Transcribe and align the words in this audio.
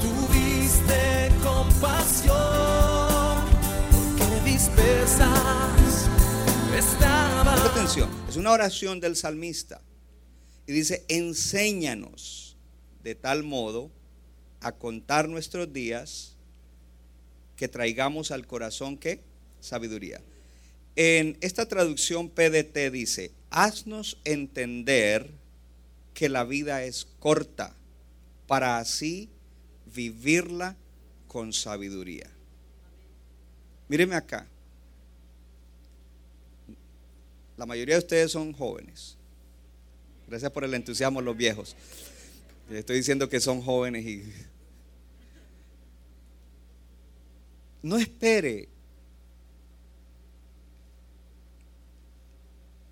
tuviste 0.00 1.30
compasión, 1.42 2.36
porque 3.90 4.50
dispersas 4.50 5.70
es 8.28 8.36
una 8.36 8.52
oración 8.52 9.00
del 9.00 9.16
salmista. 9.16 9.82
Y 10.66 10.72
dice, 10.72 11.04
enséñanos 11.08 12.56
de 13.02 13.16
tal 13.16 13.42
modo 13.42 13.90
a 14.60 14.72
contar 14.72 15.28
nuestros 15.28 15.72
días 15.72 16.36
que 17.56 17.66
traigamos 17.66 18.30
al 18.30 18.46
corazón 18.46 18.96
que 18.96 19.20
sabiduría. 19.60 20.20
En 20.94 21.36
esta 21.40 21.66
traducción 21.66 22.28
PDT 22.28 22.92
dice, 22.92 23.32
haznos 23.50 24.18
entender 24.24 25.28
que 26.14 26.28
la 26.28 26.44
vida 26.44 26.84
es 26.84 27.08
corta 27.18 27.74
para 28.50 28.78
así 28.78 29.28
vivirla 29.94 30.74
con 31.28 31.52
sabiduría. 31.52 32.28
Míreme 33.86 34.16
acá. 34.16 34.44
La 37.56 37.64
mayoría 37.64 37.94
de 37.94 38.00
ustedes 38.00 38.32
son 38.32 38.52
jóvenes. 38.52 39.16
Gracias 40.26 40.50
por 40.50 40.64
el 40.64 40.74
entusiasmo, 40.74 41.20
los 41.20 41.36
viejos. 41.36 41.76
Les 42.68 42.80
estoy 42.80 42.96
diciendo 42.96 43.28
que 43.28 43.38
son 43.38 43.62
jóvenes 43.62 44.04
y... 44.04 44.32
No 47.84 47.98
espere 47.98 48.68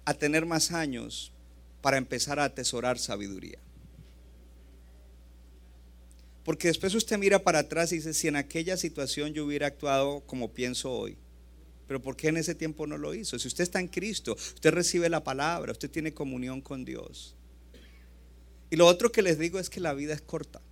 a 0.05 0.15
tener 0.15 0.47
más 0.47 0.71
años 0.71 1.33
para 1.83 1.97
empezar 1.97 2.39
a 2.39 2.45
atesorar 2.45 2.97
sabiduría. 2.97 3.59
Porque 6.49 6.69
después 6.69 6.95
usted 6.95 7.19
mira 7.19 7.41
para 7.41 7.59
atrás 7.59 7.93
y 7.93 7.97
dice, 7.97 8.15
si 8.15 8.27
en 8.27 8.37
aquella 8.37 8.79
situación 8.79 9.35
yo 9.35 9.45
hubiera 9.45 9.67
actuado 9.67 10.21
como 10.21 10.55
pienso 10.55 10.91
hoy, 10.91 11.19
pero 11.87 12.01
¿por 12.01 12.17
qué 12.17 12.29
en 12.29 12.39
ese 12.39 12.55
tiempo 12.55 12.87
no 12.87 12.97
lo 12.97 13.13
hizo? 13.13 13.39
Si 13.39 13.47
usted 13.49 13.65
está 13.65 13.81
en 13.81 13.89
Cristo, 13.89 14.33
usted 14.33 14.71
recibe 14.71 15.11
la 15.11 15.23
palabra, 15.23 15.73
usted 15.73 15.91
tiene 15.91 16.15
comunión 16.15 16.63
con 16.63 16.87
Dios. 16.87 17.35
Y 18.71 18.77
lo 18.77 18.87
otro 18.87 19.13
que 19.13 19.21
les 19.21 19.39
digo 19.39 19.59
es 19.59 19.69
que 19.69 19.81
la 19.81 19.93
vida 19.93 20.15
es 20.15 20.23
corta. 20.23 20.63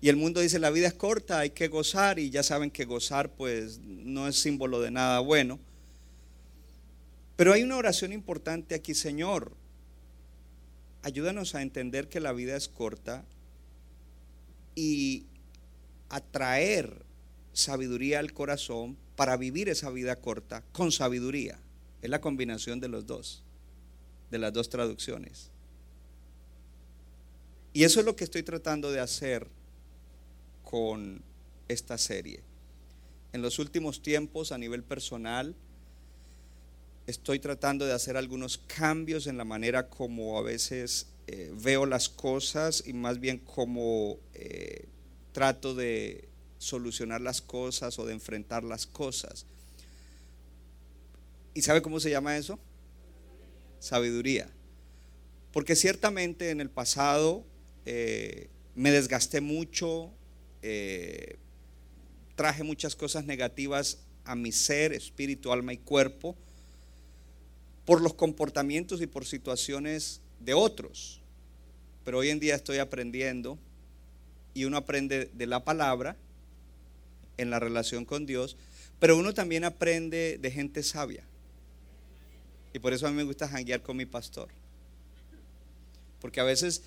Y 0.00 0.08
el 0.08 0.16
mundo 0.16 0.40
dice, 0.40 0.58
la 0.58 0.70
vida 0.70 0.86
es 0.86 0.94
corta, 0.94 1.40
hay 1.40 1.50
que 1.50 1.68
gozar, 1.68 2.18
y 2.18 2.30
ya 2.30 2.42
saben 2.42 2.70
que 2.70 2.86
gozar 2.86 3.28
pues 3.28 3.78
no 3.82 4.26
es 4.26 4.40
símbolo 4.40 4.80
de 4.80 4.90
nada 4.90 5.20
bueno. 5.20 5.60
Pero 7.36 7.52
hay 7.52 7.62
una 7.62 7.76
oración 7.76 8.10
importante 8.10 8.74
aquí, 8.74 8.94
Señor. 8.94 9.52
Ayúdanos 11.02 11.54
a 11.54 11.60
entender 11.60 12.08
que 12.08 12.20
la 12.20 12.32
vida 12.32 12.56
es 12.56 12.68
corta 12.68 13.26
y 14.74 15.26
atraer 16.08 17.04
sabiduría 17.52 18.18
al 18.18 18.32
corazón 18.32 18.96
para 19.16 19.36
vivir 19.36 19.68
esa 19.68 19.90
vida 19.90 20.16
corta 20.16 20.62
con 20.72 20.92
sabiduría. 20.92 21.58
Es 22.02 22.10
la 22.10 22.20
combinación 22.20 22.80
de 22.80 22.88
los 22.88 23.06
dos, 23.06 23.42
de 24.30 24.38
las 24.38 24.52
dos 24.52 24.68
traducciones. 24.68 25.50
Y 27.72 27.84
eso 27.84 28.00
es 28.00 28.06
lo 28.06 28.14
que 28.14 28.24
estoy 28.24 28.42
tratando 28.42 28.92
de 28.92 29.00
hacer 29.00 29.48
con 30.62 31.22
esta 31.68 31.98
serie. 31.98 32.40
En 33.32 33.42
los 33.42 33.58
últimos 33.58 34.00
tiempos, 34.00 34.52
a 34.52 34.58
nivel 34.58 34.84
personal, 34.84 35.56
estoy 37.06 37.40
tratando 37.40 37.84
de 37.84 37.92
hacer 37.92 38.16
algunos 38.16 38.58
cambios 38.58 39.26
en 39.26 39.36
la 39.36 39.44
manera 39.44 39.88
como 39.88 40.38
a 40.38 40.42
veces 40.42 41.08
eh, 41.26 41.52
veo 41.54 41.86
las 41.86 42.08
cosas 42.08 42.84
y 42.86 42.92
más 42.92 43.18
bien 43.18 43.38
como 43.38 44.18
eh, 44.34 44.86
trato 45.32 45.74
de 45.74 46.28
solucionar 46.58 47.20
las 47.20 47.40
cosas 47.40 47.98
o 47.98 48.04
de 48.04 48.12
enfrentar 48.12 48.62
las 48.62 48.86
cosas. 48.86 49.46
¿Y 51.54 51.62
sabe 51.62 51.82
cómo 51.82 52.00
se 52.00 52.10
llama 52.10 52.36
eso? 52.36 52.58
Sabiduría. 53.78 54.50
Porque 55.52 55.76
ciertamente 55.76 56.50
en 56.50 56.60
el 56.60 56.68
pasado 56.68 57.44
eh, 57.86 58.48
me 58.74 58.90
desgasté 58.90 59.40
mucho, 59.40 60.10
traje 62.34 62.64
muchas 62.64 62.96
cosas 62.96 63.24
negativas 63.24 63.98
a 64.24 64.34
mi 64.34 64.50
ser, 64.50 64.92
espíritu, 64.92 65.52
alma 65.52 65.72
y 65.72 65.78
cuerpo 65.78 66.36
por 67.84 68.00
los 68.00 68.14
comportamientos 68.14 69.00
y 69.02 69.06
por 69.06 69.26
situaciones 69.26 70.22
de 70.44 70.54
otros. 70.54 71.20
Pero 72.04 72.18
hoy 72.18 72.30
en 72.30 72.40
día 72.40 72.54
estoy 72.54 72.78
aprendiendo 72.78 73.58
y 74.52 74.64
uno 74.64 74.76
aprende 74.76 75.30
de 75.32 75.46
la 75.46 75.64
palabra 75.64 76.16
en 77.36 77.50
la 77.50 77.58
relación 77.58 78.04
con 78.04 78.26
Dios, 78.26 78.56
pero 79.00 79.16
uno 79.16 79.34
también 79.34 79.64
aprende 79.64 80.38
de 80.40 80.50
gente 80.50 80.82
sabia. 80.82 81.24
Y 82.72 82.78
por 82.78 82.92
eso 82.92 83.06
a 83.06 83.10
mí 83.10 83.16
me 83.16 83.24
gusta 83.24 83.48
janguear 83.48 83.82
con 83.82 83.96
mi 83.96 84.06
pastor. 84.06 84.48
Porque 86.20 86.40
a 86.40 86.44
veces 86.44 86.82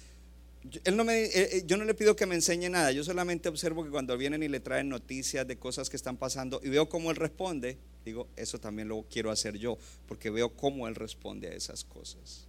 él 0.84 0.98
no 0.98 1.04
me, 1.04 1.26
eh, 1.26 1.32
eh, 1.34 1.64
yo 1.66 1.78
no 1.78 1.86
le 1.86 1.94
pido 1.94 2.16
que 2.16 2.26
me 2.26 2.36
enseñe 2.36 2.70
nada, 2.70 2.92
yo 2.92 3.04
solamente 3.04 3.50
observo 3.50 3.84
que 3.84 3.90
cuando 3.90 4.18
vienen 4.18 4.44
y 4.44 4.48
le 4.48 4.60
traen 4.60 4.90
noticias 4.90 5.48
de 5.48 5.58
cosas 5.58 5.90
que 5.90 5.96
están 5.96 6.18
pasando 6.18 6.60
y 6.64 6.70
veo 6.70 6.90
cómo 6.90 7.12
él 7.12 7.18
responde, 7.18 7.78
digo, 8.04 8.28
eso 8.36 8.60
también 8.60 8.88
lo 8.88 9.06
quiero 9.10 9.32
hacer 9.32 9.58
yo, 9.58 9.78
porque 10.08 10.30
veo 10.30 10.50
cómo 10.50 10.88
él 10.88 10.96
responde 10.96 11.48
a 11.48 11.54
esas 11.54 11.84
cosas. 11.84 12.48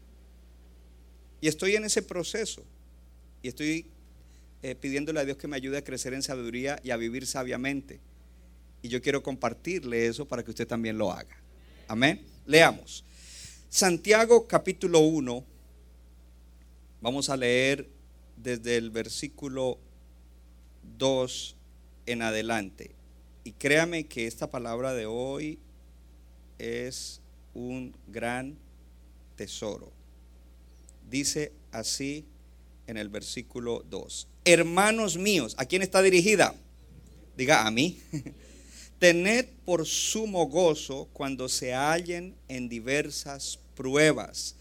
Y 1.41 1.49
estoy 1.49 1.77
en 1.77 1.85
ese 1.85 2.03
proceso, 2.03 2.63
y 3.43 3.49
estoy 3.49 3.87
eh, 4.63 4.75
pidiéndole 4.75 5.21
a 5.21 5.25
Dios 5.25 5.37
que 5.37 5.47
me 5.47 5.57
ayude 5.57 5.79
a 5.79 5.85
crecer 5.85 6.15
en 6.15 6.23
sabiduría 6.23 6.81
y 6.83 6.91
a 6.91 6.97
vivir 6.97 7.27
sabiamente. 7.27 8.01
Y 8.83 8.89
yo 8.89 9.01
quiero 9.01 9.23
compartirle 9.23 10.07
eso 10.07 10.27
para 10.27 10.43
que 10.43 10.51
usted 10.51 10.67
también 10.67 10.99
lo 10.99 11.13
haga. 11.13 11.37
Amén. 11.87 12.25
Leamos. 12.47 13.05
Santiago 13.69 14.47
capítulo 14.47 15.01
1. 15.01 15.45
Vamos 17.01 17.29
a 17.29 17.37
leer 17.37 17.89
desde 18.37 18.77
el 18.77 18.91
versículo 18.91 19.79
2 20.99 21.57
en 22.07 22.23
adelante. 22.23 22.91
Y 23.45 23.53
créame 23.53 24.07
que 24.07 24.27
esta 24.27 24.51
palabra 24.51 24.93
de 24.95 25.07
hoy 25.07 25.59
es 26.59 27.21
un 27.55 27.95
gran 28.09 28.57
tesoro. 29.37 29.98
Dice 31.11 31.53
así 31.73 32.25
en 32.87 32.97
el 32.97 33.09
versículo 33.09 33.85
2. 33.89 34.29
Hermanos 34.45 35.17
míos, 35.17 35.55
¿a 35.59 35.65
quién 35.65 35.83
está 35.83 36.03
dirigida? 36.03 36.55
Diga 37.37 37.67
a 37.67 37.71
mí. 37.71 38.01
Tened 38.99 39.47
por 39.65 39.87
sumo 39.87 40.47
gozo 40.47 41.09
cuando 41.13 41.49
se 41.49 41.73
hallen 41.73 42.35
en 42.49 42.69
diversas 42.69 43.59
pruebas 43.77 44.57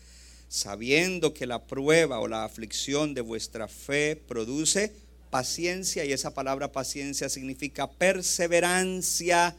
sabiendo 0.50 1.34
que 1.34 1.46
la 1.46 1.66
prueba 1.66 2.20
o 2.20 2.28
la 2.28 2.44
aflicción 2.44 3.14
de 3.14 3.22
vuestra 3.22 3.68
fe 3.68 4.16
produce 4.16 4.94
paciencia, 5.30 6.06
y 6.06 6.14
esa 6.14 6.34
palabra 6.34 6.72
paciencia 6.72 7.30
significa 7.30 7.90
perseverancia, 7.90 9.56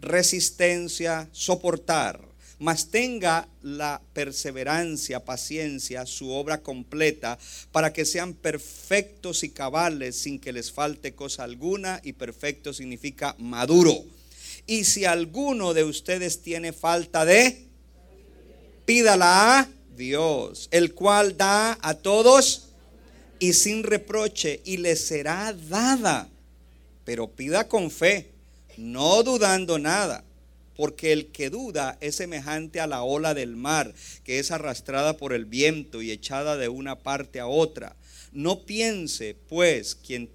resistencia, 0.00 1.28
soportar. 1.32 2.29
Mas 2.60 2.90
tenga 2.90 3.48
la 3.62 4.02
perseverancia, 4.12 5.24
paciencia, 5.24 6.04
su 6.04 6.30
obra 6.30 6.60
completa, 6.60 7.38
para 7.72 7.92
que 7.94 8.04
sean 8.04 8.34
perfectos 8.34 9.42
y 9.44 9.48
cabales 9.48 10.16
sin 10.16 10.38
que 10.38 10.52
les 10.52 10.70
falte 10.70 11.14
cosa 11.14 11.44
alguna, 11.44 12.02
y 12.04 12.12
perfecto 12.12 12.74
significa 12.74 13.34
maduro. 13.38 14.04
Y 14.66 14.84
si 14.84 15.06
alguno 15.06 15.72
de 15.72 15.84
ustedes 15.84 16.42
tiene 16.42 16.74
falta 16.74 17.24
de, 17.24 17.66
pídala 18.84 19.60
a 19.60 19.68
Dios, 19.96 20.68
el 20.70 20.92
cual 20.92 21.38
da 21.38 21.78
a 21.80 21.94
todos 21.94 22.68
y 23.38 23.54
sin 23.54 23.84
reproche, 23.84 24.60
y 24.66 24.76
le 24.76 24.96
será 24.96 25.54
dada. 25.54 26.28
Pero 27.06 27.30
pida 27.30 27.68
con 27.68 27.90
fe, 27.90 28.32
no 28.76 29.22
dudando 29.22 29.78
nada, 29.78 30.24
porque 30.80 31.12
el 31.12 31.26
que 31.26 31.50
duda 31.50 31.98
es 32.00 32.14
semejante 32.14 32.80
a 32.80 32.86
la 32.86 33.02
ola 33.02 33.34
del 33.34 33.54
mar, 33.54 33.92
que 34.24 34.38
es 34.38 34.50
arrastrada 34.50 35.18
por 35.18 35.34
el 35.34 35.44
viento 35.44 36.00
y 36.00 36.10
echada 36.10 36.56
de 36.56 36.70
una 36.70 37.00
parte 37.00 37.38
a 37.38 37.46
otra. 37.46 37.96
No 38.32 38.64
piense, 38.64 39.36
pues, 39.46 39.94
quien, 39.94 40.30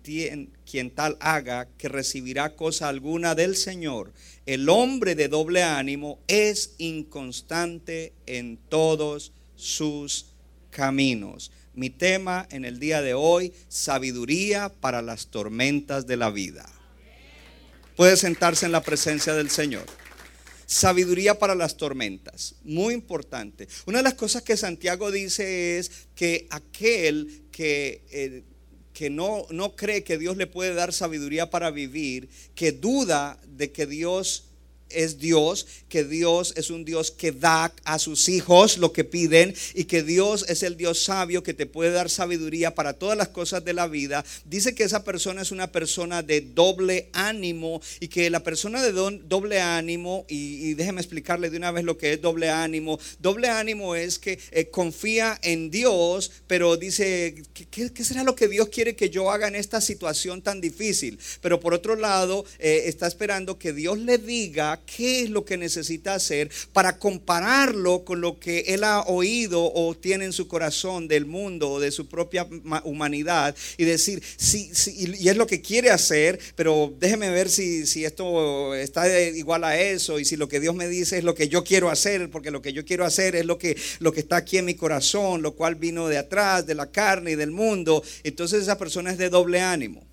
quien 0.69 0.91
tal 0.91 1.17
haga 1.19 1.67
que 1.79 1.89
recibirá 1.89 2.55
cosa 2.55 2.89
alguna 2.89 3.33
del 3.33 3.55
Señor. 3.55 4.13
El 4.45 4.69
hombre 4.69 5.15
de 5.15 5.29
doble 5.29 5.63
ánimo 5.63 6.19
es 6.27 6.75
inconstante 6.77 8.13
en 8.27 8.57
todos 8.69 9.31
sus 9.55 10.27
caminos. 10.69 11.51
Mi 11.73 11.89
tema 11.89 12.47
en 12.51 12.65
el 12.65 12.77
día 12.77 13.01
de 13.01 13.15
hoy, 13.15 13.51
sabiduría 13.67 14.69
para 14.69 15.01
las 15.01 15.25
tormentas 15.25 16.05
de 16.05 16.17
la 16.17 16.29
vida. 16.29 16.71
Puede 17.95 18.15
sentarse 18.15 18.67
en 18.67 18.73
la 18.73 18.83
presencia 18.83 19.33
del 19.33 19.49
Señor. 19.49 20.04
Sabiduría 20.65 21.37
para 21.37 21.55
las 21.55 21.77
tormentas, 21.77 22.55
muy 22.63 22.93
importante. 22.93 23.67
Una 23.85 23.99
de 23.99 24.03
las 24.03 24.15
cosas 24.15 24.41
que 24.41 24.57
Santiago 24.57 25.11
dice 25.11 25.77
es 25.77 25.91
que 26.15 26.47
aquel 26.49 27.43
que, 27.51 28.03
eh, 28.11 28.43
que 28.93 29.09
no, 29.09 29.45
no 29.51 29.75
cree 29.75 30.03
que 30.03 30.17
Dios 30.17 30.37
le 30.37 30.47
puede 30.47 30.73
dar 30.73 30.93
sabiduría 30.93 31.49
para 31.49 31.69
vivir, 31.71 32.29
que 32.55 32.71
duda 32.71 33.39
de 33.47 33.71
que 33.71 33.85
Dios 33.85 34.45
es 34.95 35.19
Dios, 35.19 35.67
que 35.89 36.03
Dios 36.03 36.53
es 36.57 36.69
un 36.69 36.85
Dios 36.85 37.11
que 37.11 37.31
da 37.31 37.73
a 37.83 37.99
sus 37.99 38.29
hijos 38.29 38.77
lo 38.77 38.91
que 38.91 39.03
piden 39.03 39.53
y 39.73 39.85
que 39.85 40.03
Dios 40.03 40.45
es 40.47 40.63
el 40.63 40.77
Dios 40.77 41.03
sabio 41.03 41.43
que 41.43 41.53
te 41.53 41.65
puede 41.65 41.91
dar 41.91 42.09
sabiduría 42.09 42.75
para 42.75 42.93
todas 42.93 43.17
las 43.17 43.29
cosas 43.29 43.63
de 43.63 43.73
la 43.73 43.87
vida. 43.87 44.25
Dice 44.45 44.75
que 44.75 44.83
esa 44.83 45.03
persona 45.03 45.41
es 45.41 45.51
una 45.51 45.71
persona 45.71 46.23
de 46.23 46.41
doble 46.41 47.09
ánimo 47.13 47.81
y 47.99 48.07
que 48.07 48.29
la 48.29 48.41
persona 48.41 48.81
de 48.81 48.91
doble 48.91 49.61
ánimo, 49.61 50.25
y, 50.27 50.73
déjeme 50.73 51.01
explicarle 51.01 51.49
de 51.49 51.57
una 51.57 51.71
vez 51.71 51.83
lo 51.83 51.97
que 51.97 52.13
es 52.13 52.21
doble 52.21 52.49
ánimo. 52.49 52.99
Doble 53.19 53.49
ánimo 53.49 53.95
es 53.95 54.19
que 54.19 54.39
eh, 54.51 54.69
confía 54.69 55.39
en 55.41 55.71
Dios, 55.71 56.31
pero 56.47 56.77
dice, 56.77 57.35
¿qué, 57.71 58.03
será 58.03 58.23
lo 58.23 58.35
que 58.35 58.47
Dios 58.47 58.69
quiere 58.69 58.95
que 58.95 59.09
yo 59.09 59.31
haga 59.31 59.47
en 59.47 59.55
esta 59.55 59.81
situación 59.81 60.41
tan 60.41 60.61
difícil? 60.61 61.19
Pero 61.41 61.59
por 61.59 61.73
otro 61.73 61.95
lado, 61.95 62.45
eh, 62.59 62.83
está 62.85 63.07
esperando 63.07 63.57
que 63.57 63.73
Dios 63.73 63.99
le 63.99 64.17
diga 64.17 64.81
qué 64.85 65.23
es 65.23 65.29
lo 65.29 65.45
que 65.45 65.57
necesita 65.57 66.13
hacer 66.13 66.49
para 66.73 66.97
compararlo 66.97 68.05
con 68.05 68.21
lo 68.21 68.39
que 68.39 68.59
él 68.67 68.83
ha 68.83 69.01
oído 69.01 69.71
o 69.73 69.95
tiene 69.95 70.25
en 70.25 70.33
su 70.33 70.47
corazón 70.47 71.07
del 71.07 71.25
mundo 71.25 71.71
o 71.71 71.79
de 71.79 71.91
su 71.91 72.07
propia 72.07 72.47
humanidad 72.83 73.55
y 73.77 73.85
decir, 73.85 74.21
sí, 74.37 74.69
sí, 74.73 75.15
y 75.19 75.29
es 75.29 75.37
lo 75.37 75.47
que 75.47 75.61
quiere 75.61 75.91
hacer, 75.91 76.39
pero 76.55 76.93
déjeme 76.99 77.29
ver 77.29 77.49
si, 77.49 77.85
si 77.85 78.05
esto 78.05 78.75
está 78.75 79.21
igual 79.21 79.63
a 79.63 79.79
eso 79.79 80.19
y 80.19 80.25
si 80.25 80.35
lo 80.35 80.47
que 80.47 80.59
Dios 80.59 80.75
me 80.75 80.87
dice 80.87 81.17
es 81.17 81.23
lo 81.23 81.35
que 81.35 81.49
yo 81.49 81.63
quiero 81.63 81.89
hacer, 81.89 82.29
porque 82.29 82.51
lo 82.51 82.61
que 82.61 82.73
yo 82.73 82.85
quiero 82.85 83.05
hacer 83.05 83.35
es 83.35 83.45
lo 83.45 83.57
que, 83.57 83.77
lo 83.99 84.11
que 84.11 84.19
está 84.21 84.37
aquí 84.37 84.57
en 84.57 84.65
mi 84.65 84.75
corazón, 84.75 85.41
lo 85.41 85.55
cual 85.55 85.75
vino 85.75 86.07
de 86.07 86.17
atrás, 86.17 86.65
de 86.65 86.75
la 86.75 86.91
carne 86.91 87.31
y 87.31 87.35
del 87.35 87.51
mundo. 87.51 88.03
Entonces 88.23 88.63
esa 88.63 88.77
persona 88.77 89.11
es 89.11 89.17
de 89.17 89.29
doble 89.29 89.61
ánimo. 89.61 90.05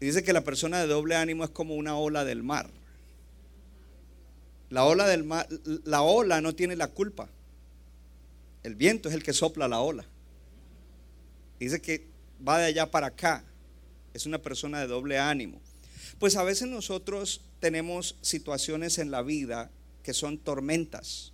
Dice 0.00 0.22
que 0.22 0.32
la 0.32 0.44
persona 0.44 0.80
de 0.80 0.86
doble 0.86 1.16
ánimo 1.16 1.44
es 1.44 1.50
como 1.50 1.76
una 1.76 1.96
ola 1.96 2.24
del 2.24 2.42
mar. 2.42 2.68
La 4.74 4.84
ola, 4.86 5.06
del 5.06 5.24
la 5.84 6.02
ola 6.02 6.40
no 6.40 6.56
tiene 6.56 6.74
la 6.74 6.88
culpa. 6.88 7.28
El 8.64 8.74
viento 8.74 9.08
es 9.08 9.14
el 9.14 9.22
que 9.22 9.32
sopla 9.32 9.68
la 9.68 9.78
ola. 9.78 10.04
Dice 11.60 11.80
que 11.80 12.08
va 12.46 12.58
de 12.58 12.64
allá 12.64 12.90
para 12.90 13.06
acá. 13.06 13.44
Es 14.14 14.26
una 14.26 14.42
persona 14.42 14.80
de 14.80 14.88
doble 14.88 15.16
ánimo. 15.16 15.60
Pues 16.18 16.34
a 16.34 16.42
veces 16.42 16.66
nosotros 16.66 17.42
tenemos 17.60 18.16
situaciones 18.20 18.98
en 18.98 19.12
la 19.12 19.22
vida 19.22 19.70
que 20.02 20.12
son 20.12 20.38
tormentas. 20.38 21.32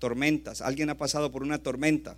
Tormentas. 0.00 0.62
¿Alguien 0.62 0.90
ha 0.90 0.98
pasado 0.98 1.30
por 1.30 1.44
una 1.44 1.62
tormenta? 1.62 2.16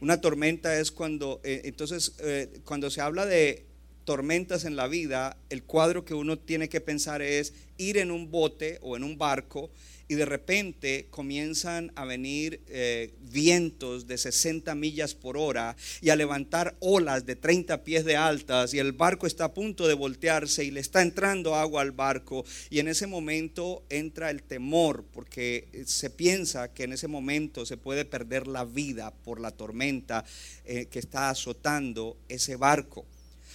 Una 0.00 0.20
tormenta 0.20 0.78
es 0.78 0.92
cuando, 0.92 1.40
eh, 1.42 1.62
entonces, 1.64 2.12
eh, 2.20 2.60
cuando 2.64 2.88
se 2.88 3.00
habla 3.00 3.26
de 3.26 3.66
tormentas 4.10 4.64
en 4.64 4.74
la 4.74 4.88
vida, 4.88 5.36
el 5.50 5.62
cuadro 5.62 6.04
que 6.04 6.14
uno 6.14 6.36
tiene 6.36 6.68
que 6.68 6.80
pensar 6.80 7.22
es 7.22 7.54
ir 7.78 7.96
en 7.96 8.10
un 8.10 8.28
bote 8.28 8.80
o 8.82 8.96
en 8.96 9.04
un 9.04 9.16
barco 9.16 9.70
y 10.08 10.16
de 10.16 10.24
repente 10.24 11.06
comienzan 11.10 11.92
a 11.94 12.04
venir 12.04 12.60
eh, 12.66 13.14
vientos 13.20 14.08
de 14.08 14.18
60 14.18 14.74
millas 14.74 15.14
por 15.14 15.36
hora 15.36 15.76
y 16.00 16.10
a 16.10 16.16
levantar 16.16 16.74
olas 16.80 17.24
de 17.24 17.36
30 17.36 17.84
pies 17.84 18.04
de 18.04 18.16
altas 18.16 18.74
y 18.74 18.80
el 18.80 18.90
barco 18.90 19.28
está 19.28 19.44
a 19.44 19.54
punto 19.54 19.86
de 19.86 19.94
voltearse 19.94 20.64
y 20.64 20.72
le 20.72 20.80
está 20.80 21.02
entrando 21.02 21.54
agua 21.54 21.82
al 21.82 21.92
barco 21.92 22.44
y 22.68 22.80
en 22.80 22.88
ese 22.88 23.06
momento 23.06 23.84
entra 23.90 24.30
el 24.30 24.42
temor 24.42 25.04
porque 25.12 25.68
se 25.86 26.10
piensa 26.10 26.74
que 26.74 26.82
en 26.82 26.94
ese 26.94 27.06
momento 27.06 27.64
se 27.64 27.76
puede 27.76 28.04
perder 28.04 28.48
la 28.48 28.64
vida 28.64 29.12
por 29.22 29.38
la 29.38 29.52
tormenta 29.52 30.24
eh, 30.64 30.86
que 30.86 30.98
está 30.98 31.30
azotando 31.30 32.16
ese 32.28 32.56
barco. 32.56 33.06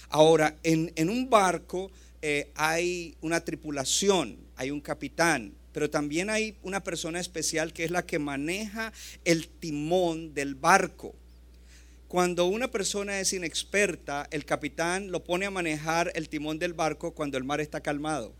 Ahora, 0.08 0.56
en, 0.62 1.08
un 1.08 1.28
barco 1.28 1.90
eh, 2.22 2.50
hay 2.54 3.16
una 3.20 3.40
tripulación, 3.40 4.36
hay 4.56 4.70
un 4.70 4.80
capitán, 4.80 5.52
pero 5.72 5.90
también 5.90 6.30
hay 6.30 6.56
una 6.62 6.82
persona 6.82 7.20
especial 7.20 7.72
que 7.72 7.84
es 7.84 7.90
la 7.90 8.06
que 8.06 8.18
maneja 8.18 8.92
el 9.24 9.48
timón 9.48 10.32
del 10.32 10.54
barco. 10.54 11.14
Cuando 12.08 12.46
una 12.46 12.68
persona 12.68 13.20
es 13.20 13.32
inexperta, 13.32 14.28
el 14.30 14.44
capitán 14.44 15.10
lo 15.10 15.24
pone 15.24 15.44
a 15.44 15.50
manejar 15.50 16.12
el 16.14 16.28
timón 16.28 16.58
del 16.58 16.72
barco 16.72 17.12
cuando 17.12 17.36
el 17.36 17.44
mar 17.44 17.60
está 17.60 17.80
calmado. 17.80 18.32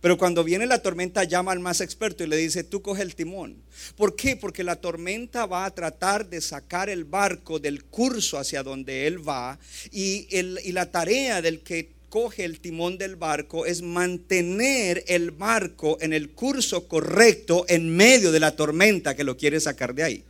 Pero 0.00 0.16
cuando 0.16 0.44
viene 0.44 0.66
la 0.66 0.80
tormenta 0.80 1.24
llama 1.24 1.52
al 1.52 1.58
más 1.58 1.80
experto 1.80 2.22
y 2.22 2.28
le 2.28 2.36
dice, 2.36 2.62
tú 2.62 2.82
coge 2.82 3.02
el 3.02 3.16
timón. 3.16 3.56
¿Por 3.96 4.14
qué? 4.14 4.36
Porque 4.36 4.62
la 4.62 4.76
tormenta 4.76 5.46
va 5.46 5.64
a 5.64 5.74
tratar 5.74 6.28
de 6.28 6.40
sacar 6.40 6.88
el 6.88 7.04
barco 7.04 7.58
del 7.58 7.84
curso 7.84 8.38
hacia 8.38 8.62
donde 8.62 9.06
él 9.06 9.28
va 9.28 9.58
y, 9.90 10.28
y 10.30 10.72
la 10.72 10.90
tarea 10.90 11.42
del 11.42 11.60
que 11.60 11.90
coge 12.08 12.44
el 12.44 12.60
timón 12.60 12.96
del 12.96 13.16
barco 13.16 13.66
es 13.66 13.82
mantener 13.82 15.04
el 15.08 15.30
barco 15.30 15.98
en 16.00 16.12
el 16.12 16.30
curso 16.30 16.88
correcto 16.88 17.64
en 17.68 17.94
medio 17.94 18.32
de 18.32 18.40
la 18.40 18.56
tormenta 18.56 19.14
que 19.14 19.24
lo 19.24 19.36
quiere 19.36 19.60
sacar 19.60 19.94
de 19.94 20.04
ahí. 20.04 20.24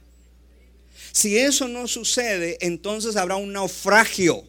Si 1.12 1.38
eso 1.38 1.68
no 1.68 1.86
sucede, 1.86 2.58
entonces 2.60 3.16
habrá 3.16 3.36
un 3.36 3.52
naufragio. 3.52 4.44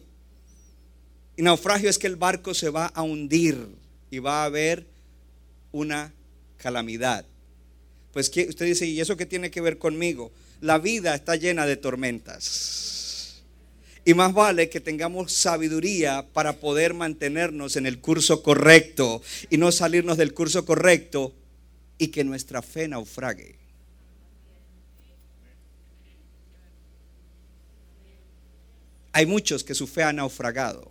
Y 1.36 1.42
naufragio 1.42 1.88
es 1.88 1.98
que 1.98 2.06
el 2.06 2.16
barco 2.16 2.54
se 2.54 2.70
va 2.70 2.86
a 2.86 3.02
hundir 3.02 3.68
y 4.10 4.18
va 4.18 4.42
a 4.42 4.44
haber 4.46 4.89
una 5.72 6.12
calamidad. 6.56 7.24
Pues 8.12 8.28
usted 8.28 8.66
dice, 8.66 8.86
¿y 8.86 9.00
eso 9.00 9.16
qué 9.16 9.26
tiene 9.26 9.50
que 9.50 9.60
ver 9.60 9.78
conmigo? 9.78 10.32
La 10.60 10.78
vida 10.78 11.14
está 11.14 11.36
llena 11.36 11.66
de 11.66 11.76
tormentas. 11.76 13.42
Y 14.04 14.14
más 14.14 14.32
vale 14.32 14.68
que 14.68 14.80
tengamos 14.80 15.32
sabiduría 15.32 16.26
para 16.32 16.54
poder 16.54 16.94
mantenernos 16.94 17.76
en 17.76 17.86
el 17.86 18.00
curso 18.00 18.42
correcto 18.42 19.22
y 19.50 19.58
no 19.58 19.70
salirnos 19.72 20.16
del 20.16 20.34
curso 20.34 20.64
correcto 20.64 21.34
y 21.98 22.08
que 22.08 22.24
nuestra 22.24 22.62
fe 22.62 22.88
naufrague. 22.88 23.56
Hay 29.12 29.26
muchos 29.26 29.64
que 29.64 29.74
su 29.74 29.86
fe 29.86 30.02
ha 30.02 30.12
naufragado. 30.12 30.90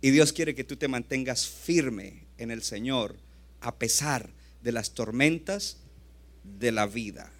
Y 0.00 0.10
Dios 0.10 0.32
quiere 0.32 0.54
que 0.54 0.64
tú 0.64 0.76
te 0.76 0.88
mantengas 0.88 1.46
firme 1.46 2.24
en 2.40 2.50
el 2.50 2.62
Señor 2.62 3.16
a 3.60 3.76
pesar 3.76 4.30
de 4.62 4.72
las 4.72 4.92
tormentas 4.92 5.76
de 6.58 6.72
la 6.72 6.86
vida. 6.86 7.30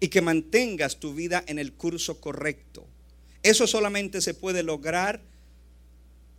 Y 0.00 0.08
que 0.08 0.22
mantengas 0.22 0.96
tu 0.96 1.14
vida 1.14 1.44
en 1.46 1.58
el 1.58 1.72
curso 1.72 2.20
correcto. 2.20 2.86
Eso 3.42 3.66
solamente 3.66 4.20
se 4.20 4.34
puede 4.34 4.62
lograr 4.62 5.20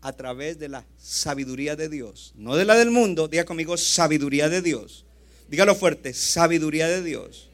a 0.02 0.14
través 0.14 0.60
de 0.60 0.70
la 0.70 0.86
sabiduría 0.98 1.76
de 1.76 1.90
Dios. 1.90 2.34
No 2.36 2.56
de 2.56 2.66
la 2.66 2.76
del 2.76 2.92
mundo, 2.92 3.28
diga 3.28 3.46
conmigo 3.46 3.78
sabiduría 3.78 4.50
de 4.50 4.62
Dios. 4.62 5.06
Dígalo 5.50 5.76
fuerte, 5.76 6.14
sabiduría 6.14 6.88
de 6.88 7.04
Dios. 7.04 7.50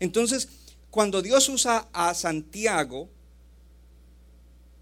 Entonces, 0.00 0.48
cuando 0.90 1.22
Dios 1.22 1.48
usa 1.48 1.88
a 1.92 2.14
Santiago, 2.14 3.08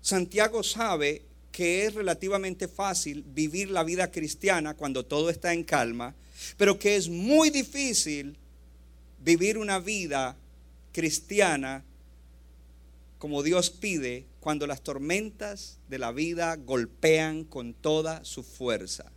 Santiago 0.01 0.63
sabe 0.63 1.23
que 1.59 1.87
es 1.87 1.95
relativamente 1.95 2.69
fácil 2.69 3.25
vivir 3.35 3.69
la 3.69 3.83
vida 3.83 4.13
cristiana 4.13 4.75
cuando 4.75 5.05
todo 5.05 5.29
está 5.29 5.53
en 5.53 5.65
calma, 5.65 6.15
pero 6.57 6.79
que 6.79 6.95
es 6.95 7.09
muy 7.09 7.51
difícil 7.51 8.37
vivir 9.25 9.59
una 9.59 9.81
vida 9.81 10.37
cristiana 10.93 11.83
como 13.19 13.43
Dios 13.43 13.71
pide 13.71 14.25
cuando 14.39 14.69
las 14.69 14.83
tormentas 14.83 15.79
de 15.89 15.99
la 15.99 16.13
vida 16.13 16.55
golpean 16.55 17.43
con 17.43 17.75
toda 17.75 18.25
su 18.25 18.45
fuerza. 18.45 19.11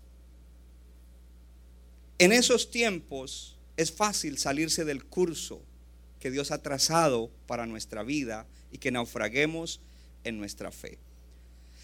En 2.17 2.31
esos 2.31 2.71
tiempos 2.71 3.55
es 3.77 3.91
fácil 3.91 4.39
salirse 4.39 4.83
del 4.83 5.05
curso 5.05 5.61
que 6.19 6.31
Dios 6.31 6.49
ha 6.49 6.63
trazado 6.63 7.29
para 7.45 7.67
nuestra 7.67 8.01
vida 8.01 8.47
y 8.71 8.79
que 8.79 8.89
naufraguemos 8.89 9.79
en 10.23 10.39
nuestra 10.39 10.71
fe. 10.71 10.97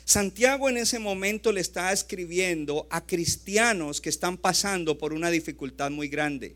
Santiago 0.07 0.69
en 0.69 0.77
ese 0.77 0.99
momento 0.99 1.51
le 1.51 1.59
está 1.59 1.91
escribiendo 1.91 2.87
a 2.89 3.05
cristianos 3.05 3.99
que 3.99 4.07
están 4.07 4.37
pasando 4.37 4.97
por 4.97 5.11
una 5.11 5.29
dificultad 5.29 5.91
muy 5.91 6.07
grande. 6.07 6.55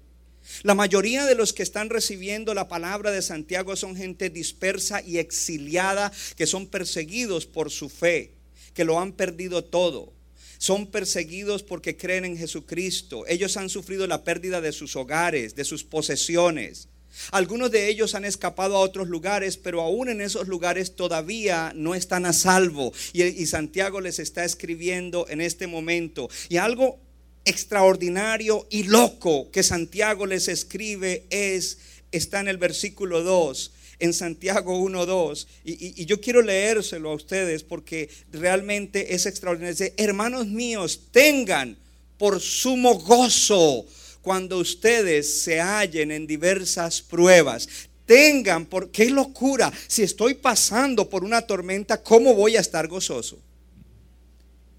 La 0.63 0.74
mayoría 0.74 1.25
de 1.25 1.36
los 1.36 1.51
que 1.51 1.62
están 1.62 1.89
recibiendo 1.89 2.53
la 2.53 2.70
palabra 2.70 3.12
de 3.12 3.22
Santiago 3.22 3.75
son 3.75 3.98
gente 3.98 4.29
dispersa 4.29 5.01
y 5.01 5.17
exiliada 5.17 6.13
que 6.38 6.48
son 6.48 6.65
perseguidos 6.65 7.46
por 7.46 7.72
su 7.72 7.89
fe, 7.89 8.31
que 8.74 8.86
lo 8.86 9.01
han 9.01 9.12
perdido 9.12 9.65
todo. 9.65 10.13
Son 10.58 10.88
perseguidos 10.88 11.62
porque 11.62 11.98
creen 11.98 12.24
en 12.24 12.38
Jesucristo. 12.38 13.25
Ellos 13.27 13.58
han 13.58 13.67
sufrido 13.67 14.08
la 14.08 14.24
pérdida 14.24 14.62
de 14.62 14.72
sus 14.72 14.96
hogares, 14.96 15.55
de 15.55 15.65
sus 15.65 15.84
posesiones. 15.84 16.88
Algunos 17.32 17.72
de 17.72 17.89
ellos 17.89 18.15
han 18.15 18.25
escapado 18.25 18.75
a 18.75 18.80
otros 18.80 19.08
lugares, 19.08 19.58
pero 19.58 19.82
aún 19.82 20.10
en 20.10 20.22
esos 20.22 20.48
lugares 20.48 20.96
todavía 20.96 21.74
no 21.75 21.96
están 21.96 22.25
a 22.25 22.34
salvo. 22.34 22.94
Y, 23.13 23.46
Santiago 23.46 24.01
les 24.01 24.20
está 24.20 24.46
escribiendo 24.46 25.25
en 25.30 25.41
este 25.41 25.68
momento. 25.68 26.30
Y 26.50 26.58
algo 26.58 27.00
extraordinario 27.46 28.68
y 28.70 28.84
loco 28.84 29.50
que 29.51 29.63
Santiago 29.63 30.25
les 30.25 30.48
escribe 30.48 31.25
es, 31.30 31.80
está 32.12 32.39
en 32.39 32.48
el 32.48 32.58
versículo 32.58 33.24
2 33.24 33.72
en 34.00 34.13
Santiago 34.13 34.80
1.2. 34.80 35.48
Y, 35.63 36.01
y, 36.01 36.06
yo 36.06 36.20
quiero 36.22 36.41
leérselo 36.41 37.12
a 37.12 37.15
ustedes 37.15 37.63
porque 37.63 38.10
realmente 38.32 39.13
es 39.13 39.25
extraordinario. 39.25 39.74
Dice, 39.75 39.94
hermanos 39.98 40.48
míos, 40.48 41.01
tengan 41.12 41.77
por 42.18 42.39
sumo 42.39 42.96
gozo 43.00 43.86
cuando 44.22 44.58
ustedes 44.58 45.42
se 45.44 45.60
hallen 45.60 46.12
en 46.12 46.28
diversas 46.28 47.01
pruebas. 47.01 47.68
Tengan, 48.06 48.66
por 48.66 48.92
qué 48.92 49.10
locura, 49.10 49.72
si 49.88 50.04
estoy 50.04 50.34
pasando 50.34 51.10
por 51.10 51.24
una 51.24 51.42
tormenta, 51.42 52.01
¿cómo 52.01 52.34
voy 52.34 52.58
a 52.58 52.60
estar 52.60 52.88
gozoso? 52.88 53.40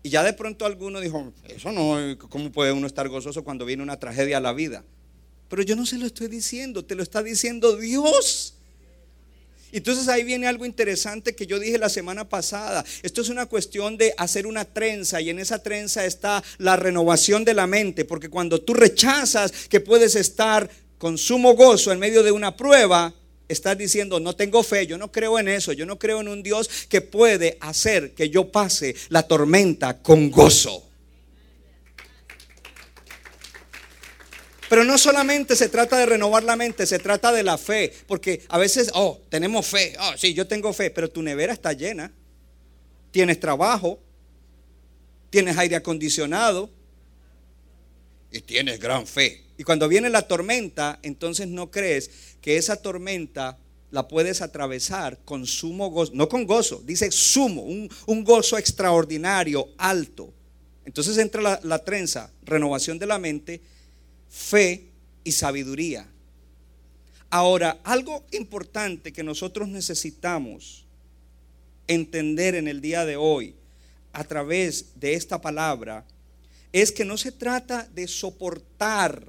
Y 0.03 0.11
ya 0.11 0.23
de 0.23 0.33
pronto 0.33 0.67
alguno 0.67 1.01
dijo, 1.01 1.33
eso 1.49 1.73
no, 1.73 1.97
¿cómo 2.29 2.51
puede 2.51 2.73
uno 2.73 2.87
estar 2.87 3.09
gozoso 3.09 3.45
cuando 3.45 3.65
viene 3.65 3.83
una 3.83 3.99
tragedia 3.99 4.39
a 4.39 4.41
la 4.41 4.53
vida? 4.53 4.85
Pero 5.49 5.63
yo 5.63 5.77
no 5.77 5.87
se 5.87 5.99
lo 5.99 6.07
estoy 6.07 6.29
diciendo, 6.29 6.85
te 6.85 6.95
lo 6.95 7.03
está 7.03 7.23
diciendo 7.23 7.77
Dios. 7.77 8.55
Entonces 9.73 10.09
ahí 10.09 10.23
viene 10.23 10.47
algo 10.47 10.67
interesante 10.67 11.35
que 11.35 11.47
yo 11.47 11.59
dije 11.59 11.79
la 11.79 11.88
semana 11.88 12.29
pasada. 12.29 12.85
Esto 13.02 13.23
es 13.23 13.29
una 13.29 13.47
cuestión 13.47 13.97
de 13.97 14.14
hacer 14.19 14.47
una 14.47 14.64
trenza 14.64 15.21
y 15.21 15.31
en 15.31 15.38
esa 15.38 15.62
trenza 15.62 16.05
está 16.05 16.45
la 16.59 16.76
renovación 16.76 17.45
de 17.45 17.55
la 17.55 17.67
mente, 17.67 18.05
porque 18.05 18.29
cuando 18.29 18.61
tú 18.61 18.75
rechazas 18.75 19.52
que 19.69 19.81
puedes 19.81 20.14
estar 20.14 20.71
con 20.99 21.19
sumo 21.19 21.55
gozo 21.55 21.91
en 21.91 21.99
medio 21.99 22.23
de 22.23 22.31
una 22.31 22.57
prueba, 22.57 23.12
estás 23.49 23.76
diciendo, 23.76 24.21
no 24.21 24.35
tengo 24.37 24.62
fe, 24.62 24.87
yo 24.87 24.99
no 24.99 25.11
creo 25.11 25.38
en 25.38 25.49
eso, 25.49 25.73
yo 25.73 25.87
no 25.87 25.99
creo 25.99 26.21
en 26.21 26.29
un 26.29 26.43
Dios 26.43 26.69
que 26.88 27.00
puede 27.00 27.59
hacer 27.61 28.12
que 28.14 28.31
yo 28.31 28.50
pase 28.50 28.95
la 29.09 29.23
tormenta 29.25 29.99
con 30.02 30.31
gozo. 30.31 30.92
Pero 34.73 34.85
no 34.85 34.97
solamente 34.97 35.55
se 35.55 35.69
trata 35.69 35.99
de 35.99 36.07
renovar 36.07 36.45
la 36.45 36.57
mente, 36.57 36.87
se 36.87 36.99
trata 36.99 37.31
de 37.31 37.43
la 37.43 37.59
fe. 37.59 37.93
Porque 38.07 38.41
a 38.49 38.57
veces, 38.57 38.91
oh, 38.95 39.21
tenemos 39.29 39.67
fe. 39.67 39.95
Oh, 40.00 40.17
sí, 40.17 40.33
yo 40.33 40.47
tengo 40.47 40.73
fe. 40.73 40.88
Pero 40.88 41.11
tu 41.11 41.21
nevera 41.21 41.52
está 41.52 41.75
llena. 41.75 42.11
Tienes 43.11 43.38
trabajo. 43.38 44.00
Tienes 45.29 45.59
aire 45.59 45.76
acondicionado. 45.76 46.71
Y 48.31 48.41
tienes 48.41 48.81
gran 48.81 49.07
fe. 49.07 49.43
Y 49.59 49.62
cuando 49.62 49.88
viene 49.88 50.09
la 50.09 50.26
tormenta, 50.26 50.99
entonces 51.02 51.49
no 51.49 51.71
crees 51.71 52.11
que 52.41 52.57
esa 52.57 52.76
tormenta 52.76 53.59
la 53.91 54.09
puedes 54.09 54.41
atravesar 54.41 55.19
con 55.26 55.45
sumo 55.47 55.91
gozo. 55.91 56.12
No 56.14 56.31
con 56.31 56.47
gozo, 56.47 56.81
dice 56.83 57.11
sumo. 57.11 57.61
Un, 57.61 58.25
gozo 58.25 58.57
extraordinario, 58.57 59.69
alto. 59.76 60.33
Entonces 60.87 61.19
entra 61.19 61.61
la 61.62 61.79
trenza, 61.85 62.31
renovación 62.43 62.99
de 62.99 63.05
la 63.05 63.19
mente 63.19 63.61
fe 64.33 64.89
y 65.25 65.33
sabiduría. 65.33 66.09
Ahora, 67.29 67.81
algo 67.85 68.25
importante 68.33 69.12
que 69.12 69.23
nosotros 69.23 69.69
necesitamos 69.69 70.87
entender 71.87 72.55
en 72.55 72.67
el 72.67 72.81
día 72.81 73.05
de 73.05 73.17
hoy 73.17 73.55
a 74.12 74.25
través 74.25 74.99
de 74.99 75.15
esta 75.15 75.41
palabra 75.41 76.07
es 76.73 76.93
que 76.93 77.05
no 77.05 77.19
se 77.19 77.31
trata 77.31 77.87
de 77.95 78.09
soportar 78.09 79.29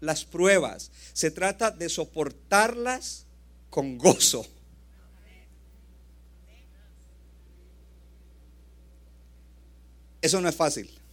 las 0.00 0.24
pruebas, 0.24 0.90
se 1.12 1.30
trata 1.30 1.70
de 1.70 1.88
soportarlas 1.90 3.26
con 3.68 3.98
gozo. 3.98 4.46
Eso 10.22 10.40
no 10.40 10.48
es 10.48 10.56
fácil. 10.56 11.03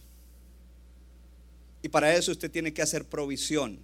Y 1.82 1.88
para 1.88 2.14
eso 2.14 2.32
usted 2.32 2.50
tiene 2.50 2.72
que 2.72 2.82
hacer 2.82 3.04
provisión. 3.04 3.80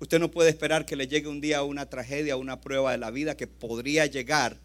Usted 0.00 0.18
no 0.18 0.30
puede 0.30 0.50
esperar 0.50 0.86
que 0.86 0.96
le 0.96 1.08
llegue 1.08 1.28
un 1.28 1.40
día 1.40 1.62
una 1.62 1.86
tragedia, 1.86 2.36
una 2.36 2.60
prueba 2.60 2.92
de 2.92 2.98
la 2.98 3.10
vida 3.10 3.36
que 3.36 3.46
podría 3.46 4.06
llegar 4.06 4.58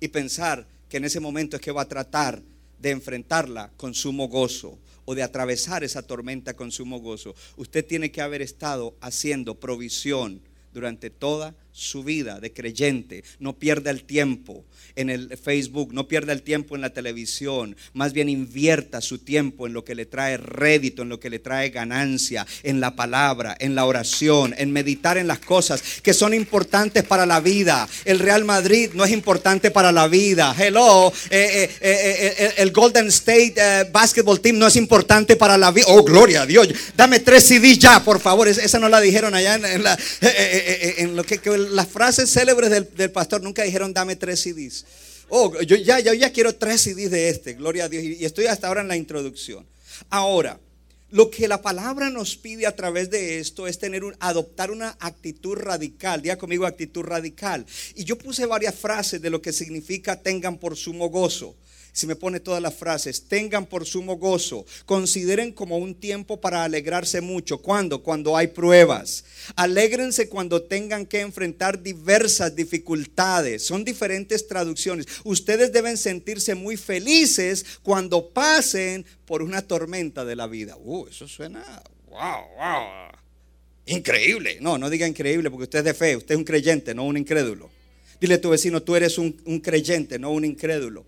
y 0.00 0.08
pensar 0.08 0.66
que 0.88 0.98
en 0.98 1.04
ese 1.04 1.20
momento 1.20 1.56
es 1.56 1.62
que 1.62 1.72
va 1.72 1.82
a 1.82 1.88
tratar 1.88 2.42
de 2.78 2.90
enfrentarla 2.90 3.70
con 3.76 3.94
sumo 3.94 4.28
gozo 4.28 4.78
o 5.04 5.14
de 5.14 5.22
atravesar 5.22 5.84
esa 5.84 6.02
tormenta 6.02 6.54
con 6.54 6.72
sumo 6.72 7.00
gozo. 7.00 7.34
Usted 7.56 7.86
tiene 7.86 8.10
que 8.10 8.22
haber 8.22 8.42
estado 8.42 8.94
haciendo 9.00 9.60
provisión 9.60 10.40
durante 10.72 11.10
toda 11.10 11.54
su 11.72 12.04
vida 12.04 12.40
de 12.40 12.52
creyente. 12.52 13.24
No 13.38 13.58
pierda 13.58 13.90
el 13.90 14.04
tiempo 14.04 14.64
en 14.96 15.10
el 15.10 15.36
Facebook, 15.38 15.92
no 15.92 16.08
pierda 16.08 16.32
el 16.32 16.42
tiempo 16.42 16.74
en 16.74 16.82
la 16.82 16.90
televisión, 16.90 17.76
más 17.92 18.12
bien 18.12 18.28
invierta 18.28 19.00
su 19.00 19.18
tiempo 19.18 19.66
en 19.66 19.72
lo 19.72 19.84
que 19.84 19.94
le 19.94 20.06
trae 20.06 20.36
rédito, 20.36 21.02
en 21.02 21.08
lo 21.08 21.20
que 21.20 21.30
le 21.30 21.38
trae 21.38 21.70
ganancia, 21.70 22.46
en 22.62 22.80
la 22.80 22.96
palabra, 22.96 23.56
en 23.60 23.74
la 23.74 23.86
oración, 23.86 24.54
en 24.58 24.72
meditar 24.72 25.16
en 25.16 25.26
las 25.26 25.38
cosas 25.38 25.82
que 26.02 26.14
son 26.14 26.34
importantes 26.34 27.04
para 27.04 27.26
la 27.26 27.40
vida. 27.40 27.88
El 28.04 28.18
Real 28.18 28.44
Madrid 28.44 28.90
no 28.94 29.04
es 29.04 29.12
importante 29.12 29.70
para 29.70 29.92
la 29.92 30.08
vida. 30.08 30.54
Hello, 30.58 31.12
eh, 31.30 31.70
eh, 31.80 32.34
eh, 32.38 32.54
el 32.58 32.72
Golden 32.72 33.08
State 33.08 33.88
Basketball 33.92 34.40
Team 34.40 34.58
no 34.58 34.66
es 34.66 34.76
importante 34.76 35.36
para 35.36 35.56
la 35.56 35.70
vida. 35.70 35.86
Oh, 35.88 36.02
gloria 36.02 36.42
a 36.42 36.46
Dios. 36.46 36.68
Dame 36.96 37.20
tres 37.20 37.44
CDs 37.44 37.78
ya, 37.78 38.02
por 38.02 38.20
favor. 38.20 38.48
Esa 38.48 38.78
no 38.78 38.88
la 38.88 39.00
dijeron 39.00 39.34
allá 39.34 39.54
en, 39.54 41.16
lo 41.16 41.24
que 41.24 41.38
las 41.70 41.88
frases 41.88 42.30
célebres 42.30 42.70
del, 42.70 43.10
pastor 43.10 43.42
nunca 43.42 43.62
dijeron 43.62 43.92
dame 43.92 44.16
tres 44.16 44.40
CDs. 44.40 44.84
Oh, 45.28 45.60
yo 45.62 45.76
ya, 45.76 46.00
ya 46.00 46.32
quiero 46.32 46.54
tres 46.54 46.82
CDs 46.82 47.10
de 47.10 47.28
este, 47.28 47.54
gloria 47.54 47.84
a 47.84 47.88
Dios. 47.88 48.02
Y 48.02 48.24
estoy 48.24 48.46
hasta 48.46 48.68
ahora 48.68 48.80
en 48.80 48.88
la 48.88 48.96
introducción. 48.96 49.66
Ahora, 50.08 50.58
lo 51.10 51.30
que 51.30 51.48
la 51.48 51.60
palabra 51.60 52.10
nos 52.10 52.36
pide 52.36 52.66
a 52.66 52.76
través 52.76 53.10
de 53.10 53.40
esto 53.40 53.66
es 53.66 53.78
tener 53.78 54.04
un, 54.04 54.14
adoptar 54.20 54.70
una 54.70 54.96
actitud 55.00 55.56
radical. 55.56 56.22
Diga 56.22 56.36
conmigo 56.36 56.66
actitud 56.66 57.02
radical. 57.02 57.66
Y 57.94 58.04
yo 58.04 58.16
puse 58.16 58.46
varias 58.46 58.74
frases 58.74 59.20
de 59.20 59.30
lo 59.30 59.42
que 59.42 59.52
significa 59.52 60.20
tengan 60.20 60.58
por 60.58 60.76
sumo 60.76 61.08
gozo 61.08 61.56
si 61.92 62.06
me 62.06 62.16
pone 62.16 62.40
todas 62.40 62.62
las 62.62 62.74
frases, 62.74 63.24
tengan 63.28 63.66
por 63.66 63.84
sumo 63.86 64.16
gozo, 64.16 64.64
consideren 64.86 65.52
como 65.52 65.78
un 65.78 65.94
tiempo 65.94 66.40
para 66.40 66.64
alegrarse 66.64 67.20
mucho. 67.20 67.58
¿Cuándo? 67.58 68.02
Cuando 68.02 68.36
hay 68.36 68.48
pruebas. 68.48 69.24
Alégrense 69.56 70.28
cuando 70.28 70.62
tengan 70.62 71.06
que 71.06 71.20
enfrentar 71.20 71.82
diversas 71.82 72.54
dificultades. 72.54 73.64
Son 73.64 73.84
diferentes 73.84 74.46
traducciones. 74.46 75.06
Ustedes 75.24 75.72
deben 75.72 75.96
sentirse 75.96 76.54
muy 76.54 76.76
felices 76.76 77.64
cuando 77.82 78.30
pasen 78.30 79.04
por 79.24 79.42
una 79.42 79.62
tormenta 79.62 80.24
de 80.24 80.36
la 80.36 80.46
vida. 80.46 80.76
Uh, 80.76 81.06
eso 81.08 81.28
suena, 81.28 81.64
wow, 82.08 82.44
wow. 82.56 83.10
Increíble. 83.86 84.58
No, 84.60 84.78
no 84.78 84.88
diga 84.90 85.06
increíble 85.06 85.50
porque 85.50 85.64
usted 85.64 85.80
es 85.80 85.84
de 85.84 85.94
fe, 85.94 86.16
usted 86.16 86.34
es 86.34 86.38
un 86.38 86.44
creyente, 86.44 86.94
no 86.94 87.04
un 87.04 87.16
incrédulo. 87.16 87.70
Dile 88.20 88.34
a 88.34 88.40
tu 88.40 88.50
vecino, 88.50 88.82
tú 88.82 88.94
eres 88.94 89.18
un, 89.18 89.40
un 89.46 89.60
creyente, 89.60 90.18
no 90.18 90.30
un 90.30 90.44
incrédulo. 90.44 91.06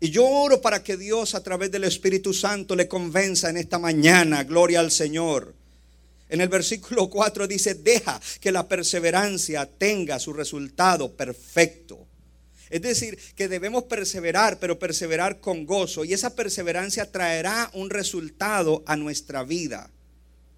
Y 0.00 0.10
yo 0.10 0.26
oro 0.26 0.60
para 0.60 0.82
que 0.82 0.96
Dios 0.96 1.34
a 1.34 1.42
través 1.42 1.70
del 1.70 1.84
Espíritu 1.84 2.32
Santo 2.32 2.76
le 2.76 2.86
convenza 2.86 3.50
en 3.50 3.56
esta 3.56 3.78
mañana, 3.78 4.44
gloria 4.44 4.80
al 4.80 4.92
Señor. 4.92 5.54
En 6.28 6.40
el 6.40 6.48
versículo 6.48 7.08
4 7.08 7.48
dice, 7.48 7.74
deja 7.74 8.20
que 8.40 8.52
la 8.52 8.68
perseverancia 8.68 9.66
tenga 9.66 10.18
su 10.18 10.32
resultado 10.32 11.12
perfecto. 11.12 12.06
Es 12.70 12.82
decir, 12.82 13.18
que 13.34 13.48
debemos 13.48 13.84
perseverar, 13.84 14.58
pero 14.58 14.78
perseverar 14.78 15.40
con 15.40 15.64
gozo. 15.64 16.04
Y 16.04 16.12
esa 16.12 16.34
perseverancia 16.36 17.10
traerá 17.10 17.70
un 17.72 17.88
resultado 17.88 18.82
a 18.86 18.94
nuestra 18.94 19.42
vida. 19.42 19.90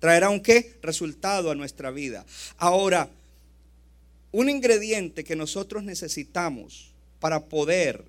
¿Traerá 0.00 0.28
un 0.28 0.40
qué? 0.40 0.74
Resultado 0.82 1.50
a 1.50 1.54
nuestra 1.54 1.90
vida. 1.90 2.26
Ahora, 2.58 3.08
un 4.32 4.48
ingrediente 4.48 5.24
que 5.24 5.36
nosotros 5.36 5.84
necesitamos 5.84 6.90
para 7.20 7.44
poder 7.44 8.04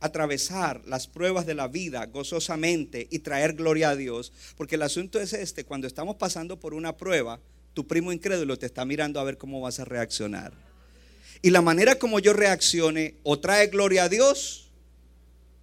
atravesar 0.00 0.82
las 0.86 1.06
pruebas 1.06 1.46
de 1.46 1.54
la 1.54 1.68
vida 1.68 2.06
gozosamente 2.06 3.06
y 3.10 3.20
traer 3.20 3.54
gloria 3.54 3.90
a 3.90 3.96
Dios. 3.96 4.32
Porque 4.56 4.74
el 4.74 4.82
asunto 4.82 5.20
es 5.20 5.32
este, 5.32 5.64
cuando 5.64 5.86
estamos 5.86 6.16
pasando 6.16 6.58
por 6.58 6.74
una 6.74 6.96
prueba, 6.96 7.38
tu 7.74 7.86
primo 7.86 8.12
incrédulo 8.12 8.58
te 8.58 8.66
está 8.66 8.84
mirando 8.84 9.20
a 9.20 9.24
ver 9.24 9.38
cómo 9.38 9.60
vas 9.60 9.78
a 9.78 9.84
reaccionar. 9.84 10.52
Y 11.42 11.50
la 11.50 11.62
manera 11.62 11.98
como 11.98 12.18
yo 12.18 12.32
reaccione 12.32 13.14
o 13.22 13.38
trae 13.38 13.68
gloria 13.68 14.04
a 14.04 14.08
Dios 14.08 14.70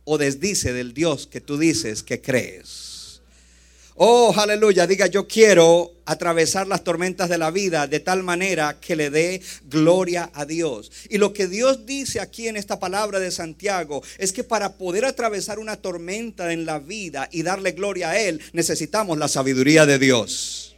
o 0.06 0.18
desdice 0.18 0.74
del 0.74 0.94
Dios 0.94 1.28
que 1.28 1.42
tú 1.42 1.58
dices 1.58 2.02
que 2.02 2.22
crees. 2.22 2.87
Oh, 4.00 4.32
aleluya, 4.38 4.86
diga, 4.86 5.08
yo 5.08 5.28
quiero 5.28 5.92
atravesar 6.06 6.68
las 6.68 6.84
tormentas 6.84 7.30
de 7.30 7.40
la 7.40 7.50
vida 7.50 7.88
de 7.88 8.00
tal 8.00 8.22
manera 8.22 8.80
que 8.80 8.96
le 8.96 9.10
dé 9.10 9.42
gloria 9.64 10.30
a 10.36 10.46
Dios. 10.46 10.92
Y 11.10 11.18
lo 11.18 11.34
que 11.34 11.48
Dios 11.48 11.88
dice 11.88 12.20
aquí 12.20 12.48
en 12.48 12.58
esta 12.58 12.80
palabra 12.80 13.20
de 13.20 13.32
Santiago 13.32 14.04
es 14.20 14.34
que 14.34 14.44
para 14.44 14.78
poder 14.78 15.04
atravesar 15.04 15.58
una 15.58 15.78
tormenta 15.78 16.54
en 16.54 16.68
la 16.68 16.78
vida 16.78 17.28
y 17.32 17.42
darle 17.42 17.72
gloria 17.72 18.12
a 18.12 18.20
Él, 18.20 18.40
necesitamos 18.54 19.18
la 19.18 19.28
sabiduría 19.28 19.88
de 19.88 19.98
Dios. 19.98 20.77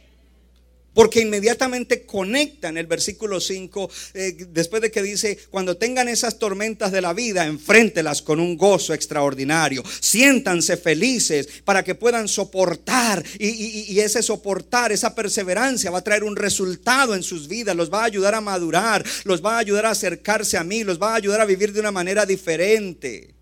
Porque 0.94 1.20
inmediatamente 1.20 2.02
conecta 2.02 2.68
en 2.68 2.76
el 2.76 2.86
versículo 2.86 3.40
5, 3.40 3.90
eh, 4.14 4.36
después 4.48 4.82
de 4.82 4.90
que 4.90 5.02
dice, 5.02 5.38
cuando 5.50 5.76
tengan 5.76 6.08
esas 6.08 6.38
tormentas 6.38 6.90
de 6.92 7.00
la 7.00 7.12
vida, 7.12 7.46
enfréntelas 7.46 8.22
con 8.22 8.40
un 8.40 8.56
gozo 8.56 8.92
extraordinario. 8.92 9.82
Siéntanse 10.00 10.76
felices 10.76 11.48
para 11.64 11.84
que 11.84 11.94
puedan 11.94 12.28
soportar. 12.28 13.24
Y, 13.38 13.92
y 13.92 14.00
ese 14.00 14.22
soportar, 14.22 14.92
esa 14.92 15.14
perseverancia 15.14 15.90
va 15.90 15.98
a 15.98 16.04
traer 16.04 16.24
un 16.24 16.36
resultado 16.36 17.14
en 17.14 17.22
sus 17.22 17.48
vidas. 17.48 17.76
Los 17.76 17.92
va 17.92 18.02
a 18.02 18.06
ayudar 18.06 18.34
a 18.34 18.40
madurar, 18.40 19.04
los 19.24 19.44
va 19.44 19.56
a 19.56 19.58
ayudar 19.58 19.86
a 19.86 19.90
acercarse 19.90 20.56
a 20.56 20.64
mí, 20.64 20.84
los 20.84 21.00
va 21.00 21.12
a 21.12 21.16
ayudar 21.16 21.40
a 21.40 21.46
vivir 21.46 21.72
de 21.72 21.80
una 21.80 21.92
manera 21.92 22.26
diferente. 22.26 23.39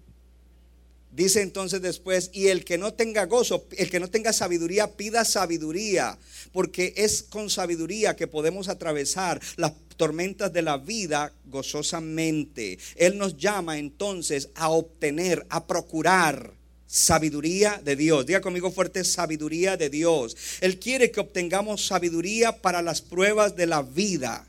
Dice 1.18 1.42
entonces 1.42 1.82
después, 1.82 2.30
y 2.32 2.46
el 2.46 2.64
que 2.64 2.78
no 2.78 2.94
tenga 2.94 3.26
gozo, 3.26 3.66
el 3.76 3.90
que 3.90 3.98
no 3.98 4.08
tenga 4.08 4.32
sabiduría, 4.32 4.92
pida 4.96 5.24
sabiduría, 5.24 6.16
porque 6.52 6.94
es 6.96 7.24
con 7.24 7.50
sabiduría 7.50 8.14
que 8.14 8.28
podemos 8.28 8.68
atravesar 8.68 9.40
las 9.56 9.72
tormentas 9.96 10.52
de 10.52 10.62
la 10.62 10.76
vida 10.76 11.32
gozosamente. 11.46 12.78
Él 12.94 13.18
nos 13.18 13.36
llama 13.36 13.78
entonces 13.78 14.50
a 14.54 14.68
obtener, 14.68 15.44
a 15.50 15.66
procurar 15.66 16.52
sabiduría 16.86 17.80
de 17.84 17.96
Dios. 17.96 18.24
Diga 18.24 18.40
conmigo 18.40 18.70
fuerte, 18.70 19.02
sabiduría 19.02 19.76
de 19.76 19.90
Dios. 19.90 20.36
Él 20.60 20.78
quiere 20.78 21.10
que 21.10 21.18
obtengamos 21.18 21.84
sabiduría 21.84 22.52
para 22.62 22.80
las 22.80 23.02
pruebas 23.02 23.56
de 23.56 23.66
la 23.66 23.82
vida 23.82 24.46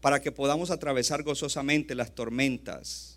para 0.00 0.20
que 0.20 0.32
podamos 0.32 0.72
atravesar 0.72 1.22
gozosamente 1.22 1.94
las 1.94 2.16
tormentas. 2.16 3.15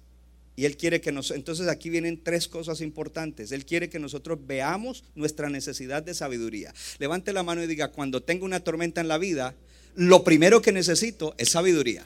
Y 0.59 0.65
Él 0.65 0.75
quiere 0.75 0.99
que 0.99 1.13
nos... 1.13 1.31
Entonces 1.31 1.69
aquí 1.69 1.89
vienen 1.89 2.21
tres 2.21 2.49
cosas 2.49 2.81
importantes. 2.81 3.53
Él 3.53 3.65
quiere 3.65 3.89
que 3.89 3.97
nosotros 3.97 4.39
veamos 4.45 5.05
nuestra 5.15 5.49
necesidad 5.49 6.03
de 6.03 6.13
sabiduría. 6.13 6.73
Levante 6.97 7.31
la 7.31 7.43
mano 7.43 7.63
y 7.63 7.67
diga, 7.67 7.93
cuando 7.93 8.21
tengo 8.23 8.43
una 8.43 8.59
tormenta 8.59 8.99
en 8.99 9.07
la 9.07 9.17
vida, 9.17 9.55
lo 9.95 10.25
primero 10.25 10.61
que 10.61 10.73
necesito 10.73 11.33
es 11.37 11.51
sabiduría. 11.51 12.05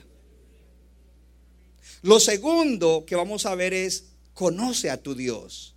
Lo 2.03 2.19
segundo 2.19 3.05
que 3.07 3.15
vamos 3.15 3.47
a 3.47 3.55
ver 3.55 3.73
es, 3.73 4.09
conoce 4.35 4.91
a 4.91 5.01
tu 5.01 5.15
Dios. 5.15 5.73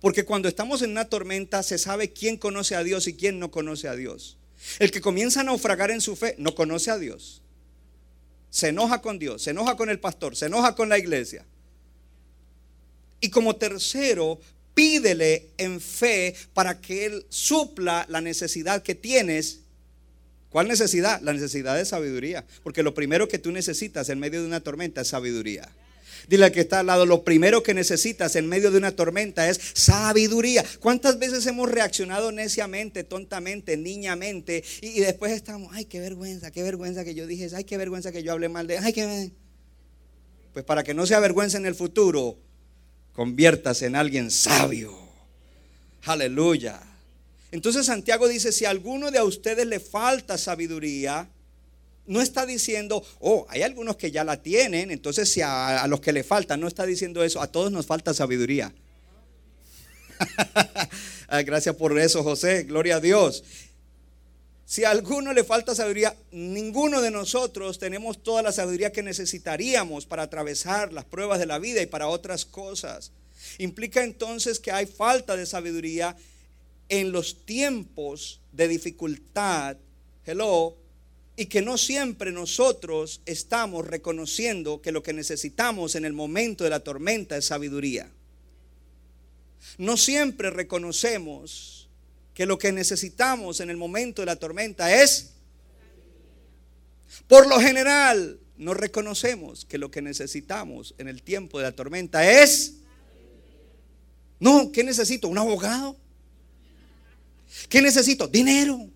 Porque 0.00 0.24
cuando 0.24 0.48
estamos 0.48 0.82
en 0.82 0.90
una 0.90 1.04
tormenta 1.04 1.62
se 1.62 1.78
sabe 1.78 2.12
quién 2.12 2.36
conoce 2.36 2.74
a 2.74 2.82
Dios 2.82 3.06
y 3.06 3.14
quién 3.14 3.38
no 3.38 3.52
conoce 3.52 3.86
a 3.86 3.94
Dios. 3.94 4.38
El 4.80 4.90
que 4.90 5.00
comienza 5.00 5.42
a 5.42 5.44
naufragar 5.44 5.92
en 5.92 6.00
su 6.00 6.16
fe 6.16 6.34
no 6.36 6.56
conoce 6.56 6.90
a 6.90 6.98
Dios. 6.98 7.42
Se 8.50 8.70
enoja 8.70 9.00
con 9.00 9.20
Dios, 9.20 9.42
se 9.42 9.50
enoja 9.50 9.76
con 9.76 9.88
el 9.88 10.00
pastor, 10.00 10.34
se 10.34 10.46
enoja 10.46 10.74
con 10.74 10.88
la 10.88 10.98
iglesia. 10.98 11.46
Y 13.22 13.30
como 13.30 13.56
tercero, 13.56 14.40
pídele 14.74 15.50
en 15.56 15.80
fe 15.80 16.34
para 16.52 16.80
que 16.80 17.06
Él 17.06 17.24
supla 17.28 18.04
la 18.08 18.20
necesidad 18.20 18.82
que 18.82 18.96
tienes. 18.96 19.60
¿Cuál 20.50 20.68
necesidad? 20.68 21.20
La 21.22 21.32
necesidad 21.32 21.76
de 21.76 21.84
sabiduría. 21.84 22.44
Porque 22.64 22.82
lo 22.82 22.94
primero 22.94 23.28
que 23.28 23.38
tú 23.38 23.52
necesitas 23.52 24.08
en 24.08 24.18
medio 24.18 24.40
de 24.40 24.48
una 24.48 24.60
tormenta 24.60 25.00
es 25.00 25.08
sabiduría. 25.08 25.70
Dile 26.28 26.46
al 26.46 26.52
que 26.52 26.60
está 26.60 26.80
al 26.80 26.86
lado, 26.86 27.06
lo 27.06 27.22
primero 27.22 27.62
que 27.62 27.74
necesitas 27.74 28.34
en 28.36 28.48
medio 28.48 28.70
de 28.70 28.78
una 28.78 28.92
tormenta 28.92 29.48
es 29.48 29.60
sabiduría. 29.74 30.64
¿Cuántas 30.80 31.18
veces 31.18 31.46
hemos 31.46 31.70
reaccionado 31.70 32.32
neciamente, 32.32 33.04
tontamente, 33.04 33.76
niñamente 33.76 34.64
y, 34.80 35.00
después 35.00 35.32
estamos, 35.32 35.70
ay, 35.74 35.84
qué 35.84 36.00
vergüenza, 36.00 36.50
qué 36.50 36.62
vergüenza 36.62 37.04
que 37.04 37.14
yo 37.14 37.26
dije, 37.26 37.48
ay, 37.54 37.64
qué 37.64 37.76
vergüenza 37.76 38.12
que 38.12 38.22
yo 38.22 38.32
hablé 38.32 38.48
mal 38.48 38.66
de, 38.66 38.78
ay, 38.78 38.92
qué... 38.92 39.32
Pues 40.52 40.64
para 40.64 40.84
que 40.84 40.92
no 40.92 41.06
sea 41.06 41.18
vergüenza 41.18 41.56
en 41.56 41.66
el 41.66 41.74
futuro, 41.74 42.38
conviértase 43.14 43.86
en 43.86 43.96
alguien 43.96 44.30
sabio. 44.30 44.96
Aleluya. 46.04 46.80
Entonces 47.50 47.86
Santiago 47.86 48.28
dice, 48.28 48.50
si 48.50 48.64
a 48.64 48.70
alguno 48.70 49.10
de 49.10 49.20
ustedes 49.22 49.66
le 49.66 49.78
falta 49.78 50.38
sabiduría, 50.38 51.28
no 52.06 52.20
está 52.20 52.46
diciendo, 52.46 53.04
oh, 53.20 53.46
hay 53.48 53.62
algunos 53.62 53.96
que 53.96 54.10
ya 54.10 54.24
la 54.24 54.42
tienen, 54.42 54.90
entonces 54.90 55.30
si 55.30 55.40
a, 55.42 55.86
los 55.86 56.00
que 56.00 56.12
le 56.12 56.24
falta, 56.24 56.56
no 56.56 56.66
está 56.66 56.84
diciendo 56.86 57.22
eso, 57.22 57.40
a 57.40 57.46
todos 57.46 57.70
nos 57.70 57.86
falta 57.86 58.14
sabiduría. 58.14 58.72
Gracias 61.44 61.74
por 61.76 61.98
eso, 61.98 62.22
José, 62.22 62.64
gloria 62.64 62.96
a 62.96 63.00
Dios. 63.00 63.44
Si 64.72 64.84
a 64.84 64.90
alguno 64.90 65.34
le 65.34 65.44
falta 65.44 65.74
sabiduría, 65.74 66.16
ninguno 66.30 67.02
de 67.02 67.10
nosotros 67.10 67.78
tenemos 67.78 68.22
toda 68.22 68.40
la 68.40 68.52
sabiduría 68.52 68.90
que 68.90 69.02
necesitaríamos 69.02 70.06
para 70.06 70.22
atravesar 70.22 70.94
las 70.94 71.04
pruebas 71.04 71.38
de 71.38 71.44
la 71.44 71.58
vida 71.58 71.82
y 71.82 71.86
para 71.86 72.08
otras 72.08 72.46
cosas. 72.46 73.12
Implica 73.58 74.02
entonces 74.02 74.58
que 74.58 74.72
hay 74.72 74.86
falta 74.86 75.36
de 75.36 75.44
sabiduría 75.44 76.16
en 76.88 77.12
los 77.12 77.44
tiempos 77.44 78.40
de 78.52 78.66
dificultad, 78.66 79.76
hello, 80.24 80.74
y 81.36 81.44
que 81.44 81.60
no 81.60 81.76
siempre 81.76 82.32
nosotros 82.32 83.20
estamos 83.26 83.86
reconociendo 83.86 84.80
que 84.80 84.90
lo 84.90 85.02
que 85.02 85.12
necesitamos 85.12 85.96
en 85.96 86.06
el 86.06 86.14
momento 86.14 86.64
de 86.64 86.70
la 86.70 86.80
tormenta 86.80 87.36
es 87.36 87.44
sabiduría. 87.44 88.10
No 89.76 89.98
siempre 89.98 90.48
reconocemos 90.48 91.81
que 92.34 92.46
lo 92.46 92.58
que 92.58 92.72
necesitamos 92.72 93.60
en 93.60 93.70
el 93.70 93.76
momento 93.76 94.22
de 94.22 94.26
la 94.26 94.36
tormenta 94.36 94.94
es, 95.02 95.32
por 97.26 97.46
lo 97.46 97.60
general, 97.60 98.38
no 98.56 98.74
reconocemos 98.74 99.64
que 99.64 99.78
lo 99.78 99.90
que 99.90 100.02
necesitamos 100.02 100.94
en 100.98 101.08
el 101.08 101.22
tiempo 101.22 101.58
de 101.58 101.64
la 101.64 101.72
tormenta 101.72 102.28
es, 102.30 102.76
no, 104.40 104.72
¿qué 104.72 104.82
necesito? 104.82 105.28
¿Un 105.28 105.38
abogado? 105.38 105.96
¿Qué 107.68 107.82
necesito? 107.82 108.26
Dinero. 108.26 108.88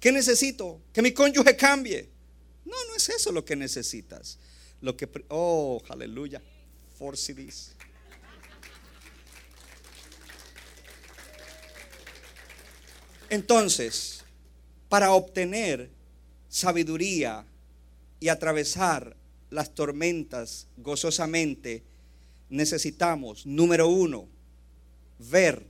¿Qué 0.00 0.12
necesito? 0.12 0.80
Que 0.92 1.02
mi 1.02 1.12
cónyuge 1.12 1.56
cambie. 1.56 2.08
No, 2.64 2.76
no 2.88 2.96
es 2.96 3.08
eso 3.08 3.32
lo 3.32 3.44
que 3.44 3.56
necesitas. 3.56 4.38
Lo 4.80 4.96
que, 4.96 5.08
oh, 5.28 5.82
aleluya. 5.88 6.42
For 6.98 7.16
CDs. 7.16 7.74
Entonces, 13.30 14.24
para 14.88 15.12
obtener 15.12 15.90
sabiduría 16.48 17.44
y 18.20 18.28
atravesar 18.28 19.16
las 19.50 19.74
tormentas 19.74 20.66
gozosamente, 20.76 21.82
necesitamos, 22.48 23.46
número 23.46 23.88
uno, 23.88 24.28
ver 25.18 25.66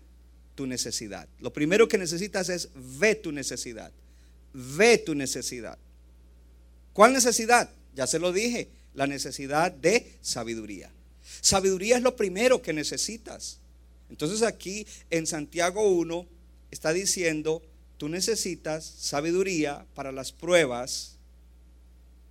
tu 0.55 0.67
necesidad. 0.67 1.29
Lo 1.39 1.53
primero 1.53 1.89
que 1.89 1.99
necesitas 1.99 2.49
es 2.49 2.71
ver 2.75 3.21
tu 3.23 3.33
necesidad. 3.33 3.93
Ve 4.53 4.99
tu 4.99 5.15
necesidad. 5.15 5.79
¿Cuál 6.93 7.13
necesidad? 7.13 7.71
Ya 7.95 8.07
se 8.07 8.19
lo 8.19 8.33
dije, 8.33 8.69
la 8.95 9.07
necesidad 9.07 9.71
de 9.71 10.17
sabiduría. 10.23 10.91
Sabiduría 11.41 11.97
es 11.97 12.03
lo 12.03 12.17
primero 12.17 12.63
que 12.63 12.73
necesitas. 12.73 13.59
Entonces 14.09 14.43
aquí 14.43 14.87
en 15.11 15.27
Santiago 15.27 15.89
1 15.91 16.27
está 16.77 16.93
diciendo, 16.93 17.63
tú 17.97 18.11
necesitas 18.11 18.85
sabiduría 18.85 19.87
para 19.95 20.13
las 20.13 20.31
pruebas 20.31 21.17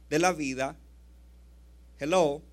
de 0.09 0.19
la 0.19 0.33
vida. 0.33 0.77
Hello. 1.99 2.43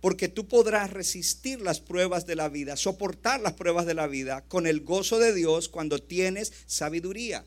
Porque 0.00 0.28
tú 0.28 0.48
podrás 0.48 0.90
resistir 0.90 1.60
las 1.60 1.80
pruebas 1.80 2.26
de 2.26 2.34
la 2.34 2.48
vida, 2.48 2.76
soportar 2.76 3.40
las 3.40 3.52
pruebas 3.52 3.84
de 3.84 3.94
la 3.94 4.06
vida 4.06 4.42
con 4.48 4.66
el 4.66 4.80
gozo 4.80 5.18
de 5.18 5.34
Dios 5.34 5.68
cuando 5.68 5.98
tienes 5.98 6.52
sabiduría. 6.66 7.44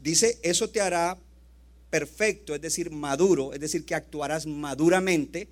Dice, 0.00 0.38
eso 0.42 0.70
te 0.70 0.80
hará 0.80 1.18
perfecto, 1.90 2.54
es 2.54 2.60
decir, 2.60 2.90
maduro, 2.90 3.52
es 3.52 3.60
decir, 3.60 3.84
que 3.84 3.94
actuarás 3.96 4.46
maduramente 4.46 5.48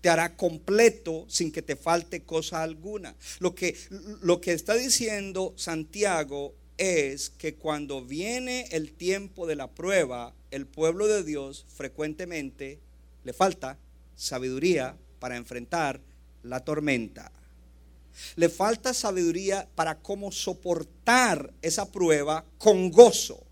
te 0.00 0.08
hará 0.08 0.36
completo 0.36 1.24
sin 1.28 1.52
que 1.52 1.62
te 1.62 1.76
falte 1.76 2.22
cosa 2.22 2.62
alguna. 2.62 3.14
Lo 3.38 3.54
que, 3.54 3.76
lo 4.22 4.40
que 4.40 4.52
está 4.52 4.74
diciendo 4.74 5.54
Santiago 5.56 6.54
es 6.78 7.30
que 7.30 7.54
cuando 7.54 8.04
viene 8.04 8.66
el 8.72 8.92
tiempo 8.92 9.46
de 9.46 9.56
la 9.56 9.70
prueba, 9.70 10.34
el 10.50 10.66
pueblo 10.66 11.06
de 11.06 11.22
Dios 11.22 11.64
frecuentemente 11.68 12.78
le 13.24 13.32
falta 13.32 13.78
sabiduría 14.16 14.96
para 15.18 15.36
enfrentar 15.36 16.00
la 16.42 16.60
tormenta. 16.60 17.30
Le 18.36 18.48
falta 18.48 18.92
sabiduría 18.92 19.68
para 19.74 19.98
cómo 19.98 20.32
soportar 20.32 21.52
esa 21.62 21.90
prueba 21.90 22.44
con 22.58 22.90
gozo. 22.90 23.42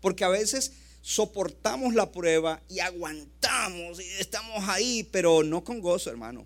Porque 0.00 0.24
a 0.24 0.28
veces 0.28 0.72
soportamos 1.06 1.94
la 1.94 2.10
prueba 2.10 2.60
y 2.68 2.80
aguantamos 2.80 4.00
y 4.00 4.08
estamos 4.18 4.68
ahí, 4.68 5.08
pero 5.12 5.44
no 5.44 5.62
con 5.62 5.80
gozo, 5.80 6.10
hermano. 6.10 6.44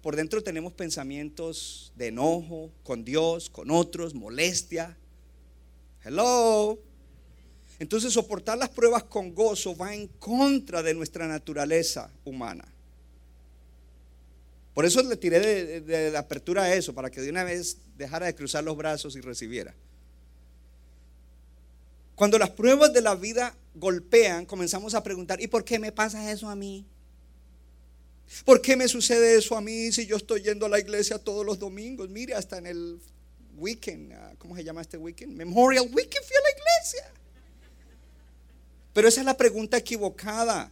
por 0.00 0.16
dentro 0.16 0.42
tenemos 0.42 0.72
pensamientos 0.72 1.92
de 1.96 2.06
enojo 2.06 2.70
con 2.82 3.04
Dios, 3.04 3.50
con 3.50 3.70
otros, 3.70 4.14
molestia. 4.14 4.96
Hello. 6.02 6.78
Entonces 7.78 8.14
soportar 8.14 8.56
las 8.56 8.70
pruebas 8.70 9.04
con 9.04 9.34
gozo 9.34 9.76
va 9.76 9.94
en 9.94 10.06
contra 10.06 10.82
de 10.82 10.94
nuestra 10.94 11.28
naturaleza 11.28 12.10
humana. 12.24 12.64
Por 14.72 14.86
eso 14.86 15.02
le 15.02 15.16
tiré 15.16 15.40
de, 15.82 16.10
la 16.10 16.20
apertura 16.20 16.62
a 16.62 16.74
eso, 16.74 16.94
para 16.94 17.10
que 17.10 17.20
de 17.20 17.28
una 17.28 17.44
vez 17.44 17.76
dejara 17.98 18.24
de 18.24 18.34
cruzar 18.34 18.64
los 18.64 18.78
brazos 18.78 19.14
y 19.14 19.20
recibiera. 19.20 19.74
Cuando 22.14 22.38
las 22.38 22.50
pruebas 22.50 22.92
de 22.92 23.00
la 23.02 23.14
vida 23.14 23.54
golpean, 23.74 24.46
comenzamos 24.46 24.94
a 24.94 25.02
preguntar, 25.02 25.40
¿y 25.40 25.46
por 25.46 25.64
qué 25.64 25.78
me 25.78 25.92
pasa 25.92 26.30
eso 26.30 26.48
a 26.48 26.56
mí? 26.56 26.84
¿Por 28.44 28.62
qué 28.62 28.76
me 28.76 28.88
sucede 28.88 29.36
eso 29.36 29.56
a 29.56 29.60
mí 29.60 29.90
si 29.92 30.06
yo 30.06 30.16
estoy 30.16 30.42
yendo 30.42 30.66
a 30.66 30.68
la 30.68 30.78
iglesia 30.78 31.18
todos 31.18 31.44
los 31.44 31.58
domingos? 31.58 32.08
Mire, 32.08 32.34
hasta 32.34 32.58
en 32.58 32.66
el 32.66 33.00
weekend, 33.56 34.12
ah, 34.12 34.32
¿cómo 34.38 34.56
se 34.56 34.64
llama 34.64 34.80
este 34.80 34.96
weekend? 34.96 35.36
Memorial 35.36 35.84
Weekend 35.92 36.24
fui 36.24 36.36
a 36.36 36.40
la 36.40 36.50
iglesia. 36.50 37.12
Pero 38.92 39.08
esa 39.08 39.20
es 39.20 39.26
la 39.26 39.36
pregunta 39.36 39.76
equivocada. 39.76 40.70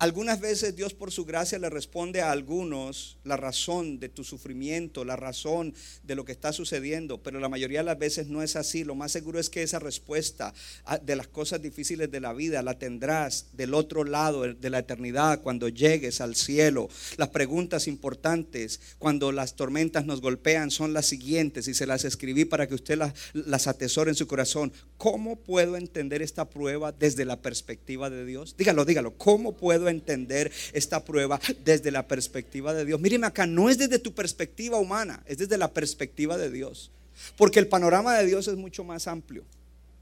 Algunas 0.00 0.40
veces 0.40 0.74
Dios 0.74 0.94
por 0.94 1.12
su 1.12 1.26
gracia 1.26 1.58
le 1.58 1.68
responde 1.68 2.22
a 2.22 2.30
algunos 2.30 3.18
la 3.22 3.36
razón 3.36 4.00
de 4.00 4.08
tu 4.08 4.24
sufrimiento, 4.24 5.04
la 5.04 5.14
razón 5.14 5.74
de 6.04 6.14
lo 6.14 6.24
que 6.24 6.32
está 6.32 6.54
sucediendo, 6.54 7.22
pero 7.22 7.38
la 7.38 7.50
mayoría 7.50 7.80
de 7.80 7.84
las 7.84 7.98
veces 7.98 8.28
no 8.28 8.42
es 8.42 8.56
así. 8.56 8.82
Lo 8.82 8.94
más 8.94 9.12
seguro 9.12 9.38
es 9.38 9.50
que 9.50 9.62
esa 9.62 9.78
respuesta 9.78 10.54
de 11.02 11.16
las 11.16 11.28
cosas 11.28 11.60
difíciles 11.60 12.10
de 12.10 12.20
la 12.20 12.32
vida 12.32 12.62
la 12.62 12.78
tendrás 12.78 13.48
del 13.52 13.74
otro 13.74 14.04
lado 14.04 14.54
de 14.54 14.70
la 14.70 14.78
eternidad 14.78 15.42
cuando 15.42 15.68
llegues 15.68 16.22
al 16.22 16.34
cielo. 16.34 16.88
Las 17.18 17.28
preguntas 17.28 17.86
importantes 17.86 18.80
cuando 18.98 19.32
las 19.32 19.54
tormentas 19.54 20.06
nos 20.06 20.22
golpean 20.22 20.70
son 20.70 20.94
las 20.94 21.04
siguientes 21.04 21.68
y 21.68 21.74
se 21.74 21.84
las 21.84 22.06
escribí 22.06 22.46
para 22.46 22.66
que 22.66 22.74
usted 22.74 22.96
las, 22.96 23.12
las 23.34 23.66
atesore 23.66 24.10
en 24.10 24.16
su 24.16 24.26
corazón. 24.26 24.72
¿Cómo 24.96 25.36
puedo 25.36 25.76
entender 25.76 26.22
esta 26.22 26.48
prueba 26.48 26.90
desde 26.90 27.26
la 27.26 27.42
perspectiva 27.42 28.08
de 28.08 28.24
Dios? 28.24 28.54
Dígalo, 28.56 28.86
dígalo. 28.86 29.18
¿Cómo 29.18 29.58
puedo 29.58 29.89
entender 29.90 30.50
esta 30.72 31.04
prueba 31.04 31.40
desde 31.64 31.90
la 31.90 32.06
perspectiva 32.06 32.72
de 32.74 32.84
Dios. 32.84 33.00
Míreme 33.00 33.26
acá, 33.26 33.46
no 33.46 33.68
es 33.68 33.78
desde 33.78 33.98
tu 33.98 34.14
perspectiva 34.14 34.78
humana, 34.78 35.22
es 35.26 35.38
desde 35.38 35.58
la 35.58 35.72
perspectiva 35.72 36.38
de 36.38 36.50
Dios. 36.50 36.90
Porque 37.36 37.58
el 37.58 37.68
panorama 37.68 38.16
de 38.16 38.26
Dios 38.26 38.48
es 38.48 38.56
mucho 38.56 38.84
más 38.84 39.06
amplio. 39.06 39.44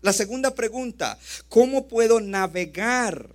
La 0.03 0.13
segunda 0.13 0.55
pregunta, 0.55 1.19
¿cómo 1.49 1.89
puedo 1.89 2.21
navegar 2.21 3.29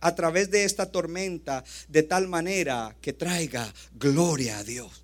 a 0.00 0.14
través 0.14 0.50
de 0.50 0.64
esta 0.64 0.86
tormenta 0.86 1.64
de 1.88 2.02
tal 2.02 2.28
manera 2.28 2.94
que 3.00 3.12
traiga 3.12 3.72
gloria 3.98 4.58
a 4.58 4.64
Dios? 4.64 5.02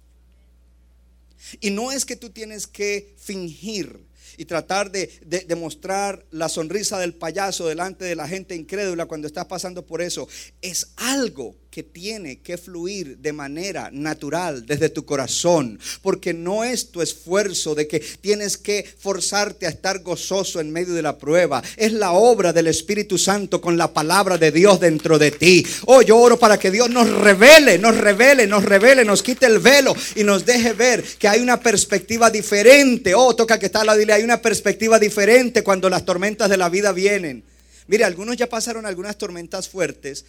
Y 1.60 1.70
no 1.70 1.90
es 1.90 2.04
que 2.04 2.16
tú 2.16 2.30
tienes 2.30 2.66
que 2.66 3.14
fingir 3.18 4.09
y 4.36 4.44
tratar 4.44 4.90
de, 4.90 5.10
demostrar 5.46 6.24
la 6.30 6.48
sonrisa 6.48 6.98
del 6.98 7.14
payaso 7.14 7.66
delante 7.66 8.04
de 8.04 8.16
la 8.16 8.28
gente 8.28 8.54
incrédula 8.54 9.06
cuando 9.06 9.26
estás 9.26 9.46
pasando 9.46 9.84
por 9.84 10.02
eso. 10.02 10.28
Es 10.60 10.88
algo 10.96 11.56
que 11.70 11.82
tiene 11.84 12.40
que 12.40 12.58
fluir 12.58 13.18
de 13.18 13.32
manera 13.32 13.90
natural 13.92 14.66
desde 14.66 14.88
tu 14.88 15.04
corazón, 15.04 15.78
porque 16.02 16.34
no 16.34 16.64
es 16.64 16.90
tu 16.90 17.00
esfuerzo 17.00 17.74
de 17.74 17.86
que 17.86 18.00
tienes 18.00 18.56
que 18.56 18.84
forzarte 18.98 19.66
a 19.66 19.70
estar 19.70 20.00
gozoso 20.00 20.60
en 20.60 20.72
medio 20.72 20.94
de 20.94 21.02
la 21.02 21.16
prueba, 21.16 21.62
es 21.76 21.92
la 21.92 22.12
obra 22.12 22.52
del 22.52 22.66
Espíritu 22.66 23.18
Santo 23.18 23.60
con 23.60 23.78
la 23.78 23.92
palabra 23.92 24.36
de 24.36 24.50
Dios 24.50 24.80
dentro 24.80 25.18
de 25.18 25.30
ti. 25.30 25.64
Oh, 25.86 26.02
yo 26.02 26.18
oro 26.18 26.38
para 26.38 26.58
que 26.58 26.70
Dios 26.70 26.90
nos 26.90 27.08
revele, 27.08 27.78
nos 27.78 27.96
revele, 27.96 28.46
nos 28.46 28.64
revele, 28.64 29.04
nos 29.04 29.22
quite 29.22 29.46
el 29.46 29.60
velo 29.60 29.94
y 30.16 30.24
nos 30.24 30.44
deje 30.44 30.72
ver 30.72 31.04
que 31.18 31.28
hay 31.28 31.40
una 31.40 31.60
perspectiva 31.60 32.30
diferente. 32.30 33.14
Oh, 33.14 33.34
toca 33.36 33.58
que 33.58 33.66
está 33.66 33.84
la 33.84 33.96
dile, 33.96 34.12
hay 34.20 34.24
una 34.24 34.42
perspectiva 34.42 34.98
diferente 34.98 35.64
cuando 35.64 35.88
las 35.88 36.04
tormentas 36.04 36.50
de 36.50 36.58
la 36.58 36.68
vida 36.68 36.92
vienen. 36.92 37.42
Mire, 37.86 38.04
algunos 38.04 38.36
ya 38.36 38.48
pasaron 38.48 38.84
algunas 38.84 39.16
tormentas 39.16 39.68
fuertes 39.68 40.26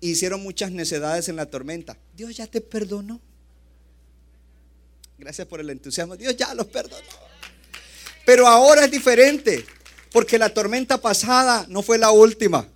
hicieron 0.00 0.42
muchas 0.42 0.72
necedades 0.72 1.28
en 1.28 1.36
la 1.36 1.46
tormenta. 1.46 1.96
Dios 2.16 2.36
ya 2.36 2.46
te 2.46 2.60
perdonó. 2.60 3.20
Gracias 5.18 5.46
por 5.46 5.60
el 5.60 5.70
entusiasmo. 5.70 6.16
Dios 6.16 6.36
ya 6.36 6.52
los 6.54 6.66
perdonó. 6.66 7.06
Pero 8.24 8.46
ahora 8.46 8.84
es 8.84 8.90
diferente, 8.90 9.64
porque 10.12 10.38
la 10.38 10.50
tormenta 10.50 11.00
pasada 11.00 11.64
no 11.68 11.82
fue 11.82 11.98
la 11.98 12.10
última. 12.10 12.68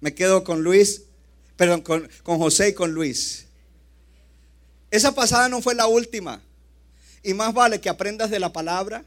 Me 0.00 0.14
quedo 0.14 0.44
con 0.44 0.62
Luis, 0.62 1.02
perdón, 1.56 1.80
con 1.82 2.38
José 2.38 2.68
y 2.70 2.74
con 2.74 2.92
Luis. 2.92 3.46
Esa 4.90 5.12
pasada 5.12 5.48
no 5.48 5.60
fue 5.60 5.74
la 5.74 5.86
última. 5.86 6.40
Y 7.24 7.34
más 7.34 7.54
vale 7.54 7.80
que 7.80 7.88
aprendas 7.88 8.30
de 8.30 8.38
la 8.38 8.52
palabra, 8.52 9.04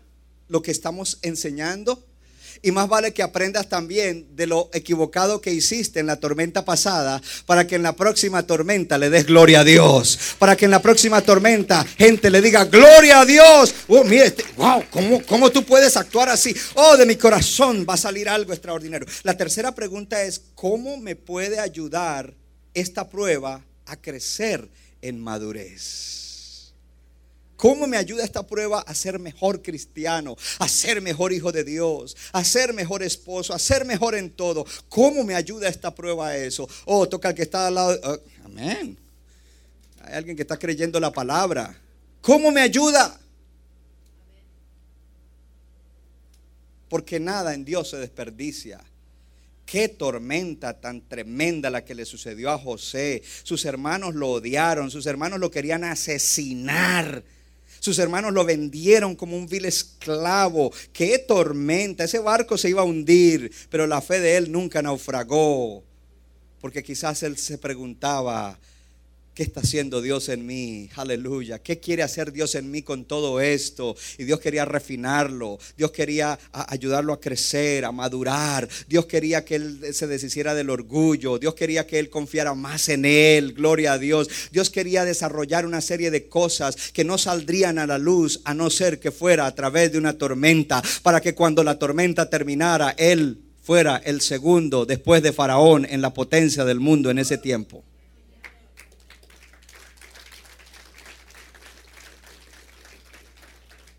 lo 0.50 0.62
que 0.62 0.72
estamos 0.72 1.20
enseñando, 1.22 2.04
y 2.62 2.72
más 2.72 2.88
vale 2.88 3.14
que 3.14 3.22
aprendas 3.22 3.70
también 3.70 4.36
de 4.36 4.48
lo 4.48 4.70
equivocado 4.74 5.42
que 5.42 5.54
hiciste 5.54 6.00
en 6.00 6.08
la 6.08 6.20
tormenta 6.20 6.66
pasada 6.66 7.22
para 7.46 7.68
que 7.68 7.76
en 7.76 7.84
la 7.84 7.96
próxima 7.96 8.44
tormenta 8.44 8.98
le 8.98 9.10
des 9.10 9.26
gloria 9.26 9.60
a 9.60 9.64
Dios. 9.64 10.18
Para 10.40 10.56
que 10.56 10.66
en 10.66 10.72
la 10.72 10.82
próxima 10.82 11.22
tormenta 11.22 11.86
gente 11.98 12.30
le 12.30 12.42
diga 12.42 12.66
gloria 12.66 13.22
a 13.22 13.26
Dios. 13.26 13.74
Oh, 13.88 14.04
mire, 14.04 14.26
este, 14.26 14.44
wow, 14.56 14.84
¿cómo, 14.90 15.24
¿cómo 15.26 15.52
tú 15.52 15.64
puedes 15.64 15.96
actuar 15.98 16.30
así? 16.30 16.56
Oh, 16.76 16.98
de 16.98 17.06
mi 17.06 17.16
corazón 17.16 17.86
va 17.88 17.94
a 17.94 17.98
salir 17.98 18.28
algo 18.28 18.54
extraordinario. 18.54 19.08
La 19.24 19.38
tercera 19.38 19.74
pregunta 19.76 20.24
es, 20.24 20.42
¿cómo 20.56 20.98
me 20.98 21.16
puede 21.16 21.60
ayudar 21.60 22.34
esta 22.74 23.08
prueba 23.08 23.64
a 23.86 23.96
crecer 23.98 24.68
en 25.02 25.20
madurez? 25.22 26.27
¿Cómo 27.58 27.88
me 27.88 27.98
ayuda 27.98 28.24
esta 28.24 28.46
prueba 28.46 28.82
a 28.82 28.94
ser 28.94 29.18
mejor 29.18 29.64
cristiano, 29.64 30.38
a 30.60 30.70
ser 30.70 31.02
mejor 31.02 31.34
hijo 31.34 31.52
de 31.52 31.64
Dios, 31.64 32.16
a 32.32 32.44
ser 32.44 32.72
mejor 32.72 33.02
esposo, 33.02 33.52
a 33.54 33.60
ser 33.60 33.84
mejor 33.84 34.14
en 34.14 34.30
todo? 34.30 34.64
¿Cómo 34.88 35.24
me 35.24 35.34
ayuda 35.34 35.68
esta 35.68 35.94
prueba 35.94 36.30
a 36.30 36.38
eso? 36.38 36.70
Oh, 36.86 37.10
toca 37.10 37.30
al 37.30 37.36
que 37.36 37.42
está 37.42 37.68
al 37.68 37.76
lado. 37.76 38.00
Oh, 38.04 38.20
amén. 38.46 38.96
Hay 40.04 40.14
alguien 40.14 40.36
que 40.36 40.44
está 40.44 40.58
creyendo 40.58 41.00
la 41.00 41.12
palabra. 41.12 41.76
¿Cómo 42.22 42.52
me 42.52 42.62
ayuda? 42.62 43.20
Porque 46.90 47.20
nada 47.20 47.56
en 47.56 47.66
Dios 47.66 47.90
se 47.90 47.98
desperdicia. 47.98 48.80
Qué 49.66 49.90
tormenta 49.90 50.80
tan 50.80 51.02
tremenda 51.02 51.72
la 51.72 51.84
que 51.84 51.96
le 51.96 52.06
sucedió 52.06 52.52
a 52.52 52.60
José. 52.60 53.24
Sus 53.44 53.66
hermanos 53.66 54.14
lo 54.14 54.30
odiaron, 54.30 54.92
sus 54.92 55.08
hermanos 55.08 55.40
lo 55.40 55.50
querían 55.50 55.84
asesinar. 55.84 57.24
Sus 57.88 58.00
hermanos 58.00 58.34
lo 58.34 58.44
vendieron 58.44 59.16
como 59.16 59.38
un 59.38 59.48
vil 59.48 59.64
esclavo. 59.64 60.74
Qué 60.92 61.20
tormenta. 61.20 62.04
Ese 62.04 62.20
barco 62.20 62.58
se 62.58 62.70
iba 62.70 62.82
a 62.82 62.84
hundir, 62.84 63.50
pero 63.70 63.88
la 63.88 64.02
fe 64.02 64.20
de 64.20 64.36
él 64.36 64.52
nunca 64.52 64.82
naufragó. 64.82 65.86
Porque 66.60 66.84
quizás 66.84 67.24
él 67.24 67.38
se 67.38 67.58
preguntaba, 67.58 68.60
¿Qué 69.38 69.44
está 69.44 69.60
haciendo 69.60 70.02
Dios 70.02 70.30
en 70.30 70.48
mí? 70.48 70.90
Aleluya. 70.96 71.60
¿Qué 71.60 71.80
quiere 71.80 72.02
hacer 72.02 72.34
Dios 72.34 72.56
en 72.56 72.72
mí 72.72 72.82
con 72.82 73.06
todo 73.06 73.40
esto? 73.40 73.96
Y 74.18 74.24
Dios 74.24 74.40
quería 74.40 74.66
refinarlo. 74.66 75.60
Dios 75.78 75.92
quería 75.92 76.40
ayudarlo 76.52 77.14
a 77.14 77.22
crecer, 77.22 77.86
a 77.86 77.92
madurar. 77.92 78.68
Dios 78.88 79.06
quería 79.06 79.46
que 79.46 79.54
él 79.54 79.94
se 79.94 80.08
deshiciera 80.08 80.56
del 80.56 80.72
orgullo. 80.72 81.38
Dios 81.38 81.54
quería 81.54 81.86
que 81.86 82.00
él 82.00 82.10
confiara 82.10 82.56
más 82.56 82.90
en 82.90 83.06
él. 83.06 83.54
Gloria 83.54 83.94
a 83.94 84.00
Dios. 84.00 84.28
Dios 84.52 84.72
quería 84.72 85.06
desarrollar 85.06 85.68
una 85.68 85.82
serie 85.82 86.10
de 86.10 86.28
cosas 86.28 86.76
que 86.92 87.04
no 87.04 87.20
saldrían 87.20 87.78
a 87.78 87.86
la 87.86 88.00
luz 88.00 88.42
a 88.44 88.56
no 88.56 88.72
ser 88.72 89.00
que 89.00 89.12
fuera 89.12 89.46
a 89.46 89.54
través 89.54 89.92
de 89.92 90.00
una 90.00 90.18
tormenta. 90.18 90.82
Para 91.04 91.22
que 91.22 91.36
cuando 91.36 91.64
la 91.64 91.78
tormenta 91.78 92.28
terminara, 92.28 92.96
él 92.98 93.38
fuera 93.62 93.98
el 93.98 94.22
segundo 94.22 94.88
después 94.88 95.22
de 95.22 95.32
Faraón 95.32 95.86
en 95.88 96.02
la 96.02 96.12
potencia 96.12 96.66
del 96.66 96.80
mundo 96.80 97.12
en 97.12 97.20
ese 97.20 97.38
tiempo. 97.38 97.84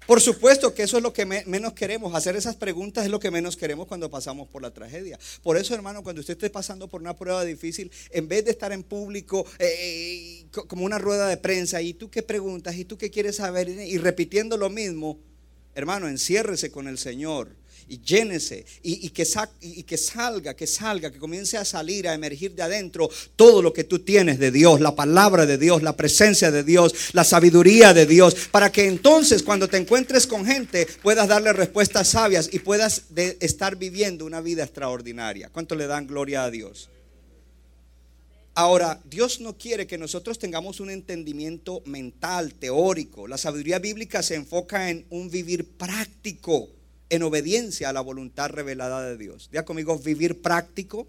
Por 0.08 0.22
supuesto 0.22 0.72
que 0.72 0.84
eso 0.84 0.96
es 0.96 1.02
lo 1.02 1.12
que 1.12 1.26
menos 1.26 1.74
queremos. 1.74 2.14
Hacer 2.14 2.34
esas 2.34 2.56
preguntas 2.56 3.04
es 3.04 3.10
lo 3.10 3.20
que 3.20 3.30
menos 3.30 3.58
queremos 3.58 3.86
cuando 3.86 4.10
pasamos 4.10 4.48
por 4.48 4.62
la 4.62 4.70
tragedia. 4.70 5.18
Por 5.42 5.58
eso, 5.58 5.74
hermano, 5.74 6.02
cuando 6.02 6.20
usted 6.20 6.32
esté 6.32 6.48
pasando 6.48 6.88
por 6.88 7.02
una 7.02 7.14
prueba 7.14 7.44
difícil, 7.44 7.92
en 8.10 8.26
vez 8.26 8.42
de 8.46 8.52
estar 8.52 8.72
en 8.72 8.82
público 8.82 9.44
eh, 9.58 10.46
como 10.66 10.86
una 10.86 10.96
rueda 10.96 11.28
de 11.28 11.36
prensa, 11.36 11.82
¿y 11.82 11.92
tú 11.92 12.08
qué 12.08 12.22
preguntas? 12.22 12.76
¿Y 12.76 12.86
tú 12.86 12.96
qué 12.96 13.10
quieres 13.10 13.36
saber? 13.36 13.68
Y 13.68 13.98
repitiendo 13.98 14.56
lo 14.56 14.70
mismo, 14.70 15.18
hermano, 15.74 16.08
enciérrese 16.08 16.70
con 16.70 16.88
el 16.88 16.96
Señor 16.96 17.50
y 17.88 18.00
llénese 18.00 18.64
y, 18.82 19.08
que 19.10 19.26
y, 19.60 19.82
que 19.82 19.96
salga, 19.96 20.54
que 20.54 20.66
salga, 20.66 21.10
que 21.10 21.18
comience 21.18 21.56
a 21.56 21.64
salir, 21.64 22.06
a 22.06 22.14
emergir 22.14 22.54
de 22.54 22.62
adentro 22.62 23.08
todo 23.36 23.62
lo 23.62 23.72
que 23.72 23.84
tú 23.84 24.00
tienes 24.00 24.38
de 24.38 24.50
Dios, 24.50 24.80
la 24.80 24.94
palabra 24.94 25.46
de 25.46 25.58
Dios, 25.58 25.82
la 25.82 25.96
presencia 25.96 26.50
de 26.50 26.62
Dios, 26.62 27.10
la 27.12 27.24
sabiduría 27.24 27.94
de 27.94 28.06
Dios, 28.06 28.34
para 28.50 28.70
que 28.70 28.86
entonces 28.86 29.42
cuando 29.42 29.68
te 29.68 29.76
encuentres 29.76 30.26
con 30.26 30.44
gente 30.44 30.86
puedas 31.02 31.28
darle 31.28 31.52
respuestas 31.52 32.08
sabias 32.08 32.50
y 32.52 32.58
puedas 32.58 33.04
estar 33.40 33.76
viviendo 33.76 34.24
una 34.24 34.40
vida 34.40 34.64
extraordinaria. 34.64 35.48
¿Cuánto 35.50 35.74
le 35.74 35.86
dan 35.86 36.06
gloria 36.06 36.44
a 36.44 36.50
Dios? 36.50 36.90
Ahora, 38.58 39.00
Dios 39.04 39.40
no 39.40 39.56
quiere 39.56 39.86
que 39.86 39.98
nosotros 39.98 40.36
tengamos 40.36 40.80
un 40.80 40.90
entendimiento 40.90 41.80
mental, 41.84 42.54
teórico. 42.54 43.28
La 43.28 43.38
sabiduría 43.38 43.78
bíblica 43.78 44.20
se 44.20 44.34
enfoca 44.34 44.90
en 44.90 45.06
un 45.10 45.30
vivir 45.30 45.64
práctico, 45.64 46.68
en 47.10 47.22
obediencia 47.22 47.88
a 47.88 47.92
la 47.92 48.00
voluntad 48.00 48.50
revelada 48.50 49.04
de 49.04 49.16
Dios. 49.16 49.48
Diga 49.50 49.64
conmigo, 49.64 49.98
vivir 49.98 50.42
práctico, 50.42 51.06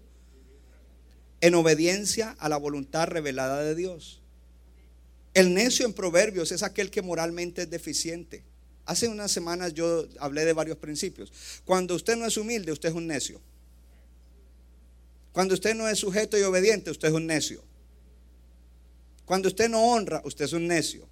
en 1.40 1.54
obediencia 1.54 2.36
a 2.38 2.48
la 2.48 2.56
voluntad 2.56 3.08
revelada 3.08 3.62
de 3.62 3.74
Dios. 3.74 4.20
El 5.32 5.54
necio 5.54 5.86
en 5.86 5.92
Proverbios 5.92 6.52
es 6.52 6.62
aquel 6.62 6.90
que 6.90 7.02
moralmente 7.02 7.62
es 7.62 7.70
deficiente. 7.70 8.42
Hace 8.84 9.08
unas 9.08 9.30
semanas 9.30 9.72
yo 9.72 10.06
hablé 10.18 10.44
de 10.44 10.52
varios 10.52 10.76
principios. 10.78 11.32
Cuando 11.64 11.94
usted 11.94 12.16
no 12.16 12.26
es 12.26 12.36
humilde, 12.36 12.72
usted 12.72 12.88
es 12.88 12.94
un 12.94 13.06
necio. 13.06 13.40
Cuando 15.32 15.54
usted 15.54 15.74
no 15.74 15.88
es 15.88 15.98
sujeto 15.98 16.36
y 16.36 16.42
obediente, 16.42 16.90
usted 16.90 17.08
es 17.08 17.14
un 17.14 17.26
necio. 17.26 17.62
Cuando 19.24 19.48
usted 19.48 19.68
no 19.68 19.92
honra, 19.92 20.20
usted 20.24 20.46
es 20.46 20.52
un 20.52 20.66
necio. 20.66 21.08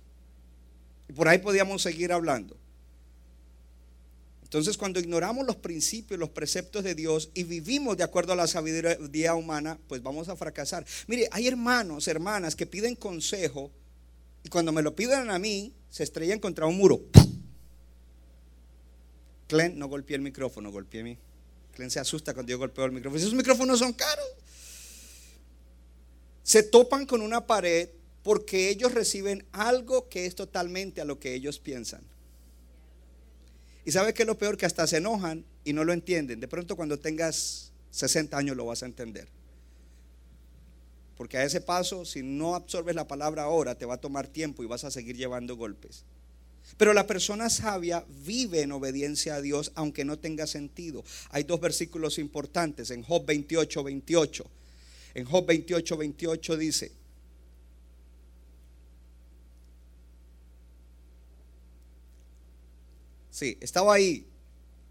Y 1.08 1.12
por 1.12 1.28
ahí 1.28 1.38
podíamos 1.38 1.82
seguir 1.82 2.12
hablando. 2.12 2.56
Entonces, 4.48 4.78
cuando 4.78 4.98
ignoramos 4.98 5.46
los 5.46 5.56
principios, 5.56 6.18
los 6.18 6.30
preceptos 6.30 6.82
de 6.82 6.94
Dios 6.94 7.30
y 7.34 7.42
vivimos 7.42 7.98
de 7.98 8.04
acuerdo 8.04 8.32
a 8.32 8.36
la 8.36 8.46
sabiduría 8.46 9.34
humana, 9.34 9.78
pues 9.88 10.02
vamos 10.02 10.30
a 10.30 10.36
fracasar. 10.36 10.86
Mire, 11.06 11.28
hay 11.32 11.48
hermanos, 11.48 12.08
hermanas 12.08 12.56
que 12.56 12.64
piden 12.64 12.94
consejo 12.94 13.70
y 14.42 14.48
cuando 14.48 14.72
me 14.72 14.80
lo 14.80 14.96
piden 14.96 15.28
a 15.28 15.38
mí, 15.38 15.74
se 15.90 16.02
estrellan 16.02 16.38
contra 16.38 16.64
un 16.64 16.78
muro. 16.78 16.98
Clen, 19.48 19.78
no 19.78 19.86
golpeé 19.86 20.16
el 20.16 20.22
micrófono, 20.22 20.72
golpeé 20.72 21.02
mi. 21.02 21.18
Clen 21.74 21.90
se 21.90 22.00
asusta 22.00 22.32
cuando 22.32 22.48
yo 22.48 22.56
golpeo 22.56 22.86
el 22.86 22.92
micrófono. 22.92 23.20
Esos 23.20 23.34
micrófonos 23.34 23.78
son 23.78 23.92
caros. 23.92 24.26
Se 26.42 26.62
topan 26.62 27.04
con 27.04 27.20
una 27.20 27.46
pared 27.46 27.90
porque 28.22 28.70
ellos 28.70 28.94
reciben 28.94 29.44
algo 29.52 30.08
que 30.08 30.24
es 30.24 30.34
totalmente 30.34 31.02
a 31.02 31.04
lo 31.04 31.18
que 31.18 31.34
ellos 31.34 31.58
piensan. 31.58 32.02
Y 33.84 33.92
sabe 33.92 34.12
que 34.14 34.22
es 34.22 34.26
lo 34.26 34.38
peor 34.38 34.56
que 34.56 34.66
hasta 34.66 34.86
se 34.86 34.98
enojan 34.98 35.44
y 35.64 35.72
no 35.72 35.84
lo 35.84 35.92
entienden. 35.92 36.40
De 36.40 36.48
pronto 36.48 36.76
cuando 36.76 36.98
tengas 36.98 37.72
60 37.90 38.36
años 38.36 38.56
lo 38.56 38.66
vas 38.66 38.82
a 38.82 38.86
entender. 38.86 39.28
Porque 41.16 41.36
a 41.36 41.44
ese 41.44 41.60
paso, 41.60 42.04
si 42.04 42.22
no 42.22 42.54
absorbes 42.54 42.94
la 42.94 43.08
palabra 43.08 43.42
ahora, 43.42 43.74
te 43.74 43.86
va 43.86 43.94
a 43.94 44.00
tomar 44.00 44.28
tiempo 44.28 44.62
y 44.62 44.66
vas 44.66 44.84
a 44.84 44.90
seguir 44.90 45.16
llevando 45.16 45.56
golpes. 45.56 46.04
Pero 46.76 46.92
la 46.92 47.06
persona 47.06 47.50
sabia 47.50 48.04
vive 48.24 48.60
en 48.60 48.72
obediencia 48.72 49.34
a 49.34 49.40
Dios 49.40 49.72
aunque 49.74 50.04
no 50.04 50.18
tenga 50.18 50.46
sentido. 50.46 51.02
Hay 51.30 51.44
dos 51.44 51.60
versículos 51.60 52.18
importantes 52.18 52.90
en 52.90 53.02
Job 53.02 53.24
28, 53.26 53.82
28. 53.82 54.46
En 55.14 55.24
Job 55.24 55.46
28, 55.46 55.96
28 55.96 56.56
dice, 56.56 56.92
Sí, 63.38 63.56
estaba 63.60 63.94
ahí. 63.94 64.26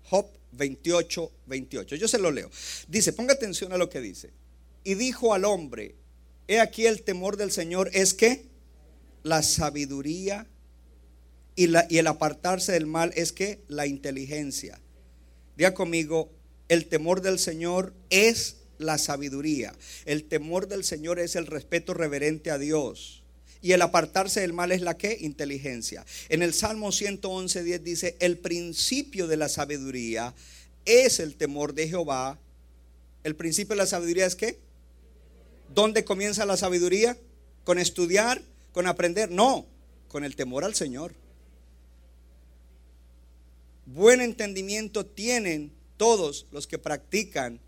Job 0.03 0.25
28, 0.53 1.31
28. 1.47 1.97
Yo 1.97 2.07
se 2.07 2.17
lo 2.17 2.31
leo. 2.31 2.49
Dice, 2.87 3.11
ponga 3.11 3.33
atención 3.33 3.73
a 3.73 3.77
lo 3.77 3.89
que 3.89 3.99
dice. 3.99 4.29
Y 4.85 4.93
dijo 4.93 5.33
al 5.33 5.43
hombre, 5.43 5.95
he 6.47 6.61
aquí 6.61 6.85
el 6.85 7.03
temor 7.03 7.35
del 7.35 7.51
Señor 7.51 7.89
es 7.91 8.13
que 8.13 8.45
la 9.23 9.43
sabiduría 9.43 10.47
y, 11.57 11.67
y 11.89 11.97
el 11.97 12.07
apartarse 12.07 12.71
del 12.71 12.85
mal 12.85 13.11
es 13.17 13.33
que 13.33 13.59
la 13.67 13.85
inteligencia. 13.85 14.79
Diga 15.57 15.73
conmigo, 15.73 16.31
el 16.69 16.85
temor 16.85 17.21
del 17.21 17.39
Señor 17.39 17.93
es 18.09 18.59
la 18.77 18.97
sabiduría. 18.97 19.75
El 20.05 20.23
temor 20.23 20.69
del 20.69 20.85
Señor 20.85 21.19
es 21.19 21.35
el 21.35 21.47
respeto 21.47 21.93
reverente 21.93 22.49
a 22.49 22.57
Dios. 22.57 23.16
Y 23.61 23.71
el 23.71 23.81
apartarse 23.81 24.41
del 24.41 24.53
mal 24.53 24.71
es 24.71 24.81
la 24.81 24.97
que? 24.97 25.17
Inteligencia. 25.19 26.05
En 26.29 26.41
el 26.41 26.53
Salmo 26.53 26.91
111, 26.91 27.63
10 27.63 27.83
dice, 27.83 28.15
el 28.19 28.37
principio 28.37 29.27
de 29.27 29.37
la 29.37 29.49
sabiduría 29.49 30.33
es 30.85 31.19
el 31.19 31.35
temor 31.35 31.73
de 31.73 31.87
Jehová. 31.87 32.39
El 33.23 33.35
principio 33.35 33.75
de 33.75 33.81
la 33.81 33.87
sabiduría 33.87 34.25
es 34.25 34.35
qué? 34.35 34.59
¿Dónde 35.73 36.05
comienza 36.05 36.45
la 36.45 36.57
sabiduría? 36.57 37.17
¿Con 37.63 37.79
estudiar? 37.79 38.41
¿Con 38.71 38.87
aprender? 38.87 39.31
No, 39.31 39.65
con 40.07 40.23
el 40.23 40.35
temor 40.35 40.63
al 40.63 40.75
Señor. 40.75 41.13
Buen 43.85 44.21
entendimiento 44.21 45.05
tienen 45.05 45.71
todos 45.97 46.45
los 46.51 46.67
que 46.67 46.77
practican 46.77 47.59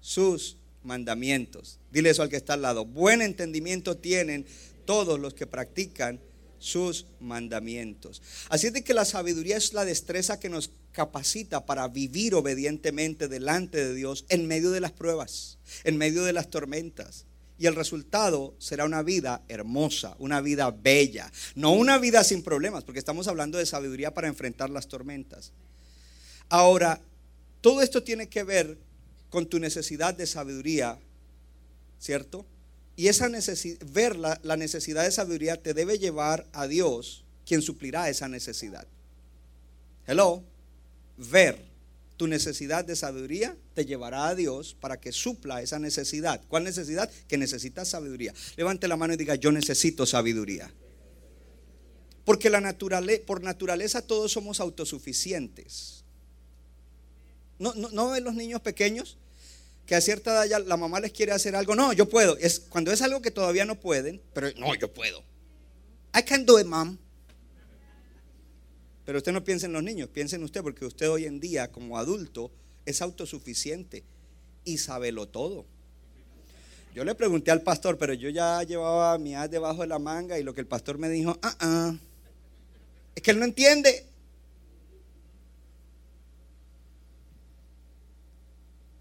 sus 0.00 0.56
mandamientos. 0.82 1.78
Dile 1.90 2.10
eso 2.10 2.22
al 2.22 2.28
que 2.28 2.36
está 2.36 2.54
al 2.54 2.62
lado. 2.62 2.84
Buen 2.84 3.22
entendimiento 3.22 3.96
tienen 3.96 4.46
todos 4.84 5.18
los 5.18 5.34
que 5.34 5.46
practican 5.46 6.20
sus 6.58 7.06
mandamientos. 7.20 8.22
Así 8.48 8.68
es 8.68 8.72
de 8.72 8.84
que 8.84 8.94
la 8.94 9.04
sabiduría 9.04 9.56
es 9.56 9.74
la 9.74 9.84
destreza 9.84 10.40
que 10.40 10.48
nos 10.48 10.70
capacita 10.92 11.66
para 11.66 11.88
vivir 11.88 12.34
obedientemente 12.34 13.28
delante 13.28 13.84
de 13.84 13.94
Dios 13.94 14.24
en 14.28 14.46
medio 14.46 14.70
de 14.70 14.80
las 14.80 14.92
pruebas, 14.92 15.58
en 15.82 15.98
medio 15.98 16.24
de 16.24 16.32
las 16.32 16.48
tormentas. 16.48 17.26
Y 17.58 17.66
el 17.66 17.74
resultado 17.74 18.54
será 18.58 18.84
una 18.84 19.02
vida 19.02 19.42
hermosa, 19.48 20.16
una 20.18 20.40
vida 20.40 20.70
bella, 20.70 21.30
no 21.54 21.72
una 21.72 21.98
vida 21.98 22.24
sin 22.24 22.42
problemas, 22.42 22.82
porque 22.82 22.98
estamos 22.98 23.28
hablando 23.28 23.58
de 23.58 23.66
sabiduría 23.66 24.14
para 24.14 24.28
enfrentar 24.28 24.70
las 24.70 24.88
tormentas. 24.88 25.52
Ahora, 26.48 27.00
todo 27.60 27.82
esto 27.82 28.02
tiene 28.02 28.28
que 28.28 28.42
ver 28.42 28.78
con 29.30 29.46
tu 29.46 29.58
necesidad 29.58 30.14
de 30.14 30.26
sabiduría, 30.26 30.98
¿cierto? 31.98 32.46
Y 32.96 33.08
esa 33.08 33.28
ver 33.86 34.16
la, 34.16 34.40
la 34.42 34.56
necesidad 34.56 35.04
de 35.04 35.10
sabiduría 35.10 35.60
te 35.60 35.74
debe 35.74 35.98
llevar 35.98 36.46
a 36.52 36.66
Dios, 36.66 37.24
quien 37.44 37.60
suplirá 37.60 38.08
esa 38.08 38.28
necesidad. 38.28 38.86
Hello, 40.06 40.42
ver 41.16 41.74
tu 42.16 42.26
necesidad 42.28 42.84
de 42.84 42.94
sabiduría 42.94 43.56
te 43.74 43.84
llevará 43.84 44.28
a 44.28 44.34
Dios 44.34 44.76
para 44.78 45.00
que 45.00 45.10
supla 45.10 45.62
esa 45.62 45.78
necesidad. 45.78 46.40
¿Cuál 46.48 46.64
necesidad? 46.64 47.10
Que 47.26 47.38
necesitas 47.38 47.88
sabiduría. 47.88 48.32
Levante 48.56 48.86
la 48.86 48.96
mano 48.96 49.14
y 49.14 49.16
diga, 49.16 49.34
yo 49.34 49.50
necesito 49.50 50.06
sabiduría. 50.06 50.72
Porque 52.24 52.50
la 52.50 52.60
naturaleza, 52.60 53.22
por 53.26 53.42
naturaleza 53.42 54.02
todos 54.02 54.32
somos 54.32 54.60
autosuficientes. 54.60 56.04
¿No, 57.58 57.74
no, 57.74 57.90
¿No 57.90 58.10
ven 58.10 58.24
los 58.24 58.34
niños 58.34 58.60
pequeños? 58.60 59.18
Que 59.86 59.94
a 59.94 60.00
cierta 60.00 60.32
edad 60.32 60.46
ya 60.46 60.58
la 60.58 60.76
mamá 60.76 61.00
les 61.00 61.12
quiere 61.12 61.32
hacer 61.32 61.54
algo. 61.56 61.74
No, 61.74 61.92
yo 61.92 62.08
puedo. 62.08 62.36
Es 62.38 62.60
cuando 62.60 62.92
es 62.92 63.02
algo 63.02 63.20
que 63.20 63.30
todavía 63.30 63.64
no 63.64 63.78
pueden, 63.78 64.22
pero 64.32 64.48
no, 64.56 64.74
yo 64.74 64.92
puedo. 64.92 65.22
I 66.16 66.22
can 66.22 66.46
do 66.46 66.58
it, 66.58 66.66
mom. 66.66 66.98
Pero 69.04 69.18
usted 69.18 69.32
no 69.32 69.44
piensa 69.44 69.66
en 69.66 69.72
los 69.72 69.82
niños, 69.82 70.08
piensa 70.08 70.36
en 70.36 70.44
usted, 70.44 70.62
porque 70.62 70.86
usted 70.86 71.10
hoy 71.10 71.26
en 71.26 71.38
día, 71.38 71.70
como 71.70 71.98
adulto, 71.98 72.50
es 72.86 73.02
autosuficiente 73.02 74.04
y 74.64 74.78
lo 75.12 75.28
todo. 75.28 75.66
Yo 76.94 77.04
le 77.04 77.14
pregunté 77.14 77.50
al 77.50 77.62
pastor, 77.62 77.98
pero 77.98 78.14
yo 78.14 78.30
ya 78.30 78.62
llevaba 78.62 79.18
mi 79.18 79.34
haz 79.34 79.50
debajo 79.50 79.82
de 79.82 79.88
la 79.88 79.98
manga 79.98 80.38
y 80.38 80.42
lo 80.42 80.54
que 80.54 80.60
el 80.60 80.66
pastor 80.66 80.96
me 80.96 81.08
dijo, 81.08 81.36
ah, 81.42 81.56
ah, 81.58 81.94
es 83.14 83.22
que 83.22 83.32
él 83.32 83.38
no 83.38 83.44
entiende. 83.44 84.06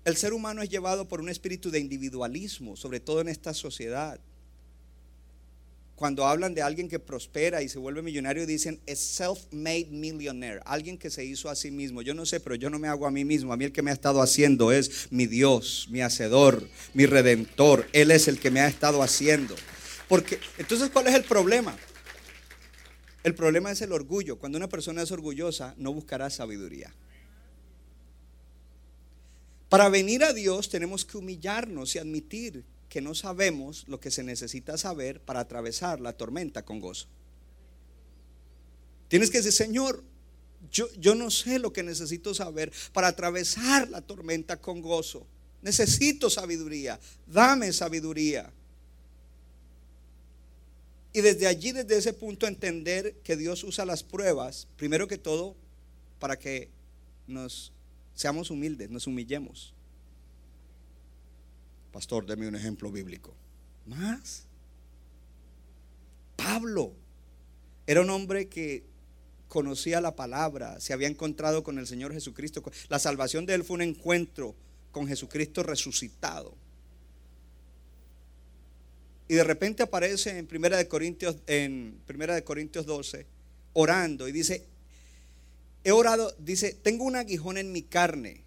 El 0.05 0.17
ser 0.17 0.33
humano 0.33 0.61
es 0.61 0.69
llevado 0.69 1.07
por 1.07 1.21
un 1.21 1.29
espíritu 1.29 1.71
de 1.71 1.79
individualismo, 1.79 2.75
sobre 2.75 2.99
todo 2.99 3.21
en 3.21 3.29
esta 3.29 3.53
sociedad. 3.53 4.19
Cuando 5.95 6.25
hablan 6.25 6.53
de 6.53 6.61
alguien 6.61 6.89
que 6.89 6.99
prospera 6.99 7.61
y 7.61 7.69
se 7.69 7.79
vuelve 7.79 8.01
millonario, 8.01 8.45
dicen 8.45 8.81
es 8.85 8.99
self-made 8.99 9.87
millionaire, 9.91 10.59
alguien 10.65 10.97
que 10.97 11.09
se 11.09 11.23
hizo 11.23 11.49
a 11.49 11.55
sí 11.55 11.71
mismo. 11.71 12.01
Yo 12.01 12.13
no 12.13 12.25
sé, 12.25 12.41
pero 12.41 12.55
yo 12.55 12.69
no 12.69 12.79
me 12.79 12.89
hago 12.89 13.07
a 13.07 13.11
mí 13.11 13.23
mismo. 13.23 13.53
A 13.53 13.57
mí 13.57 13.63
el 13.63 13.71
que 13.71 13.81
me 13.81 13.91
ha 13.91 13.93
estado 13.93 14.21
haciendo 14.21 14.73
es 14.73 15.07
mi 15.11 15.25
Dios, 15.27 15.87
mi 15.89 16.01
hacedor, 16.01 16.67
mi 16.93 17.05
redentor. 17.05 17.87
Él 17.93 18.11
es 18.11 18.27
el 18.27 18.39
que 18.39 18.51
me 18.51 18.59
ha 18.59 18.67
estado 18.67 19.03
haciendo. 19.03 19.55
Porque 20.09 20.39
entonces, 20.57 20.89
¿cuál 20.89 21.07
es 21.07 21.13
el 21.13 21.23
problema? 21.23 21.77
El 23.23 23.35
problema 23.35 23.71
es 23.71 23.81
el 23.81 23.93
orgullo. 23.93 24.37
Cuando 24.37 24.57
una 24.57 24.67
persona 24.67 25.01
es 25.01 25.11
orgullosa, 25.11 25.75
no 25.77 25.93
buscará 25.93 26.29
sabiduría. 26.29 26.93
Para 29.73 29.89
venir 29.89 30.23
a 30.23 30.33
Dios 30.33 30.69
tenemos 30.69 31.03
que 31.03 31.17
humillarnos 31.17 31.95
y 31.95 31.97
admitir 31.97 32.63
que 32.89 33.01
no 33.01 33.15
sabemos 33.15 33.85
lo 33.87 33.99
que 33.99 34.11
se 34.11 34.21
necesita 34.21 34.77
saber 34.77 35.19
para 35.19 35.39
atravesar 35.39 35.99
la 35.99 36.13
tormenta 36.13 36.63
con 36.63 36.79
gozo. 36.79 37.07
Tienes 39.07 39.31
que 39.31 39.39
decir, 39.39 39.51
Señor, 39.51 40.03
yo, 40.71 40.93
yo 40.99 41.15
no 41.15 41.31
sé 41.31 41.57
lo 41.57 41.73
que 41.73 41.81
necesito 41.81 42.35
saber 42.35 42.71
para 42.93 43.07
atravesar 43.07 43.89
la 43.89 44.01
tormenta 44.01 44.61
con 44.61 44.79
gozo. 44.79 45.25
Necesito 45.63 46.29
sabiduría. 46.29 46.99
Dame 47.25 47.73
sabiduría. 47.73 48.53
Y 51.13 51.21
desde 51.21 51.47
allí, 51.47 51.71
desde 51.71 51.97
ese 51.97 52.13
punto, 52.13 52.45
entender 52.45 53.15
que 53.23 53.35
Dios 53.35 53.63
usa 53.63 53.85
las 53.85 54.03
pruebas, 54.03 54.67
primero 54.77 55.07
que 55.07 55.17
todo, 55.17 55.55
para 56.19 56.37
que 56.37 56.69
nos 57.25 57.73
Seamos 58.13 58.51
humildes, 58.51 58.89
nos 58.89 59.07
humillemos. 59.07 59.73
Pastor, 61.91 62.25
deme 62.25 62.47
un 62.47 62.55
ejemplo 62.55 62.91
bíblico. 62.91 63.33
más. 63.85 64.45
Pablo 66.35 66.93
era 67.85 68.01
un 68.01 68.09
hombre 68.09 68.47
que 68.47 68.83
conocía 69.47 70.01
la 70.01 70.15
palabra, 70.15 70.79
se 70.79 70.93
había 70.93 71.07
encontrado 71.07 71.63
con 71.63 71.77
el 71.77 71.85
Señor 71.85 72.11
Jesucristo. 72.13 72.63
La 72.89 72.97
salvación 72.97 73.45
de 73.45 73.53
él 73.53 73.63
fue 73.63 73.75
un 73.75 73.81
encuentro 73.83 74.55
con 74.91 75.07
Jesucristo 75.07 75.63
resucitado. 75.63 76.55
Y 79.27 79.35
de 79.35 79.43
repente 79.43 79.83
aparece 79.83 80.37
en 80.37 80.47
Primera 80.47 80.77
de 80.77 80.87
Corintios 80.87 81.37
en 81.47 81.99
Primera 82.05 82.35
de 82.35 82.43
Corintios 82.43 82.85
12 82.85 83.25
orando 83.73 84.27
y 84.27 84.31
dice, 84.31 84.67
he 85.83 85.91
orado, 85.91 86.35
dice, 86.39 86.73
tengo 86.73 87.03
un 87.03 87.15
aguijón 87.15 87.57
en 87.57 87.71
mi 87.71 87.81
carne, 87.81 88.43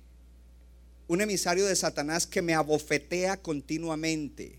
un 1.08 1.20
emisario 1.20 1.66
de 1.66 1.76
Satanás 1.76 2.26
que 2.26 2.42
me 2.42 2.54
abofetea 2.54 3.36
continuamente. 3.36 4.58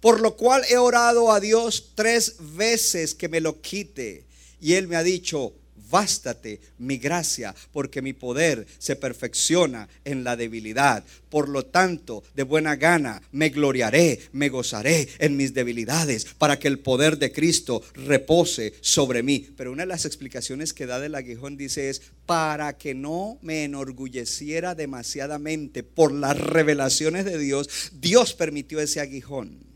Por 0.00 0.20
lo 0.20 0.36
cual 0.36 0.62
he 0.68 0.76
orado 0.76 1.32
a 1.32 1.40
Dios 1.40 1.92
tres 1.94 2.36
veces 2.38 3.14
que 3.14 3.28
me 3.28 3.40
lo 3.40 3.60
quite. 3.60 4.24
Y 4.60 4.74
Él 4.74 4.88
me 4.88 4.96
ha 4.96 5.02
dicho, 5.02 5.54
bástate 5.90 6.60
mi 6.78 6.98
gracia, 6.98 7.54
porque 7.72 8.02
mi 8.02 8.12
poder 8.12 8.66
se 8.78 8.96
perfecciona 8.96 9.88
en 10.04 10.24
la 10.24 10.36
debilidad. 10.36 11.04
Por 11.28 11.48
lo 11.48 11.66
tanto, 11.66 12.22
de 12.34 12.42
buena 12.42 12.76
gana 12.76 13.22
me 13.32 13.50
gloriaré, 13.50 14.20
me 14.32 14.48
gozaré 14.48 15.08
en 15.18 15.36
mis 15.36 15.54
debilidades, 15.54 16.26
para 16.38 16.58
que 16.58 16.68
el 16.68 16.78
poder 16.78 17.18
de 17.18 17.32
Cristo 17.32 17.82
repose 17.94 18.74
sobre 18.80 19.22
mí. 19.22 19.48
Pero 19.56 19.72
una 19.72 19.82
de 19.82 19.88
las 19.88 20.04
explicaciones 20.04 20.72
que 20.72 20.86
da 20.86 21.00
del 21.00 21.14
aguijón 21.14 21.56
dice 21.56 21.90
es, 21.90 22.02
para 22.26 22.76
que 22.78 22.94
no 22.94 23.38
me 23.42 23.64
enorgulleciera 23.64 24.74
demasiadamente 24.74 25.82
por 25.82 26.12
las 26.12 26.38
revelaciones 26.38 27.24
de 27.24 27.38
Dios, 27.38 27.90
Dios 27.92 28.34
permitió 28.34 28.80
ese 28.80 29.00
aguijón. 29.00 29.70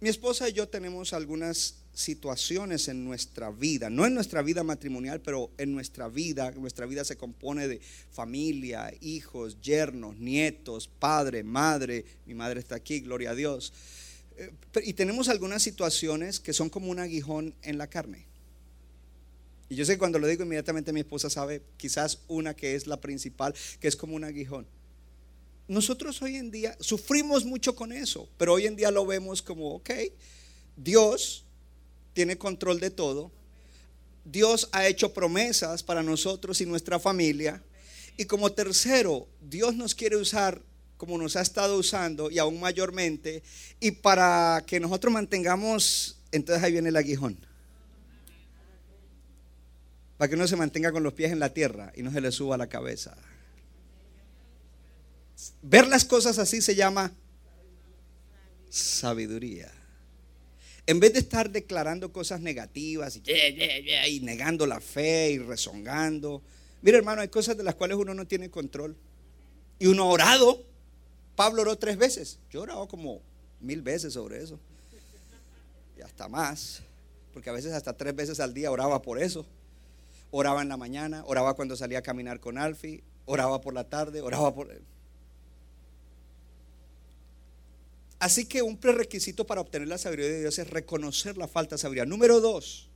Mi 0.00 0.08
esposa 0.08 0.48
y 0.48 0.52
yo 0.52 0.68
tenemos 0.68 1.12
algunas 1.12 1.76
situaciones 1.94 2.88
en 2.88 3.04
nuestra 3.04 3.50
vida, 3.50 3.90
no 3.90 4.06
en 4.06 4.14
nuestra 4.14 4.42
vida 4.42 4.62
matrimonial, 4.62 5.20
pero 5.20 5.50
en 5.58 5.72
nuestra 5.72 6.08
vida, 6.08 6.50
nuestra 6.52 6.86
vida 6.86 7.04
se 7.04 7.16
compone 7.16 7.68
de 7.68 7.80
familia, 8.10 8.92
hijos, 9.00 9.60
yernos, 9.60 10.16
nietos, 10.16 10.88
padre, 10.98 11.42
madre, 11.42 12.04
mi 12.26 12.34
madre 12.34 12.60
está 12.60 12.76
aquí, 12.76 13.00
gloria 13.00 13.30
a 13.30 13.34
Dios. 13.34 13.72
Eh, 14.36 14.50
y 14.84 14.94
tenemos 14.94 15.28
algunas 15.28 15.62
situaciones 15.62 16.40
que 16.40 16.52
son 16.52 16.70
como 16.70 16.90
un 16.90 16.98
aguijón 16.98 17.54
en 17.62 17.78
la 17.78 17.88
carne. 17.88 18.26
Y 19.68 19.74
yo 19.74 19.84
sé 19.84 19.94
que 19.94 19.98
cuando 19.98 20.18
lo 20.18 20.26
digo 20.26 20.44
inmediatamente 20.44 20.92
mi 20.92 21.00
esposa 21.00 21.30
sabe 21.30 21.62
quizás 21.76 22.20
una 22.28 22.54
que 22.54 22.74
es 22.74 22.86
la 22.86 23.00
principal, 23.00 23.54
que 23.80 23.88
es 23.88 23.96
como 23.96 24.16
un 24.16 24.24
aguijón 24.24 24.66
nosotros 25.68 26.20
hoy 26.22 26.36
en 26.36 26.50
día 26.50 26.76
sufrimos 26.80 27.44
mucho 27.44 27.74
con 27.74 27.92
eso, 27.92 28.28
pero 28.36 28.54
hoy 28.54 28.66
en 28.66 28.76
día 28.76 28.90
lo 28.90 29.06
vemos 29.06 29.42
como, 29.42 29.76
ok, 29.76 29.90
Dios 30.76 31.41
tiene 32.12 32.36
control 32.36 32.80
de 32.80 32.90
todo, 32.90 33.30
Dios 34.24 34.68
ha 34.72 34.86
hecho 34.86 35.12
promesas 35.12 35.82
para 35.82 36.02
nosotros 36.02 36.60
y 36.60 36.66
nuestra 36.66 36.98
familia, 36.98 37.62
y 38.16 38.26
como 38.26 38.52
tercero, 38.52 39.26
Dios 39.40 39.74
nos 39.74 39.94
quiere 39.94 40.16
usar 40.16 40.60
como 40.96 41.18
nos 41.18 41.34
ha 41.34 41.40
estado 41.40 41.76
usando 41.78 42.30
y 42.30 42.38
aún 42.38 42.60
mayormente, 42.60 43.42
y 43.80 43.90
para 43.90 44.62
que 44.66 44.78
nosotros 44.78 45.12
mantengamos, 45.12 46.18
entonces 46.30 46.62
ahí 46.62 46.70
viene 46.70 46.90
el 46.90 46.96
aguijón. 46.96 47.36
Para 50.16 50.28
que 50.28 50.36
uno 50.36 50.46
se 50.46 50.54
mantenga 50.54 50.92
con 50.92 51.02
los 51.02 51.14
pies 51.14 51.32
en 51.32 51.40
la 51.40 51.52
tierra 51.52 51.92
y 51.96 52.02
no 52.02 52.12
se 52.12 52.20
le 52.20 52.30
suba 52.30 52.56
la 52.56 52.68
cabeza. 52.68 53.16
Ver 55.62 55.88
las 55.88 56.04
cosas 56.04 56.38
así 56.38 56.62
se 56.62 56.76
llama 56.76 57.10
sabiduría. 58.70 59.72
En 60.86 60.98
vez 60.98 61.12
de 61.12 61.20
estar 61.20 61.50
declarando 61.50 62.12
cosas 62.12 62.40
negativas 62.40 63.16
y, 63.16 64.20
negando 64.20 64.66
la 64.66 64.80
fe 64.80 65.30
y 65.32 65.38
rezongando. 65.38 66.42
Mira, 66.82 66.98
hermano, 66.98 67.20
hay 67.22 67.28
cosas 67.28 67.56
de 67.56 67.62
las 67.62 67.76
cuales 67.76 67.96
uno 67.96 68.14
no 68.14 68.26
tiene 68.26 68.50
control. 68.50 68.96
Y 69.78 69.86
uno 69.86 70.04
ha 70.04 70.06
orado. 70.06 70.64
Pablo 71.36 71.62
oró 71.62 71.76
tres 71.76 71.96
veces. 71.96 72.38
Yo 72.50 72.60
he 72.60 72.62
orado 72.64 72.88
como 72.88 73.20
mil 73.60 73.80
veces 73.82 74.14
sobre 74.14 74.42
eso. 74.42 74.58
Y 75.96 76.02
hasta 76.02 76.28
más. 76.28 76.82
Porque 77.32 77.50
a 77.50 77.52
veces 77.52 77.72
hasta 77.72 77.96
tres 77.96 78.14
veces 78.14 78.40
al 78.40 78.52
día 78.52 78.70
oraba 78.70 79.02
por 79.02 79.22
eso. 79.22 79.46
Oraba 80.30 80.62
en 80.62 80.68
la 80.68 80.76
mañana, 80.76 81.22
oraba 81.26 81.54
cuando 81.54 81.76
salía 81.76 81.98
a 81.98 82.02
caminar 82.02 82.40
con 82.40 82.58
Alfie, 82.58 83.02
oraba 83.26 83.60
por 83.60 83.74
la 83.74 83.84
tarde, 83.84 84.22
oraba 84.22 84.54
por... 84.54 84.68
Así 88.22 88.44
que 88.44 88.62
un 88.62 88.76
prerequisito 88.76 89.44
para 89.48 89.60
obtener 89.60 89.88
la 89.88 89.98
sabiduría 89.98 90.30
de 90.30 90.40
Dios 90.42 90.56
es 90.56 90.70
reconocer 90.70 91.36
la 91.36 91.48
falta 91.48 91.74
de 91.74 91.80
sabiduría. 91.80 92.04
Número 92.04 92.40
dos, 92.40 92.88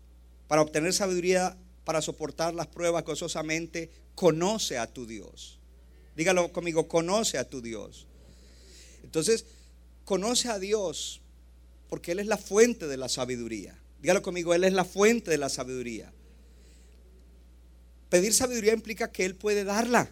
para 0.47 0.63
obtener 0.63 0.93
sabiduría, 0.93 1.57
para 1.83 2.01
soportar 2.01 2.55
las 2.55 2.69
pruebas 2.69 3.03
gozosamente, 3.05 3.91
conoce 4.15 4.79
a 4.79 4.87
tu 4.87 5.05
Dios. 5.05 5.59
Dígalo 6.15 6.53
conmigo, 6.53 6.87
conoce 6.87 7.39
a 7.39 7.51
tu 7.51 7.61
Dios. 7.61 8.07
Entonces, 9.03 9.47
conoce 10.05 10.49
a 10.49 10.61
Dios 10.61 11.21
porque 11.89 12.13
Él 12.13 12.21
es 12.21 12.29
la 12.29 12.39
fuente 12.39 12.87
de 12.87 12.97
la 12.97 13.09
sabiduría. 13.09 13.77
Dígalo 14.01 14.23
conmigo, 14.23 14.55
Él 14.55 14.63
es 14.63 14.75
la 14.75 14.85
fuente 14.85 15.33
de 15.33 15.39
la 15.39 15.49
sabiduría. 15.49 16.13
Pedir 18.11 18.33
sabiduría 18.33 18.75
implica 18.75 19.11
que 19.11 19.25
Él 19.25 19.35
puede 19.35 19.65
darla. 19.65 20.09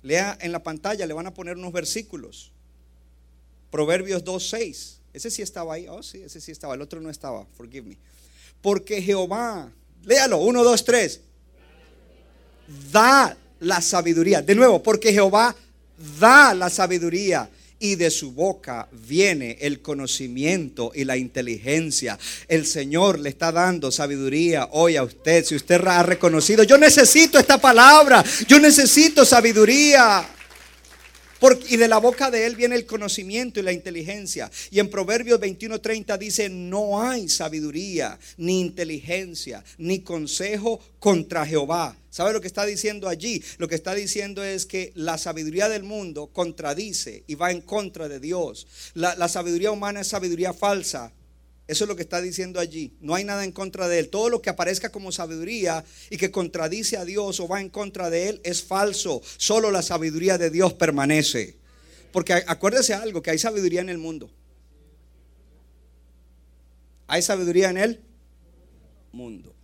Lea 0.00 0.38
en 0.40 0.50
la 0.50 0.62
pantalla, 0.62 1.06
le 1.06 1.12
van 1.12 1.26
a 1.26 1.34
poner 1.34 1.58
unos 1.58 1.74
versículos. 1.74 2.53
Proverbios 3.74 4.24
2.6. 4.24 4.98
Ese 5.12 5.30
sí 5.32 5.42
estaba 5.42 5.74
ahí. 5.74 5.88
Oh, 5.88 6.00
sí, 6.00 6.22
ese 6.24 6.40
sí 6.40 6.52
estaba. 6.52 6.76
El 6.76 6.80
otro 6.80 7.00
no 7.00 7.10
estaba. 7.10 7.44
Forgive 7.56 7.88
me. 7.88 7.96
Porque 8.62 9.02
Jehová, 9.02 9.68
léalo, 10.04 10.38
1, 10.38 10.62
2, 10.62 10.84
3. 10.84 11.20
Da 12.92 13.36
la 13.58 13.80
sabiduría. 13.80 14.42
De 14.42 14.54
nuevo, 14.54 14.80
porque 14.80 15.12
Jehová 15.12 15.56
da 16.20 16.54
la 16.54 16.70
sabiduría 16.70 17.50
y 17.80 17.96
de 17.96 18.12
su 18.12 18.30
boca 18.30 18.88
viene 18.92 19.58
el 19.60 19.82
conocimiento 19.82 20.92
y 20.94 21.02
la 21.02 21.16
inteligencia. 21.16 22.16
El 22.46 22.66
Señor 22.66 23.18
le 23.18 23.30
está 23.30 23.50
dando 23.50 23.90
sabiduría 23.90 24.68
hoy 24.70 24.94
a 24.94 25.02
usted. 25.02 25.44
Si 25.44 25.56
usted 25.56 25.84
ha 25.84 26.04
reconocido, 26.04 26.62
yo 26.62 26.78
necesito 26.78 27.40
esta 27.40 27.60
palabra, 27.60 28.24
yo 28.46 28.60
necesito 28.60 29.24
sabiduría 29.24 30.24
y 31.68 31.76
de 31.76 31.88
la 31.88 31.98
boca 31.98 32.30
de 32.30 32.46
él 32.46 32.56
viene 32.56 32.74
el 32.76 32.86
conocimiento 32.86 33.60
y 33.60 33.62
la 33.62 33.72
inteligencia. 33.72 34.50
Y 34.70 34.78
en 34.78 34.88
Proverbios 34.88 35.40
21:30 35.40 36.18
dice, 36.18 36.48
no 36.48 37.02
hay 37.02 37.28
sabiduría, 37.28 38.18
ni 38.36 38.60
inteligencia, 38.60 39.64
ni 39.78 40.00
consejo 40.00 40.80
contra 40.98 41.44
Jehová. 41.44 41.96
¿Sabe 42.10 42.32
lo 42.32 42.40
que 42.40 42.46
está 42.46 42.64
diciendo 42.64 43.08
allí? 43.08 43.42
Lo 43.58 43.68
que 43.68 43.74
está 43.74 43.94
diciendo 43.94 44.44
es 44.44 44.66
que 44.66 44.92
la 44.94 45.18
sabiduría 45.18 45.68
del 45.68 45.82
mundo 45.82 46.28
contradice 46.28 47.24
y 47.26 47.34
va 47.34 47.50
en 47.50 47.60
contra 47.60 48.08
de 48.08 48.20
Dios. 48.20 48.66
La 48.94 49.28
sabiduría 49.28 49.72
humana 49.72 50.00
es 50.00 50.08
sabiduría 50.08 50.52
falsa, 50.52 51.12
eso 51.66 51.84
es 51.84 51.88
lo 51.88 51.96
que 51.96 52.02
está 52.02 52.20
diciendo 52.20 52.60
allí. 52.60 52.92
No 53.00 53.14
hay 53.14 53.24
nada 53.24 53.42
en 53.44 53.52
contra 53.52 53.88
de 53.88 53.98
él. 53.98 54.10
Todo 54.10 54.28
lo 54.28 54.42
que 54.42 54.50
aparezca 54.50 54.92
como 54.92 55.12
sabiduría 55.12 55.84
y 56.10 56.18
que 56.18 56.30
contradice 56.30 56.98
a 56.98 57.04
Dios 57.06 57.40
o 57.40 57.48
va 57.48 57.60
en 57.60 57.70
contra 57.70 58.10
de 58.10 58.28
él 58.28 58.40
es 58.44 58.62
falso. 58.62 59.22
Solo 59.38 59.70
la 59.70 59.82
sabiduría 59.82 60.36
de 60.36 60.50
Dios 60.50 60.74
permanece. 60.74 61.56
Porque 62.12 62.34
acuérdese 62.34 62.92
algo, 62.92 63.22
que 63.22 63.30
hay 63.30 63.38
sabiduría 63.38 63.80
en 63.80 63.88
el 63.88 63.98
mundo. 63.98 64.30
Hay 67.06 67.22
sabiduría 67.22 67.70
en 67.70 67.78
el 67.78 68.00
mundo. 69.12 69.54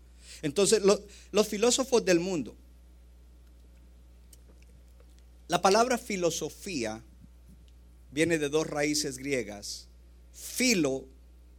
Entonces, 0.43 0.83
los 0.83 1.49
filósofos 1.49 2.03
del 2.05 2.19
mundo, 2.19 2.57
la 5.49 5.61
palabra 5.61 5.99
filosofía 5.99 7.03
viene 8.11 8.39
de 8.39 8.49
dos 8.49 8.67
raíces 8.67 9.19
griegas. 9.19 9.87
Filo 10.33 11.05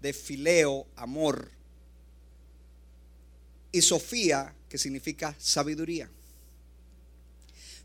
de 0.01 0.13
fileo, 0.13 0.87
amor, 0.95 1.51
y 3.71 3.81
Sofía, 3.81 4.53
que 4.67 4.77
significa 4.77 5.35
sabiduría. 5.37 6.09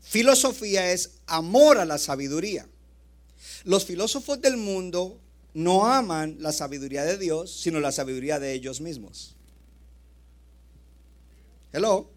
Filosofía 0.01 0.91
es 0.91 1.11
amor 1.27 1.77
a 1.77 1.85
la 1.85 1.97
sabiduría. 1.97 2.67
Los 3.63 3.85
filósofos 3.85 4.41
del 4.41 4.57
mundo 4.57 5.19
no 5.53 5.85
aman 5.87 6.37
la 6.39 6.51
sabiduría 6.51 7.03
de 7.03 7.17
Dios, 7.17 7.51
sino 7.51 7.79
la 7.79 7.91
sabiduría 7.91 8.39
de 8.39 8.53
ellos 8.53 8.81
mismos. 8.81 9.35
Hello. 11.73 12.09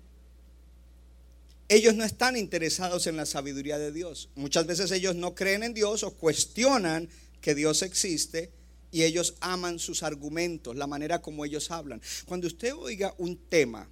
Ellos 1.69 1.95
no 1.95 2.05
están 2.05 2.37
interesados 2.37 3.07
en 3.07 3.17
la 3.17 3.27
sabiduría 3.27 3.79
de 3.79 3.93
Dios. 3.93 4.29
Muchas 4.35 4.67
veces 4.67 4.91
ellos 4.91 5.15
no 5.15 5.35
creen 5.35 5.63
en 5.63 5.75
Dios 5.75 6.03
o 6.03 6.13
cuestionan 6.13 7.09
que 7.41 7.55
Dios 7.55 7.83
existe 7.83 8.51
y 8.91 9.05
ellos 9.05 9.34
aman 9.41 9.78
sus 9.78 10.03
argumentos, 10.03 10.76
la 10.76 10.86
manera 10.86 11.22
como 11.22 11.45
ellos 11.45 11.70
hablan. 11.70 12.01
Cuando 12.26 12.47
usted 12.47 12.74
oiga 12.74 13.14
un 13.18 13.36
tema 13.36 13.88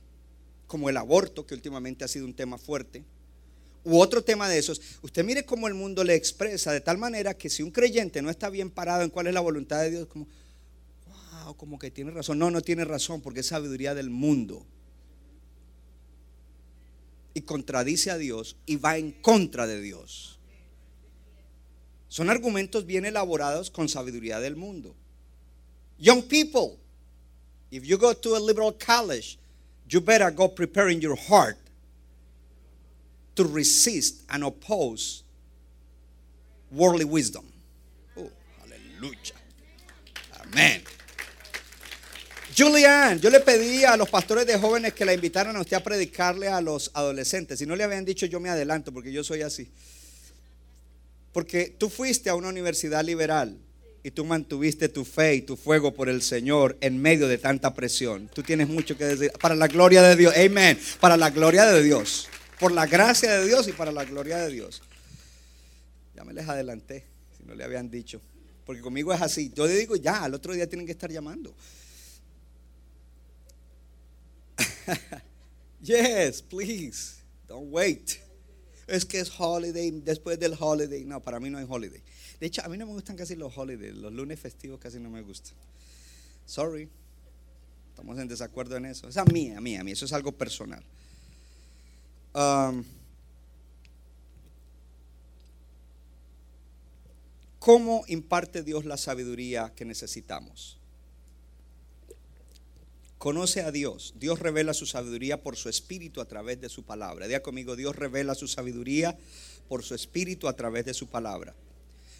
como 0.66 0.90
el 0.90 0.96
aborto, 0.96 1.46
que 1.46 1.54
últimamente 1.54 2.04
ha 2.04 2.08
sido 2.08 2.26
un 2.26 2.34
tema 2.34 2.58
fuerte, 2.58 3.04
u 3.84 3.98
otro 3.98 4.22
tema 4.22 4.48
de 4.48 4.58
esos, 4.58 4.80
usted 5.02 5.24
mire 5.24 5.44
cómo 5.44 5.68
el 5.68 5.74
mundo 5.74 6.04
le 6.04 6.14
expresa 6.14 6.72
de 6.72 6.80
tal 6.80 6.98
manera 6.98 7.34
que 7.34 7.48
si 7.48 7.62
un 7.62 7.70
creyente 7.70 8.20
no 8.22 8.30
está 8.30 8.50
bien 8.50 8.70
parado 8.70 9.02
en 9.02 9.10
cuál 9.10 9.28
es 9.28 9.34
la 9.34 9.40
voluntad 9.40 9.80
de 9.80 9.90
Dios, 9.90 10.06
como, 10.08 10.26
wow, 11.44 11.56
como 11.56 11.78
que 11.78 11.90
tiene 11.90 12.10
razón. 12.10 12.38
No, 12.38 12.50
no 12.50 12.60
tiene 12.60 12.84
razón 12.84 13.22
porque 13.22 13.40
es 13.40 13.46
sabiduría 13.46 13.94
del 13.94 14.10
mundo. 14.10 14.66
Y 17.34 17.42
contradice 17.42 18.10
a 18.10 18.18
Dios 18.18 18.56
y 18.66 18.76
va 18.76 18.98
en 18.98 19.12
contra 19.12 19.66
de 19.66 19.80
Dios. 19.80 20.37
Son 22.08 22.30
argumentos 22.30 22.86
bien 22.86 23.04
elaborados 23.04 23.70
con 23.70 23.88
sabiduría 23.88 24.40
del 24.40 24.56
mundo. 24.56 24.94
Young 25.98 26.22
people, 26.22 26.78
if 27.70 27.84
you 27.84 27.98
go 27.98 28.14
to 28.14 28.36
a 28.36 28.38
liberal 28.38 28.72
college, 28.72 29.38
you 29.88 30.00
better 30.00 30.30
go 30.30 30.48
preparing 30.48 31.00
your 31.00 31.16
heart 31.16 31.56
to 33.34 33.44
resist 33.44 34.22
and 34.30 34.44
oppose 34.44 35.22
worldly 36.70 37.04
wisdom. 37.04 37.44
Oh, 38.16 38.30
aleluya. 38.64 39.34
Amén. 40.40 40.82
Julian, 42.56 43.20
yo 43.20 43.30
le 43.30 43.40
pedí 43.40 43.84
a 43.84 43.96
los 43.96 44.08
pastores 44.08 44.46
de 44.46 44.58
jóvenes 44.58 44.92
que 44.92 45.04
la 45.04 45.12
invitaran 45.12 45.54
a 45.56 45.60
usted 45.60 45.76
a 45.76 45.84
predicarle 45.84 46.48
a 46.48 46.60
los 46.60 46.90
adolescentes. 46.94 47.58
Si 47.58 47.66
no 47.66 47.76
le 47.76 47.84
habían 47.84 48.04
dicho, 48.04 48.26
yo 48.26 48.40
me 48.40 48.48
adelanto 48.48 48.92
porque 48.92 49.12
yo 49.12 49.22
soy 49.22 49.42
así. 49.42 49.70
Porque 51.32 51.74
tú 51.76 51.88
fuiste 51.88 52.30
a 52.30 52.34
una 52.34 52.48
universidad 52.48 53.04
liberal 53.04 53.58
y 54.02 54.10
tú 54.10 54.24
mantuviste 54.24 54.88
tu 54.88 55.04
fe 55.04 55.36
y 55.36 55.42
tu 55.42 55.56
fuego 55.56 55.94
por 55.94 56.08
el 56.08 56.22
Señor 56.22 56.76
en 56.80 57.00
medio 57.00 57.28
de 57.28 57.38
tanta 57.38 57.74
presión. 57.74 58.30
Tú 58.32 58.42
tienes 58.42 58.68
mucho 58.68 58.96
que 58.96 59.04
decir. 59.04 59.32
Para 59.40 59.54
la 59.54 59.68
gloria 59.68 60.02
de 60.02 60.16
Dios. 60.16 60.34
Amén. 60.36 60.78
Para 61.00 61.16
la 61.16 61.30
gloria 61.30 61.66
de 61.66 61.82
Dios 61.82 62.28
por 62.58 62.72
la 62.72 62.86
gracia 62.86 63.38
de 63.38 63.46
Dios 63.46 63.68
y 63.68 63.72
para 63.72 63.92
la 63.92 64.04
gloria 64.04 64.38
de 64.38 64.50
Dios. 64.52 64.82
Ya 66.14 66.24
me 66.24 66.32
les 66.32 66.48
adelanté, 66.48 67.04
si 67.36 67.44
no 67.44 67.54
le 67.54 67.64
habían 67.64 67.90
dicho. 67.90 68.20
Porque 68.64 68.82
conmigo 68.82 69.14
es 69.14 69.22
así. 69.22 69.52
Yo 69.54 69.66
le 69.66 69.74
digo, 69.74 69.96
ya, 69.96 70.24
al 70.24 70.34
otro 70.34 70.52
día 70.52 70.68
tienen 70.68 70.86
que 70.86 70.92
estar 70.92 71.10
llamando. 71.10 71.54
yes, 75.80 76.42
please. 76.42 77.22
Don't 77.46 77.72
wait. 77.72 78.18
Es 78.88 79.04
que 79.04 79.20
es 79.20 79.30
holiday, 79.38 79.90
después 79.90 80.38
del 80.40 80.56
holiday. 80.58 81.04
No, 81.04 81.22
para 81.22 81.38
mí 81.38 81.50
no 81.50 81.58
hay 81.58 81.66
holiday. 81.68 82.00
De 82.40 82.46
hecho, 82.46 82.62
a 82.64 82.68
mí 82.68 82.78
no 82.78 82.86
me 82.86 82.92
gustan 82.92 83.16
casi 83.16 83.36
los 83.36 83.56
holidays. 83.56 83.94
Los 83.94 84.12
lunes 84.12 84.40
festivos 84.40 84.80
casi 84.80 84.98
no 84.98 85.10
me 85.10 85.20
gustan. 85.20 85.54
Sorry. 86.46 86.88
Estamos 87.90 88.18
en 88.18 88.28
desacuerdo 88.28 88.76
en 88.76 88.86
eso. 88.86 89.08
Esa 89.08 89.24
es 89.24 89.32
mía, 89.32 89.60
mía, 89.60 89.84
mía. 89.84 89.92
Eso 89.92 90.06
es 90.06 90.12
algo 90.14 90.32
personal. 90.32 90.82
Um, 92.34 92.82
¿Cómo 97.58 98.04
imparte 98.06 98.62
Dios 98.62 98.86
la 98.86 98.96
sabiduría 98.96 99.72
que 99.76 99.84
necesitamos? 99.84 100.77
Conoce 103.18 103.62
a 103.62 103.72
Dios. 103.72 104.14
Dios 104.18 104.38
revela 104.38 104.74
su 104.74 104.86
sabiduría 104.86 105.42
por 105.42 105.56
su 105.56 105.68
espíritu 105.68 106.20
a 106.20 106.28
través 106.28 106.60
de 106.60 106.68
su 106.68 106.84
palabra. 106.84 107.26
Diga 107.26 107.42
conmigo, 107.42 107.76
Dios 107.76 107.96
revela 107.96 108.34
su 108.34 108.46
sabiduría 108.46 109.18
por 109.68 109.82
su 109.82 109.94
espíritu 109.94 110.48
a 110.48 110.54
través 110.54 110.84
de 110.84 110.94
su 110.94 111.08
palabra. 111.08 111.54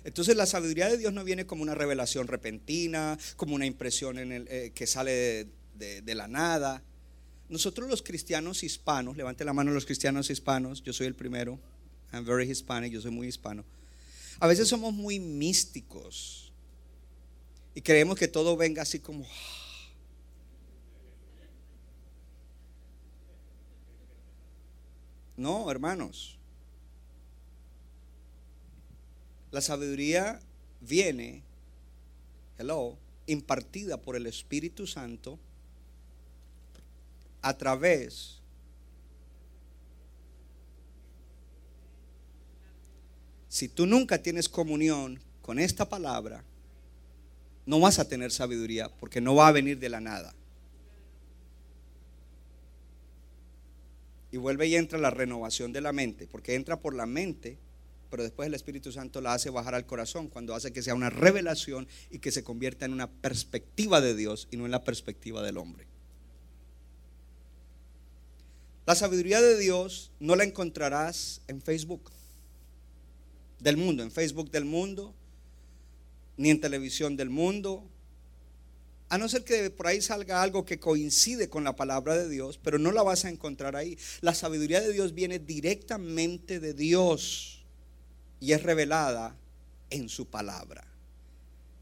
Entonces 0.05 0.37
la 0.37 0.47
sabiduría 0.47 0.89
de 0.89 0.99
Dios 0.99 1.13
no 1.13 1.25
viene 1.25 1.47
como 1.47 1.63
una 1.63 1.75
revelación 1.75 2.27
repentina, 2.27 3.19
como 3.37 3.55
una 3.55 3.67
impresión 3.67 4.17
eh, 4.19 4.73
que 4.75 4.87
sale 4.87 5.47
de 5.77 6.15
la 6.15 6.27
nada. 6.27 6.83
Nosotros 7.49 7.89
los 7.89 8.03
cristianos 8.03 8.63
hispanos, 8.63 9.17
levante 9.17 9.45
la 9.45 9.53
mano 9.53 9.71
los 9.71 9.87
cristianos 9.87 10.29
hispanos, 10.29 10.83
yo 10.83 10.93
soy 10.93 11.07
el 11.07 11.15
primero, 11.15 11.59
I'm 12.13 12.25
very 12.25 12.51
Hispanic, 12.51 12.93
yo 12.93 13.01
soy 13.01 13.11
muy 13.11 13.27
hispano. 13.27 13.65
A 14.41 14.47
veces 14.47 14.69
somos 14.69 14.93
muy 14.93 15.19
místicos 15.19 16.53
y 17.75 17.81
creemos 17.81 18.19
que 18.19 18.29
todo 18.29 18.57
venga 18.57 18.83
así 18.83 18.99
como... 18.99 19.27
No, 25.39 25.71
hermanos. 25.71 26.37
La 29.53 29.61
sabiduría 29.61 30.41
viene, 30.81 31.43
hello, 32.59 32.99
impartida 33.27 33.97
por 33.97 34.17
el 34.17 34.27
Espíritu 34.27 34.87
Santo 34.87 35.39
a 37.41 37.57
través 37.57 38.43
si 43.49 43.69
tú 43.69 43.87
nunca 43.87 44.21
tienes 44.21 44.49
comunión 44.49 45.21
con 45.41 45.61
esta 45.61 45.89
palabra, 45.89 46.43
no 47.65 47.79
vas 47.79 48.01
a 48.01 48.09
tener 48.09 48.33
sabiduría 48.33 48.89
porque 48.89 49.21
no 49.21 49.37
va 49.37 49.47
a 49.47 49.53
venir 49.53 49.79
de 49.79 49.89
la 49.89 50.01
nada. 50.01 50.35
Y 54.31 54.37
vuelve 54.37 54.67
y 54.67 54.77
entra 54.77 54.99
la 54.99 55.11
renovación 55.11 55.73
de 55.73 55.81
la 55.81 55.93
mente, 55.93 56.27
porque 56.27 56.55
entra 56.55 56.81
por 56.81 56.95
la 56.95 57.07
mente, 57.07 57.59
pero 58.11 58.23
después 58.23 58.47
el 58.47 58.55
Espíritu 58.55 58.93
Santo 58.93 59.21
la 59.21 59.35
hace 59.35 59.51
bajar 59.51 59.75
al 59.75 59.87
corazón 59.87 60.29
cuando 60.29 60.55
hace 60.55 60.73
que 60.73 60.83
sea 60.83 60.95
una 60.95 61.11
revelación 61.11 61.89
y 62.11 62.19
que 62.19 62.33
se 62.33 62.45
convierta 62.45 62.85
en 62.85 62.93
una 62.93 63.11
perspectiva 63.11 64.01
de 64.01 64.15
Dios 64.15 64.49
y 64.51 64.57
no 64.57 64.65
en 64.65 64.71
la 64.71 64.85
perspectiva 64.85 65.43
del 65.43 65.59
hombre. 65.59 65.87
La 68.87 68.95
sabiduría 68.95 69.43
de 69.43 69.59
Dios 69.59 70.13
no 70.19 70.35
la 70.35 70.45
encontrarás 70.45 71.43
en 71.47 71.61
Facebook 71.61 72.11
del 73.61 73.77
mundo, 73.77 74.03
en 74.03 74.11
Facebook 74.11 74.51
del 74.51 74.65
mundo, 74.65 75.15
ni 76.39 76.49
en 76.49 76.61
televisión 76.61 77.17
del 77.17 77.29
mundo, 77.29 77.85
a 79.09 79.19
no 79.19 79.29
ser 79.29 79.45
que 79.45 79.71
por 79.71 79.87
ahí 79.87 80.01
salga 80.01 80.43
algo 80.43 80.65
que 80.65 80.79
coincide 80.79 81.49
con 81.49 81.65
la 81.65 81.77
palabra 81.77 82.17
de 82.17 82.29
Dios, 82.29 82.59
pero 82.63 82.79
no 82.79 82.93
la 82.93 83.03
vas 83.03 83.25
a 83.25 83.31
encontrar 83.31 83.77
ahí. 83.77 83.99
La 84.21 84.35
sabiduría 84.35 84.81
de 84.81 84.93
Dios 84.93 85.15
viene 85.15 85.39
directamente 85.39 86.61
de 86.61 86.75
Dios 86.75 87.65
y 88.41 88.53
es 88.53 88.63
revelada 88.63 89.37
en 89.91 90.09
su 90.09 90.27
palabra. 90.27 90.85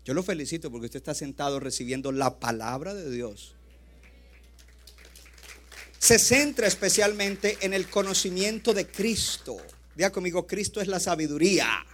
Yo 0.05 0.15
lo 0.15 0.23
felicito 0.23 0.71
porque 0.71 0.87
usted 0.87 0.99
está 0.99 1.15
sentado 1.15 1.59
recibiendo 1.59 2.13
la 2.13 2.39
palabra 2.39 2.95
de 2.95 3.11
Dios 3.11 3.57
se 6.07 6.21
centra 6.21 6.69
especialmente 6.69 7.59
en 7.63 7.73
el 7.73 7.89
conocimiento 7.89 8.73
de 8.73 8.87
Cristo. 8.87 9.57
Diga 9.97 10.13
conmigo, 10.13 10.47
Cristo 10.47 10.81
es 10.81 10.87
la 10.87 11.01
sabiduría. 11.01 11.85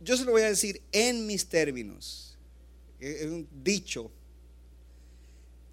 Yo 0.00 0.16
se 0.16 0.24
lo 0.24 0.32
voy 0.32 0.42
a 0.42 0.48
decir 0.48 0.82
en 0.90 1.28
mis 1.28 1.48
términos. 1.48 2.23
Es 3.04 3.26
un 3.26 3.46
dicho. 3.62 4.10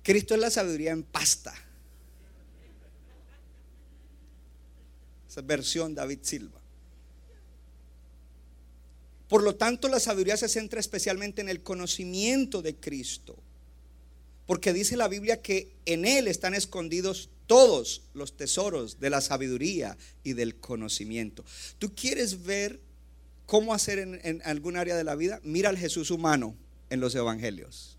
Cristo 0.03 0.33
es 0.33 0.41
la 0.41 0.51
sabiduría 0.51 0.91
en 0.91 1.03
pasta. 1.03 1.53
Esa 5.29 5.41
versión 5.41 5.95
David 5.95 6.19
Silva. 6.23 6.59
Por 9.29 9.43
lo 9.43 9.55
tanto, 9.55 9.87
la 9.87 10.01
sabiduría 10.01 10.35
se 10.35 10.49
centra 10.49 10.81
especialmente 10.81 11.39
en 11.39 11.47
el 11.47 11.63
conocimiento 11.63 12.61
de 12.61 12.75
Cristo. 12.75 13.37
Porque 14.45 14.73
dice 14.73 14.97
la 14.97 15.07
Biblia 15.07 15.41
que 15.41 15.71
en 15.85 16.03
Él 16.03 16.27
están 16.27 16.53
escondidos 16.53 17.29
todos 17.47 18.01
los 18.13 18.35
tesoros 18.35 18.99
de 18.99 19.09
la 19.09 19.21
sabiduría 19.21 19.97
y 20.25 20.33
del 20.33 20.55
conocimiento. 20.55 21.45
¿Tú 21.79 21.95
quieres 21.95 22.43
ver 22.43 22.81
cómo 23.45 23.73
hacer 23.73 23.99
en, 23.99 24.41
algún 24.43 24.75
área 24.75 24.97
de 24.97 25.05
la 25.05 25.15
vida? 25.15 25.39
Mira 25.43 25.69
al 25.69 25.77
Jesús 25.77 26.11
humano 26.11 26.57
en 26.91 26.99
los 26.99 27.15
evangelios. 27.15 27.97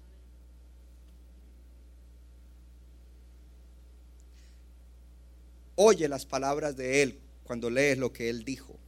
Oye 5.75 6.07
las 6.09 6.27
palabras 6.27 6.77
de 6.77 7.03
Él 7.03 7.19
cuando 7.43 7.71
lees 7.71 7.97
lo 7.97 8.13
que 8.13 8.29
Él 8.29 8.45
dijo. 8.45 8.79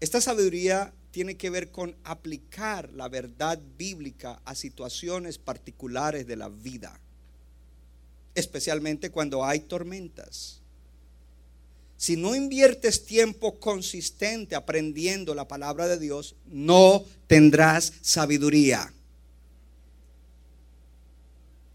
Esta 0.00 0.20
sabiduría 0.20 0.94
tiene 1.10 1.36
que 1.36 1.50
ver 1.50 1.70
con 1.70 1.94
aplicar 2.04 2.90
la 2.92 3.08
verdad 3.08 3.60
bíblica 3.76 4.40
a 4.46 4.54
situaciones 4.54 5.38
particulares 5.38 6.26
de 6.26 6.36
la 6.36 6.48
vida, 6.48 6.98
especialmente 8.34 9.10
cuando 9.10 9.44
hay 9.44 9.60
tormentas. 9.60 10.63
Si 11.96 12.16
no 12.16 12.34
inviertes 12.34 13.06
tiempo 13.06 13.58
consistente 13.60 14.54
aprendiendo 14.54 15.34
la 15.34 15.48
palabra 15.48 15.86
de 15.86 15.98
Dios, 15.98 16.34
no 16.46 17.04
tendrás 17.26 17.92
sabiduría. 18.02 18.92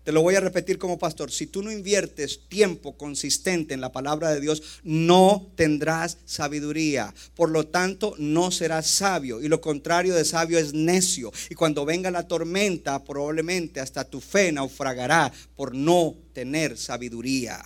Te 0.09 0.13
lo 0.13 0.23
voy 0.23 0.33
a 0.33 0.39
repetir 0.39 0.79
como 0.79 0.97
pastor. 0.97 1.31
Si 1.31 1.45
tú 1.45 1.61
no 1.61 1.71
inviertes 1.71 2.41
tiempo 2.47 2.97
consistente 2.97 3.75
en 3.75 3.81
la 3.81 3.91
palabra 3.91 4.33
de 4.33 4.41
Dios, 4.41 4.81
no 4.83 5.51
tendrás 5.55 6.17
sabiduría. 6.25 7.13
Por 7.35 7.51
lo 7.51 7.67
tanto, 7.67 8.15
no 8.17 8.49
serás 8.49 8.87
sabio. 8.87 9.39
Y 9.39 9.49
lo 9.49 9.61
contrario 9.61 10.15
de 10.15 10.25
sabio 10.25 10.57
es 10.57 10.73
necio. 10.73 11.31
Y 11.51 11.55
cuando 11.55 11.85
venga 11.85 12.09
la 12.09 12.27
tormenta, 12.27 13.03
probablemente 13.03 13.81
hasta 13.81 14.03
tu 14.03 14.19
fe 14.19 14.51
naufragará 14.51 15.31
por 15.55 15.75
no 15.75 16.15
tener 16.33 16.77
sabiduría. 16.77 17.63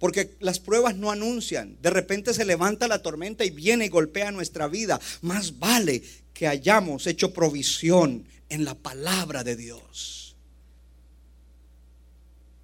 Porque 0.00 0.34
las 0.40 0.58
pruebas 0.58 0.96
no 0.96 1.10
anuncian. 1.10 1.76
De 1.82 1.90
repente 1.90 2.32
se 2.32 2.46
levanta 2.46 2.88
la 2.88 3.02
tormenta 3.02 3.44
y 3.44 3.50
viene 3.50 3.84
y 3.84 3.88
golpea 3.90 4.32
nuestra 4.32 4.66
vida. 4.66 4.98
Más 5.20 5.58
vale 5.58 6.02
que 6.32 6.48
hayamos 6.48 7.06
hecho 7.06 7.34
provisión 7.34 8.24
en 8.48 8.64
la 8.64 8.74
palabra 8.74 9.44
de 9.44 9.56
Dios. 9.56 10.34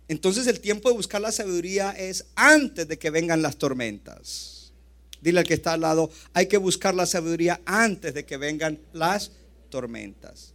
Entonces 0.09 0.47
el 0.47 0.61
tiempo 0.61 0.89
de 0.89 0.97
buscar 0.97 1.21
la 1.21 1.31
sabiduría 1.31 1.91
es 1.91 2.25
antes 2.37 2.89
de 2.89 2.99
que 2.99 3.11
vengan 3.11 3.43
las 3.43 3.59
tormentas. 3.59 4.73
Dile 5.21 5.41
al 5.41 5.47
que 5.47 5.55
está 5.55 5.75
al 5.75 5.83
lado, 5.83 6.11
hay 6.33 6.47
que 6.47 6.57
buscar 6.57 6.95
la 6.95 7.05
sabiduría 7.05 7.61
antes 7.67 8.15
de 8.15 8.25
que 8.25 8.39
vengan 8.39 8.81
las 8.95 9.33
tormentas. 9.69 10.55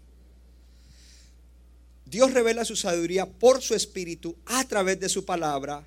Dios 2.05 2.33
revela 2.33 2.65
su 2.65 2.75
sabiduría 2.75 3.27
por 3.27 3.61
su 3.61 3.75
espíritu 3.75 4.35
a 4.45 4.63
través 4.67 4.99
de 4.99 5.09
su 5.09 5.25
palabra 5.25 5.85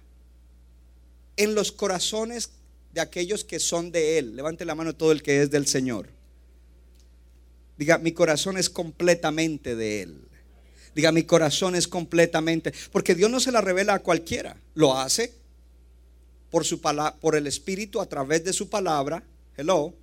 en 1.36 1.54
los 1.54 1.72
corazones 1.72 2.50
de 2.92 3.00
aquellos 3.00 3.44
que 3.44 3.58
son 3.58 3.90
de 3.90 4.18
Él. 4.18 4.36
Levante 4.36 4.64
la 4.64 4.74
mano 4.74 4.94
todo 4.94 5.12
el 5.12 5.22
que 5.22 5.42
es 5.42 5.50
del 5.50 5.66
Señor. 5.66 6.08
Diga, 7.76 7.98
mi 7.98 8.12
corazón 8.12 8.56
es 8.56 8.70
completamente 8.70 9.74
de 9.74 10.02
Él. 10.02 10.20
Diga, 10.94 11.10
mi 11.10 11.24
corazón 11.24 11.74
es 11.74 11.88
completamente. 11.88 12.72
Porque 12.92 13.14
Dios 13.14 13.30
no 13.30 13.40
se 13.40 13.52
la 13.52 13.60
revela 13.60 13.94
a 13.94 13.98
cualquiera. 13.98 14.56
Lo 14.74 14.96
hace 14.96 15.32
por, 16.50 16.64
su 16.64 16.80
por 16.80 17.34
el 17.34 17.46
Espíritu 17.46 18.00
a 18.00 18.06
través 18.06 18.44
de 18.44 18.52
su 18.52 18.68
palabra. 18.68 19.24
Hello 19.56 19.94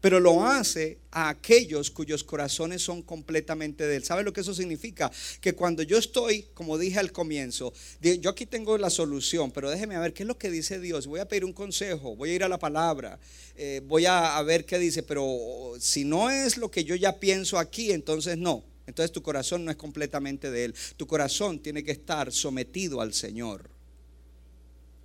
pero 0.00 0.18
lo 0.18 0.44
hace 0.44 0.98
a 1.10 1.28
aquellos 1.28 1.90
cuyos 1.90 2.24
corazones 2.24 2.82
son 2.82 3.02
completamente 3.02 3.86
de 3.86 3.96
Él. 3.96 4.04
¿Sabe 4.04 4.22
lo 4.22 4.32
que 4.32 4.40
eso 4.40 4.54
significa? 4.54 5.10
Que 5.40 5.54
cuando 5.54 5.82
yo 5.82 5.98
estoy, 5.98 6.46
como 6.54 6.78
dije 6.78 6.98
al 6.98 7.12
comienzo, 7.12 7.72
yo 8.00 8.30
aquí 8.30 8.46
tengo 8.46 8.78
la 8.78 8.90
solución, 8.90 9.50
pero 9.50 9.70
déjeme 9.70 9.98
ver 9.98 10.12
qué 10.14 10.22
es 10.22 10.26
lo 10.26 10.38
que 10.38 10.50
dice 10.50 10.80
Dios. 10.80 11.06
Voy 11.06 11.20
a 11.20 11.28
pedir 11.28 11.44
un 11.44 11.52
consejo, 11.52 12.16
voy 12.16 12.30
a 12.30 12.34
ir 12.34 12.44
a 12.44 12.48
la 12.48 12.58
palabra, 12.58 13.18
eh, 13.56 13.82
voy 13.86 14.06
a, 14.06 14.38
a 14.38 14.42
ver 14.42 14.64
qué 14.64 14.78
dice, 14.78 15.02
pero 15.02 15.74
si 15.78 16.04
no 16.04 16.30
es 16.30 16.56
lo 16.56 16.70
que 16.70 16.84
yo 16.84 16.94
ya 16.94 17.18
pienso 17.18 17.58
aquí, 17.58 17.92
entonces 17.92 18.38
no. 18.38 18.64
Entonces 18.86 19.12
tu 19.12 19.22
corazón 19.22 19.64
no 19.64 19.70
es 19.70 19.76
completamente 19.76 20.50
de 20.50 20.64
Él. 20.64 20.74
Tu 20.96 21.06
corazón 21.06 21.60
tiene 21.60 21.84
que 21.84 21.92
estar 21.92 22.32
sometido 22.32 23.00
al 23.00 23.14
Señor. 23.14 23.70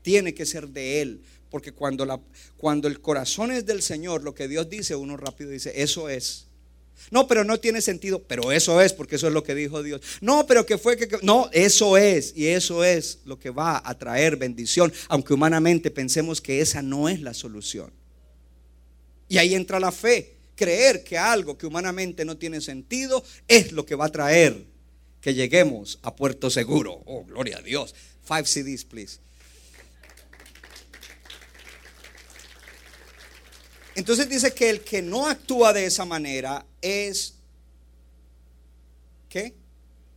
Tiene 0.02 0.34
que 0.34 0.46
ser 0.46 0.70
de 0.70 1.02
Él 1.02 1.22
porque 1.56 1.72
cuando, 1.72 2.06
la, 2.06 2.20
cuando 2.58 2.90
el 2.90 3.00
corazón 3.00 3.50
es 3.50 3.66
del 3.66 3.82
Señor, 3.82 4.26
lo 4.26 4.36
que 4.36 4.50
Dios 4.50 4.70
dice, 4.70 4.94
uno 4.94 5.16
rápido 5.16 5.52
dice, 5.52 5.72
eso 5.82 6.10
es. 6.10 6.48
No, 7.12 7.30
pero 7.30 7.46
no 7.46 7.62
tiene 7.62 7.80
sentido, 7.82 8.22
pero 8.24 8.52
eso 8.52 8.82
es, 8.82 8.92
porque 8.92 9.16
eso 9.16 9.28
es 9.28 9.34
lo 9.34 9.42
que 9.42 9.56
dijo 9.56 9.82
Dios. 9.82 10.02
No, 10.20 10.46
pero 10.48 10.66
que 10.66 10.78
fue 10.78 10.98
que... 10.98 11.08
No, 11.22 11.50
eso 11.54 11.96
es, 11.96 12.34
y 12.36 12.48
eso 12.48 12.84
es 12.84 13.20
lo 13.24 13.40
que 13.40 13.52
va 13.52 13.82
a 13.86 13.98
traer 13.98 14.36
bendición, 14.36 14.92
aunque 15.08 15.34
humanamente 15.34 15.92
pensemos 15.92 16.42
que 16.42 16.60
esa 16.60 16.82
no 16.82 17.08
es 17.08 17.22
la 17.22 17.34
solución. 17.34 17.94
Y 19.30 19.38
ahí 19.38 19.56
entra 19.56 19.80
la 19.80 19.94
fe, 19.94 20.36
creer 20.56 21.06
que 21.06 21.18
algo 21.18 21.58
que 21.58 21.68
humanamente 21.68 22.26
no 22.26 22.36
tiene 22.36 22.60
sentido 22.60 23.24
es 23.48 23.72
lo 23.72 23.86
que 23.86 23.96
va 23.96 24.08
a 24.08 24.12
traer 24.12 24.66
que 25.22 25.34
lleguemos 25.34 26.00
a 26.02 26.14
puerto 26.14 26.50
seguro. 26.50 27.02
Oh, 27.06 27.24
gloria 27.24 27.60
a 27.60 27.62
Dios. 27.62 27.96
Five 28.24 28.44
CDs, 28.46 28.84
please. 28.84 29.20
Entonces 33.96 34.28
dice 34.28 34.54
que 34.54 34.70
el 34.70 34.82
que 34.82 35.02
no 35.02 35.28
actúa 35.28 35.72
de 35.72 35.86
esa 35.86 36.04
manera 36.04 36.66
es, 36.82 37.36
¿qué? 39.30 39.54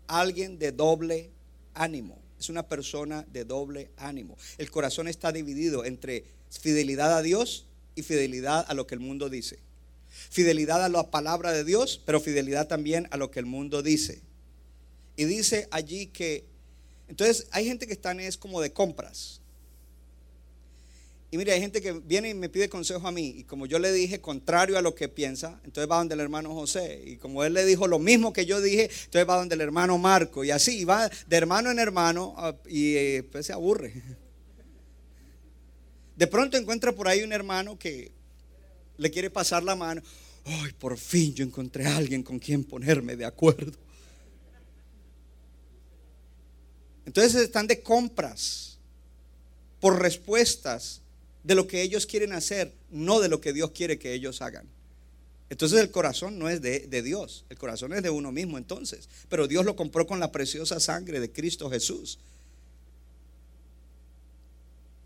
Alguien 0.09 0.59
de 0.59 0.73
doble 0.73 1.31
ánimo. 1.75 2.19
Es 2.39 2.49
una 2.49 2.69
persona 2.69 3.25
de 3.33 3.45
doble 3.45 3.91
ánimo. 3.97 4.37
El 4.59 4.71
corazón 4.71 5.09
está 5.09 5.33
dividido 5.33 5.85
entre 5.85 6.25
fidelidad 6.51 7.17
a 7.17 7.23
Dios 7.23 7.67
y 7.95 8.03
fidelidad 8.03 8.65
a 8.69 8.75
lo 8.75 8.87
que 8.87 8.95
el 8.97 9.01
mundo 9.01 9.29
dice. 9.29 9.59
Fidelidad 10.09 10.85
a 10.85 10.89
la 10.89 11.11
palabra 11.11 11.53
de 11.53 11.65
Dios, 11.65 12.01
pero 12.05 12.21
fidelidad 12.21 12.67
también 12.67 13.07
a 13.11 13.17
lo 13.17 13.31
que 13.31 13.41
el 13.41 13.47
mundo 13.47 13.83
dice. 13.83 14.23
Y 15.17 15.25
dice 15.25 15.69
allí 15.71 16.07
que, 16.07 16.45
entonces 17.09 17.47
hay 17.51 17.67
gente 17.67 17.87
que 17.87 17.93
están 17.93 18.21
es 18.21 18.37
como 18.37 18.61
de 18.61 18.73
compras. 18.73 19.41
Y 21.31 21.37
mire, 21.37 21.53
hay 21.53 21.61
gente 21.61 21.83
que 21.83 21.93
viene 21.93 22.31
y 22.31 22.35
me 22.35 22.49
pide 22.49 22.71
consejo 22.71 23.07
a 23.07 23.13
mí. 23.13 23.35
Y 23.37 23.45
como 23.45 23.67
yo 23.67 23.79
le 23.79 23.93
dije 23.93 24.21
contrario 24.21 24.79
a 24.79 24.83
lo 24.83 24.95
que 24.95 25.09
piensa, 25.09 25.61
entonces 25.63 25.91
va 25.91 25.99
donde 25.99 26.15
el 26.15 26.21
hermano 26.21 26.55
José. 26.55 27.03
Y 27.05 27.17
como 27.17 27.45
él 27.45 27.53
le 27.53 27.67
dijo 27.67 27.87
lo 27.87 27.99
mismo 27.99 28.33
que 28.33 28.47
yo 28.47 28.63
dije, 28.63 28.85
entonces 28.85 29.29
va 29.29 29.37
donde 29.37 29.55
el 29.55 29.61
hermano 29.61 29.99
Marco. 29.99 30.43
Y 30.43 30.51
así, 30.51 30.85
va 30.85 31.09
de 31.09 31.37
hermano 31.37 31.71
en 31.71 31.79
hermano 31.79 32.35
y 32.67 32.95
eh, 32.97 33.29
pues 33.31 33.45
se 33.45 33.53
aburre. 33.53 34.03
De 36.17 36.27
pronto 36.27 36.57
encuentra 36.57 36.93
por 36.93 37.09
ahí 37.09 37.23
un 37.23 37.33
hermano 37.33 37.79
que 37.79 38.11
le 38.97 39.11
quiere 39.11 39.29
pasar 39.29 39.63
la 39.63 39.77
mano. 39.77 40.03
Ay, 40.47 40.73
por 40.79 40.97
fin 40.97 41.35
yo 41.35 41.45
encontré 41.45 41.85
a 41.85 41.99
alguien 41.99 42.23
con 42.23 42.39
quien 42.39 42.65
ponerme 42.65 43.17
de 43.17 43.27
acuerdo. 43.27 43.73
Entonces 47.05 47.35
están 47.43 47.67
de 47.67 47.83
compras 47.83 48.79
por 49.79 50.01
respuestas 50.01 51.03
de 51.43 51.55
lo 51.55 51.67
que 51.67 51.83
ellos 51.83 52.07
quieren 52.07 52.33
hacer, 52.33 52.73
no 52.91 53.21
de 53.21 53.29
lo 53.29 53.41
que 53.41 53.53
Dios 53.53 53.71
quiere 53.71 53.99
que 53.99 54.13
ellos 54.13 54.43
hagan. 54.43 54.67
Entonces 55.51 55.81
el 55.81 55.91
corazón 55.91 56.39
no 56.39 56.49
es 56.49 56.61
de, 56.61 57.03
Dios, 57.03 57.47
el 57.49 57.57
corazón 57.57 57.95
es 57.95 58.03
de 58.03 58.11
uno 58.11 58.33
mismo 58.33 58.59
entonces. 58.59 59.09
Pero 59.29 59.49
Dios 59.49 59.65
lo 59.65 59.77
compró 59.77 60.07
con 60.07 60.21
la 60.21 60.31
preciosa 60.31 60.79
sangre 60.79 61.21
de 61.21 61.33
Cristo 61.33 61.71
Jesús. 61.71 62.19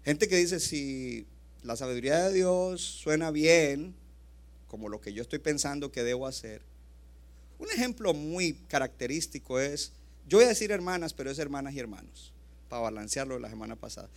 Gente 0.04 0.26
que 0.26 0.36
dice, 0.36 0.58
si 0.58 1.26
la 1.62 1.76
sabiduría 1.76 2.28
de 2.28 2.34
Dios 2.34 2.80
suena 2.82 3.30
bien, 3.30 3.94
como 4.66 4.88
lo 4.88 5.00
que 5.00 5.12
yo 5.12 5.22
estoy 5.22 5.38
pensando 5.38 5.92
que 5.92 6.02
debo 6.02 6.26
hacer. 6.26 6.62
Un 7.60 7.70
ejemplo 7.70 8.12
muy 8.12 8.54
característico 8.66 9.60
es, 9.60 9.92
yo 10.26 10.38
voy 10.38 10.46
a 10.46 10.48
decir 10.48 10.72
hermanas, 10.72 11.12
pero 11.14 11.30
es 11.30 11.38
hermanas 11.38 11.74
y 11.74 11.78
hermanos, 11.78 12.32
para 12.68 12.82
balancearlo 12.82 13.34
de 13.34 13.40
la 13.40 13.50
semana 13.50 13.76
pasada. 13.76 14.08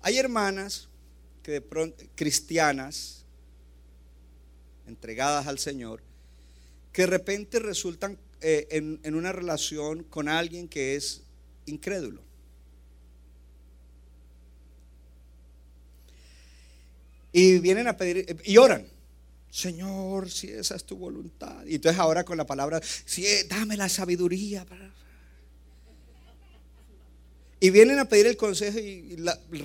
Hay 0.00 0.18
hermanas 0.18 0.88
de 1.52 1.60
pronto, 1.60 2.04
cristianas, 2.14 3.24
entregadas 4.86 5.46
al 5.46 5.58
Señor, 5.58 6.02
que 6.92 7.02
de 7.02 7.06
repente 7.06 7.58
resultan 7.58 8.18
eh, 8.40 8.66
en, 8.70 9.00
en 9.02 9.14
una 9.14 9.32
relación 9.32 10.04
con 10.04 10.28
alguien 10.28 10.68
que 10.68 10.96
es 10.96 11.22
incrédulo. 11.66 12.22
Y 17.32 17.58
vienen 17.58 17.86
a 17.86 17.96
pedir, 17.96 18.36
y 18.44 18.56
oran. 18.56 18.86
Señor, 19.50 20.30
si 20.30 20.50
esa 20.50 20.76
es 20.76 20.84
tu 20.84 20.96
voluntad. 20.96 21.64
Y 21.66 21.76
entonces 21.76 21.98
ahora 21.98 22.24
con 22.24 22.36
la 22.36 22.46
palabra, 22.46 22.80
si, 22.82 23.24
dame 23.48 23.76
la 23.76 23.88
sabiduría 23.88 24.64
para 24.64 24.92
y 27.60 27.70
vienen 27.70 27.98
a 27.98 28.04
pedir 28.04 28.26
el 28.26 28.36
consejo 28.36 28.78
y, 28.78 29.16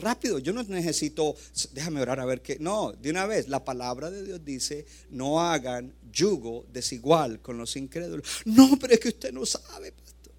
rápido, 0.01 0.39
yo 0.39 0.51
no 0.51 0.63
necesito, 0.63 1.35
déjame 1.73 2.01
orar 2.01 2.19
a 2.19 2.25
ver 2.25 2.41
qué. 2.41 2.57
No, 2.59 2.91
de 2.91 3.11
una 3.11 3.27
vez, 3.27 3.47
la 3.47 3.63
palabra 3.63 4.09
de 4.09 4.23
Dios 4.23 4.43
dice, 4.43 4.85
no 5.11 5.41
hagan 5.41 5.93
yugo 6.11 6.65
desigual 6.73 7.39
con 7.41 7.57
los 7.57 7.75
incrédulos. 7.75 8.27
No, 8.45 8.77
pero 8.79 8.93
es 8.93 8.99
que 8.99 9.09
usted 9.09 9.31
no 9.31 9.45
sabe, 9.45 9.91
pastor. 9.91 10.33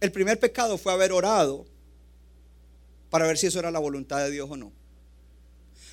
El 0.00 0.12
primer 0.12 0.38
pecado 0.38 0.78
fue 0.78 0.92
haber 0.92 1.12
orado 1.12 1.66
para 3.10 3.26
ver 3.26 3.38
si 3.38 3.48
eso 3.48 3.58
era 3.58 3.70
la 3.70 3.80
voluntad 3.80 4.18
de 4.24 4.30
Dios 4.30 4.48
o 4.50 4.56
no. 4.56 4.72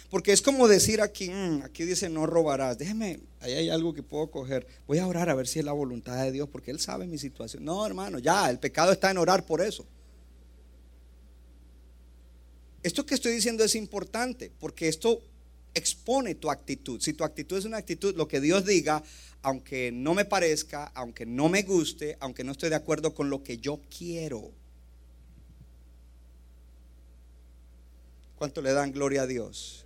Porque 0.09 0.31
es 0.31 0.41
como 0.41 0.67
decir 0.67 1.01
aquí, 1.01 1.29
mm, 1.29 1.63
aquí 1.63 1.83
dice 1.83 2.09
no 2.09 2.25
robarás. 2.25 2.77
Déjeme, 2.77 3.19
ahí 3.39 3.53
hay 3.53 3.69
algo 3.69 3.93
que 3.93 4.03
puedo 4.03 4.29
coger. 4.29 4.67
Voy 4.87 4.99
a 4.99 5.07
orar 5.07 5.29
a 5.29 5.35
ver 5.35 5.47
si 5.47 5.59
es 5.59 5.65
la 5.65 5.71
voluntad 5.71 6.23
de 6.23 6.31
Dios, 6.31 6.47
porque 6.49 6.71
Él 6.71 6.79
sabe 6.79 7.07
mi 7.07 7.17
situación. 7.17 7.65
No, 7.65 7.85
hermano, 7.85 8.19
ya, 8.19 8.49
el 8.49 8.59
pecado 8.59 8.91
está 8.91 9.11
en 9.11 9.17
orar 9.17 9.45
por 9.45 9.61
eso. 9.61 9.85
Esto 12.83 13.05
que 13.05 13.15
estoy 13.15 13.33
diciendo 13.33 13.63
es 13.63 13.73
importante, 13.73 14.51
porque 14.59 14.87
esto 14.87 15.19
expone 15.73 16.35
tu 16.35 16.51
actitud. 16.51 17.01
Si 17.01 17.13
tu 17.13 17.23
actitud 17.23 17.57
es 17.57 17.65
una 17.65 17.77
actitud, 17.77 18.15
lo 18.15 18.27
que 18.27 18.39
Dios 18.39 18.65
diga, 18.65 19.03
aunque 19.41 19.91
no 19.91 20.13
me 20.13 20.25
parezca, 20.25 20.85
aunque 20.95 21.25
no 21.25 21.49
me 21.49 21.63
guste, 21.63 22.17
aunque 22.19 22.43
no 22.43 22.51
estoy 22.51 22.69
de 22.69 22.75
acuerdo 22.75 23.13
con 23.13 23.29
lo 23.29 23.43
que 23.43 23.57
yo 23.57 23.81
quiero. 23.95 24.51
¿Cuánto 28.37 28.61
le 28.61 28.73
dan 28.73 28.91
gloria 28.91 29.23
a 29.23 29.27
Dios? 29.27 29.84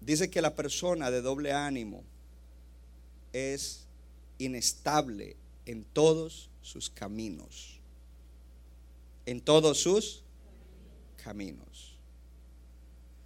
Dice 0.00 0.30
que 0.30 0.42
la 0.42 0.54
persona 0.54 1.10
de 1.10 1.20
doble 1.20 1.52
ánimo 1.52 2.04
es 3.32 3.86
inestable 4.38 5.36
en 5.66 5.84
todos 5.84 6.50
sus 6.62 6.90
caminos. 6.90 7.80
En 9.26 9.40
todos 9.40 9.78
sus 9.78 10.22
caminos. 11.22 11.98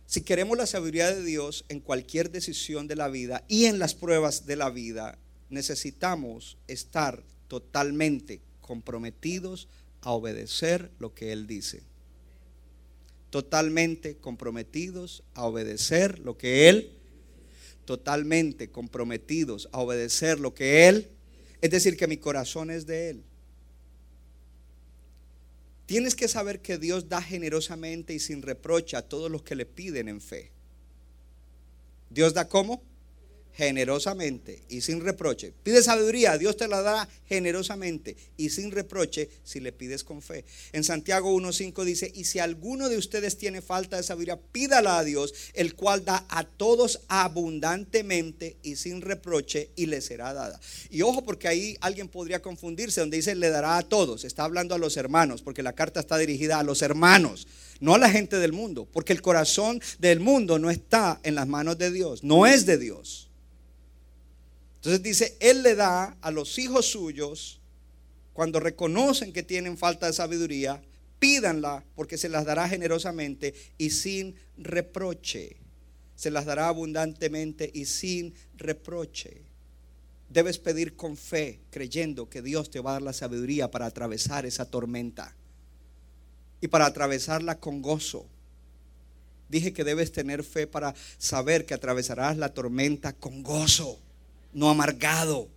Si 0.07 0.23
queremos 0.23 0.59
la 0.59 0.67
sabiduría 0.67 1.15
de 1.15 1.23
Dios 1.23 1.65
en 1.69 1.81
cualquier 1.81 2.31
decisión 2.31 2.87
de 2.87 2.97
la 2.97 3.09
vida 3.09 3.45
y 3.49 3.65
en 3.67 3.79
las 3.79 3.95
pruebas 3.95 4.45
de 4.45 4.57
la 4.57 4.69
vida, 4.69 5.19
necesitamos 5.49 6.59
estar 6.67 7.23
totalmente 7.49 8.41
comprometidos 8.61 9.69
a 10.01 10.11
obedecer 10.13 10.91
lo 10.99 11.15
que 11.15 11.33
Él 11.33 11.47
dice. 11.47 11.83
Totalmente 13.33 14.19
comprometidos 14.19 15.23
a 15.33 15.47
obedecer 15.47 16.19
lo 16.19 16.37
que 16.37 16.69
Él, 16.69 16.93
totalmente 17.87 18.71
comprometidos 18.71 19.71
a 19.73 19.79
obedecer 19.81 20.39
lo 20.39 20.53
que 20.53 20.87
Él, 20.87 21.09
es 21.63 21.71
decir, 21.71 21.97
que 21.97 22.07
mi 22.07 22.19
corazón 22.19 22.71
es 22.71 22.85
de 22.85 23.09
Él. 23.09 23.25
Tienes 25.87 26.15
que 26.15 26.29
saber 26.29 26.61
que 26.61 26.77
Dios 26.77 27.09
da 27.09 27.23
generosamente 27.23 28.13
y 28.13 28.19
sin 28.19 28.43
reproche 28.43 28.99
a 28.99 29.09
todos 29.09 29.31
los 29.31 29.43
que 29.43 29.57
le 29.57 29.65
piden 29.65 30.09
en 30.09 30.21
fe. 30.21 30.53
Dios 32.11 32.35
da 32.35 32.51
cómo? 32.51 32.83
Generosamente 33.55 34.63
y 34.69 34.81
sin 34.81 35.01
reproche. 35.01 35.53
Pide 35.63 35.83
sabiduría, 35.83 36.39
Dios 36.39 36.57
te 36.57 36.69
la 36.69 36.83
da 36.83 37.09
generosamente 37.27 38.17
y 38.37 38.51
sin 38.51 38.71
reproche 38.71 39.29
si 39.45 39.61
le 39.61 39.73
pides 39.73 40.05
con 40.05 40.23
fe. 40.23 40.45
En 40.73 40.85
Santiago 40.85 41.35
1.5 41.35 41.85
dice, 41.85 42.11
y 42.15 42.25
si 42.25 42.39
alguno 42.39 42.89
de 42.89 42.97
ustedes 42.97 43.37
tiene 43.37 43.63
falta 43.63 43.97
de 43.97 44.03
sabiduría, 44.03 44.39
pídala 44.53 44.99
a 44.99 45.05
Dios, 45.05 45.35
el 45.55 45.75
cual 45.75 46.05
da 46.05 46.25
a 46.29 46.45
todos 46.45 47.01
abundantemente 47.09 48.57
y 48.63 48.77
sin 48.77 49.01
reproche 49.01 49.71
y 49.77 49.87
le 49.87 50.01
será 50.01 50.33
dada. 50.33 50.61
Y 50.91 51.03
ojo 51.03 51.25
porque 51.25 51.49
ahí 51.49 51.77
alguien 51.81 52.09
podría 52.09 52.43
confundirse 52.43 53.01
donde 53.01 53.19
dice 53.19 53.35
le 53.35 53.51
dará 53.51 53.79
a 53.79 53.83
todos, 53.83 54.25
está 54.25 54.45
hablando 54.45 54.75
a 54.75 54.79
los 54.79 54.97
hermanos, 54.97 55.43
porque 55.43 55.63
la 55.63 55.75
carta 55.75 56.01
está 56.01 56.19
dirigida 56.19 56.59
a 56.59 56.63
los 56.63 56.83
hermanos 56.83 57.47
no 57.81 57.95
a 57.95 57.99
la 57.99 58.09
gente 58.09 58.39
del 58.39 58.53
mundo, 58.53 58.87
porque 58.91 59.13
el 59.13 59.21
corazón 59.21 59.83
del 59.99 60.21
mundo 60.21 60.61
no 60.61 60.71
está 60.71 61.19
en 61.25 61.35
las 61.35 61.49
manos 61.49 61.77
de 61.79 61.91
Dios, 61.91 62.23
no 62.23 62.47
es 62.47 62.65
de 62.65 62.79
Dios. 62.79 63.32
Entonces 64.83 65.03
dice, 65.05 65.37
Él 65.39 65.63
le 65.63 65.77
da 65.77 66.17
a 66.21 66.33
los 66.33 66.59
hijos 66.59 66.87
suyos, 66.87 67.61
cuando 68.33 68.59
reconocen 68.59 69.33
que 69.33 69.45
tienen 69.45 69.79
falta 69.79 70.07
de 70.07 70.13
sabiduría, 70.13 70.83
pídanla 71.21 71.85
porque 71.95 72.19
se 72.19 72.29
las 72.29 72.45
dará 72.45 72.69
generosamente 72.69 73.55
y 73.79 73.91
sin 73.91 74.35
reproche. 74.59 75.57
Se 76.17 76.33
las 76.33 76.47
dará 76.47 76.67
abundantemente 76.67 77.71
y 77.73 77.85
sin 77.85 78.35
reproche. 78.57 79.43
Debes 80.31 80.59
pedir 80.59 80.97
con 80.97 81.17
fe, 81.17 81.61
creyendo 81.71 82.29
que 82.29 82.43
Dios 82.43 82.69
te 82.69 82.81
va 82.81 82.91
a 82.91 82.95
dar 82.95 83.03
la 83.03 83.13
sabiduría 83.13 83.71
para 83.71 83.87
atravesar 83.87 84.47
esa 84.47 84.65
tormenta 84.65 85.37
y 86.61 86.67
para 86.67 86.87
atravesarla 86.87 87.61
con 87.61 87.83
gozo. 87.83 88.27
Dije 89.49 89.73
que 89.73 89.85
debes 89.85 90.11
tener 90.11 90.43
fe 90.43 90.67
para 90.67 90.93
saber 91.19 91.67
que 91.67 91.75
atravesarás 91.75 92.37
la 92.37 92.53
tormenta 92.53 93.13
con 93.13 93.45
gozo 93.45 94.01
no 94.53 94.71
amargado. 94.71 95.49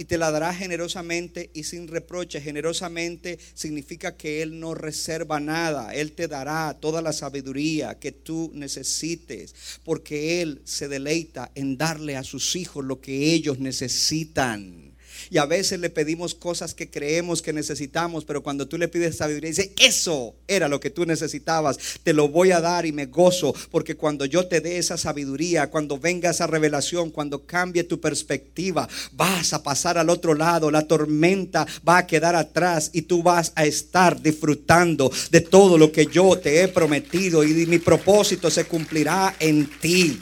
Y 0.00 0.04
te 0.04 0.16
la 0.16 0.30
dará 0.30 0.54
generosamente 0.54 1.50
y 1.54 1.64
sin 1.64 1.88
reproche. 1.88 2.40
Generosamente 2.40 3.36
significa 3.54 4.16
que 4.16 4.42
Él 4.42 4.60
no 4.60 4.74
reserva 4.74 5.40
nada. 5.40 5.92
Él 5.92 6.12
te 6.12 6.28
dará 6.28 6.76
toda 6.80 7.02
la 7.02 7.12
sabiduría 7.12 7.98
que 7.98 8.12
tú 8.12 8.52
necesites. 8.54 9.80
Porque 9.84 10.40
Él 10.40 10.62
se 10.64 10.86
deleita 10.86 11.50
en 11.56 11.76
darle 11.76 12.16
a 12.16 12.22
sus 12.22 12.54
hijos 12.54 12.84
lo 12.84 13.00
que 13.00 13.32
ellos 13.32 13.58
necesitan. 13.58 14.87
Y 15.30 15.38
a 15.38 15.46
veces 15.46 15.80
le 15.80 15.90
pedimos 15.90 16.34
cosas 16.34 16.74
que 16.74 16.90
creemos 16.90 17.42
que 17.42 17.52
necesitamos, 17.52 18.24
pero 18.24 18.42
cuando 18.42 18.66
tú 18.66 18.78
le 18.78 18.88
pides 18.88 19.16
sabiduría, 19.16 19.50
dice, 19.50 19.72
eso 19.78 20.34
era 20.46 20.68
lo 20.68 20.80
que 20.80 20.90
tú 20.90 21.04
necesitabas, 21.06 21.78
te 22.02 22.12
lo 22.12 22.28
voy 22.28 22.52
a 22.52 22.60
dar 22.60 22.86
y 22.86 22.92
me 22.92 23.06
gozo, 23.06 23.54
porque 23.70 23.96
cuando 23.96 24.24
yo 24.24 24.46
te 24.46 24.60
dé 24.60 24.78
esa 24.78 24.96
sabiduría, 24.96 25.70
cuando 25.70 25.98
venga 25.98 26.30
esa 26.30 26.46
revelación, 26.46 27.10
cuando 27.10 27.44
cambie 27.44 27.84
tu 27.84 28.00
perspectiva, 28.00 28.88
vas 29.12 29.52
a 29.52 29.62
pasar 29.62 29.98
al 29.98 30.10
otro 30.10 30.34
lado, 30.34 30.70
la 30.70 30.86
tormenta 30.86 31.66
va 31.86 31.98
a 31.98 32.06
quedar 32.06 32.34
atrás 32.34 32.90
y 32.92 33.02
tú 33.02 33.22
vas 33.22 33.52
a 33.54 33.66
estar 33.66 34.20
disfrutando 34.20 35.10
de 35.30 35.40
todo 35.40 35.78
lo 35.78 35.92
que 35.92 36.06
yo 36.06 36.38
te 36.38 36.62
he 36.62 36.68
prometido 36.68 37.44
y 37.44 37.66
mi 37.66 37.78
propósito 37.78 38.50
se 38.50 38.64
cumplirá 38.64 39.36
en 39.38 39.68
ti. 39.80 40.20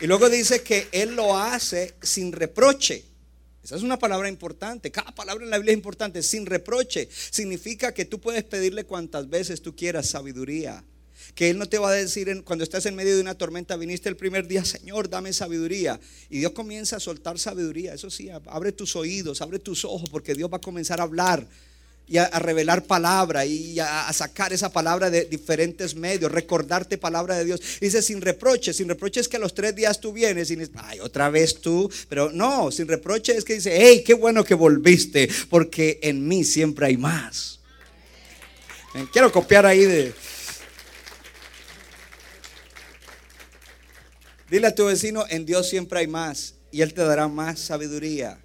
Y 0.00 0.06
luego 0.06 0.28
dice 0.28 0.62
que 0.62 0.88
Él 0.92 1.16
lo 1.16 1.36
hace 1.36 1.94
sin 2.00 2.32
reproche. 2.32 3.07
Esa 3.68 3.76
es 3.76 3.82
una 3.82 3.98
palabra 3.98 4.30
importante. 4.30 4.90
Cada 4.90 5.14
palabra 5.14 5.44
en 5.44 5.50
la 5.50 5.58
Biblia 5.58 5.72
es 5.72 5.76
importante. 5.76 6.22
Sin 6.22 6.46
reproche. 6.46 7.06
Significa 7.10 7.92
que 7.92 8.06
tú 8.06 8.18
puedes 8.18 8.42
pedirle 8.42 8.84
cuantas 8.84 9.28
veces 9.28 9.60
tú 9.60 9.76
quieras 9.76 10.08
sabiduría. 10.08 10.82
Que 11.34 11.50
Él 11.50 11.58
no 11.58 11.66
te 11.66 11.76
va 11.76 11.90
a 11.90 11.92
decir 11.92 12.44
cuando 12.44 12.64
estás 12.64 12.86
en 12.86 12.94
medio 12.94 13.14
de 13.14 13.20
una 13.20 13.36
tormenta, 13.36 13.76
viniste 13.76 14.08
el 14.08 14.16
primer 14.16 14.48
día, 14.48 14.64
Señor, 14.64 15.10
dame 15.10 15.34
sabiduría. 15.34 16.00
Y 16.30 16.38
Dios 16.38 16.52
comienza 16.52 16.96
a 16.96 17.00
soltar 17.00 17.38
sabiduría. 17.38 17.92
Eso 17.92 18.08
sí, 18.08 18.30
abre 18.30 18.72
tus 18.72 18.96
oídos, 18.96 19.42
abre 19.42 19.58
tus 19.58 19.84
ojos, 19.84 20.08
porque 20.08 20.34
Dios 20.34 20.50
va 20.50 20.56
a 20.56 20.62
comenzar 20.62 21.00
a 21.00 21.02
hablar 21.02 21.46
y 22.08 22.16
a, 22.16 22.28
revelar 22.38 22.84
palabra 22.84 23.44
y 23.44 23.78
a, 23.78 24.10
sacar 24.12 24.52
esa 24.52 24.72
palabra 24.72 25.10
de 25.10 25.26
diferentes 25.26 25.94
medios, 25.94 26.32
recordarte 26.32 26.96
palabra 26.96 27.36
de 27.36 27.44
Dios. 27.44 27.60
Dice 27.80 28.00
sin 28.02 28.20
reproche, 28.20 28.72
sin 28.72 28.88
reproche 28.88 29.20
es 29.20 29.28
que 29.28 29.36
a 29.36 29.40
los 29.40 29.54
tres 29.54 29.74
días 29.74 30.00
tú 30.00 30.12
vienes 30.12 30.50
y 30.50 30.56
dices, 30.56 30.74
ay, 30.76 31.00
otra 31.00 31.28
vez 31.28 31.60
tú, 31.60 31.90
pero 32.08 32.30
no, 32.32 32.70
sin 32.70 32.88
reproche 32.88 33.36
es 33.36 33.44
que 33.44 33.54
dice, 33.54 33.76
hey, 33.78 34.02
qué 34.04 34.14
bueno 34.14 34.42
que 34.42 34.54
volviste, 34.54 35.28
porque 35.50 35.98
en 36.02 36.26
mí 36.26 36.44
siempre 36.44 36.86
hay 36.86 36.96
más. 36.96 37.60
Eh, 38.94 39.06
quiero 39.12 39.30
copiar 39.30 39.66
ahí 39.66 39.84
de... 39.84 40.14
Dile 44.50 44.68
a 44.68 44.74
tu 44.74 44.86
vecino, 44.86 45.26
en 45.28 45.44
Dios 45.44 45.68
siempre 45.68 46.00
hay 46.00 46.06
más 46.06 46.54
y 46.70 46.80
Él 46.80 46.94
te 46.94 47.02
dará 47.02 47.28
más 47.28 47.60
sabiduría. 47.60 48.38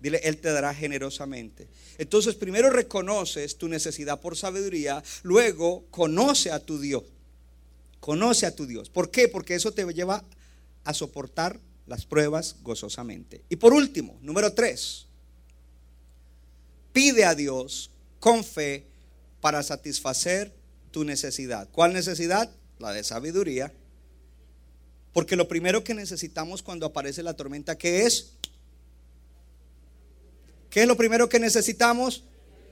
Dile, 0.00 0.20
Él 0.22 0.38
te 0.38 0.52
dará 0.52 0.72
generosamente. 0.72 1.66
Entonces 2.00 2.34
primero 2.34 2.70
reconoces 2.70 3.58
tu 3.58 3.68
necesidad 3.68 4.22
por 4.22 4.34
sabiduría, 4.34 5.02
luego 5.22 5.84
conoce 5.90 6.50
a 6.50 6.58
tu 6.58 6.80
Dios. 6.80 7.02
Conoce 8.00 8.46
a 8.46 8.56
tu 8.56 8.64
Dios. 8.64 8.88
¿Por 8.88 9.10
qué? 9.10 9.28
Porque 9.28 9.54
eso 9.54 9.72
te 9.72 9.84
lleva 9.92 10.24
a 10.84 10.94
soportar 10.94 11.60
las 11.86 12.06
pruebas 12.06 12.56
gozosamente. 12.62 13.44
Y 13.50 13.56
por 13.56 13.74
último, 13.74 14.18
número 14.22 14.54
tres, 14.54 15.08
pide 16.94 17.26
a 17.26 17.34
Dios 17.34 17.90
con 18.18 18.44
fe 18.44 18.86
para 19.42 19.62
satisfacer 19.62 20.54
tu 20.92 21.04
necesidad. 21.04 21.68
¿Cuál 21.70 21.92
necesidad? 21.92 22.50
La 22.78 22.92
de 22.94 23.04
sabiduría. 23.04 23.74
Porque 25.12 25.36
lo 25.36 25.48
primero 25.48 25.84
que 25.84 25.92
necesitamos 25.92 26.62
cuando 26.62 26.86
aparece 26.86 27.22
la 27.22 27.34
tormenta, 27.34 27.76
¿qué 27.76 28.06
es? 28.06 28.36
¿Qué 30.70 30.82
es 30.82 30.86
lo 30.86 30.96
primero 30.96 31.28
que 31.28 31.40
necesitamos? 31.40 32.24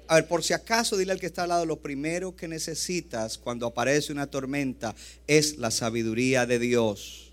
A 0.07 0.15
ver, 0.15 0.29
por 0.29 0.43
si 0.43 0.55
acaso, 0.55 0.97
dile 0.97 1.13
al 1.13 1.21
que 1.21 1.27
está 1.27 1.43
al 1.43 1.51
lado, 1.51 1.67
lo 1.67 1.81
primero 1.81 2.35
que 2.35 2.49
necesitas 2.49 3.37
cuando 3.37 3.67
aparece 3.67 4.13
una 4.13 4.29
tormenta 4.29 4.95
es 5.27 5.59
la 5.59 5.71
sabiduría 5.71 6.47
de 6.47 6.59
Dios. 6.59 7.33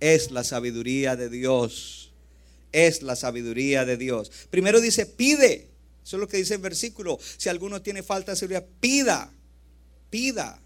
Es 0.00 0.32
la 0.32 0.44
sabiduría 0.44 1.16
de 1.16 1.30
Dios. 1.30 2.12
Es 2.72 3.02
la 3.02 3.16
sabiduría 3.16 3.84
de 3.84 3.96
Dios. 3.96 4.30
Primero 4.50 4.80
dice, 4.80 5.06
pide. 5.06 5.68
Eso 6.04 6.16
es 6.16 6.20
lo 6.20 6.28
que 6.28 6.38
dice 6.38 6.54
el 6.54 6.60
versículo. 6.60 7.18
Si 7.38 7.48
alguno 7.48 7.80
tiene 7.80 8.02
falta 8.02 8.32
de 8.32 8.36
sabiduría, 8.36 8.66
pida. 8.80 9.32
Pida. 10.10 10.60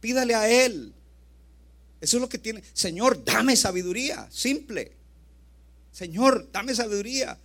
Pídale 0.00 0.34
a 0.34 0.48
Él. 0.64 0.94
Eso 2.00 2.16
es 2.16 2.20
lo 2.20 2.28
que 2.28 2.38
tiene. 2.38 2.62
Señor, 2.72 3.24
dame 3.24 3.54
sabiduría. 3.56 4.26
Simple. 4.30 4.92
Señor, 5.92 6.48
dame 6.50 6.74
sabiduría. 6.74 7.38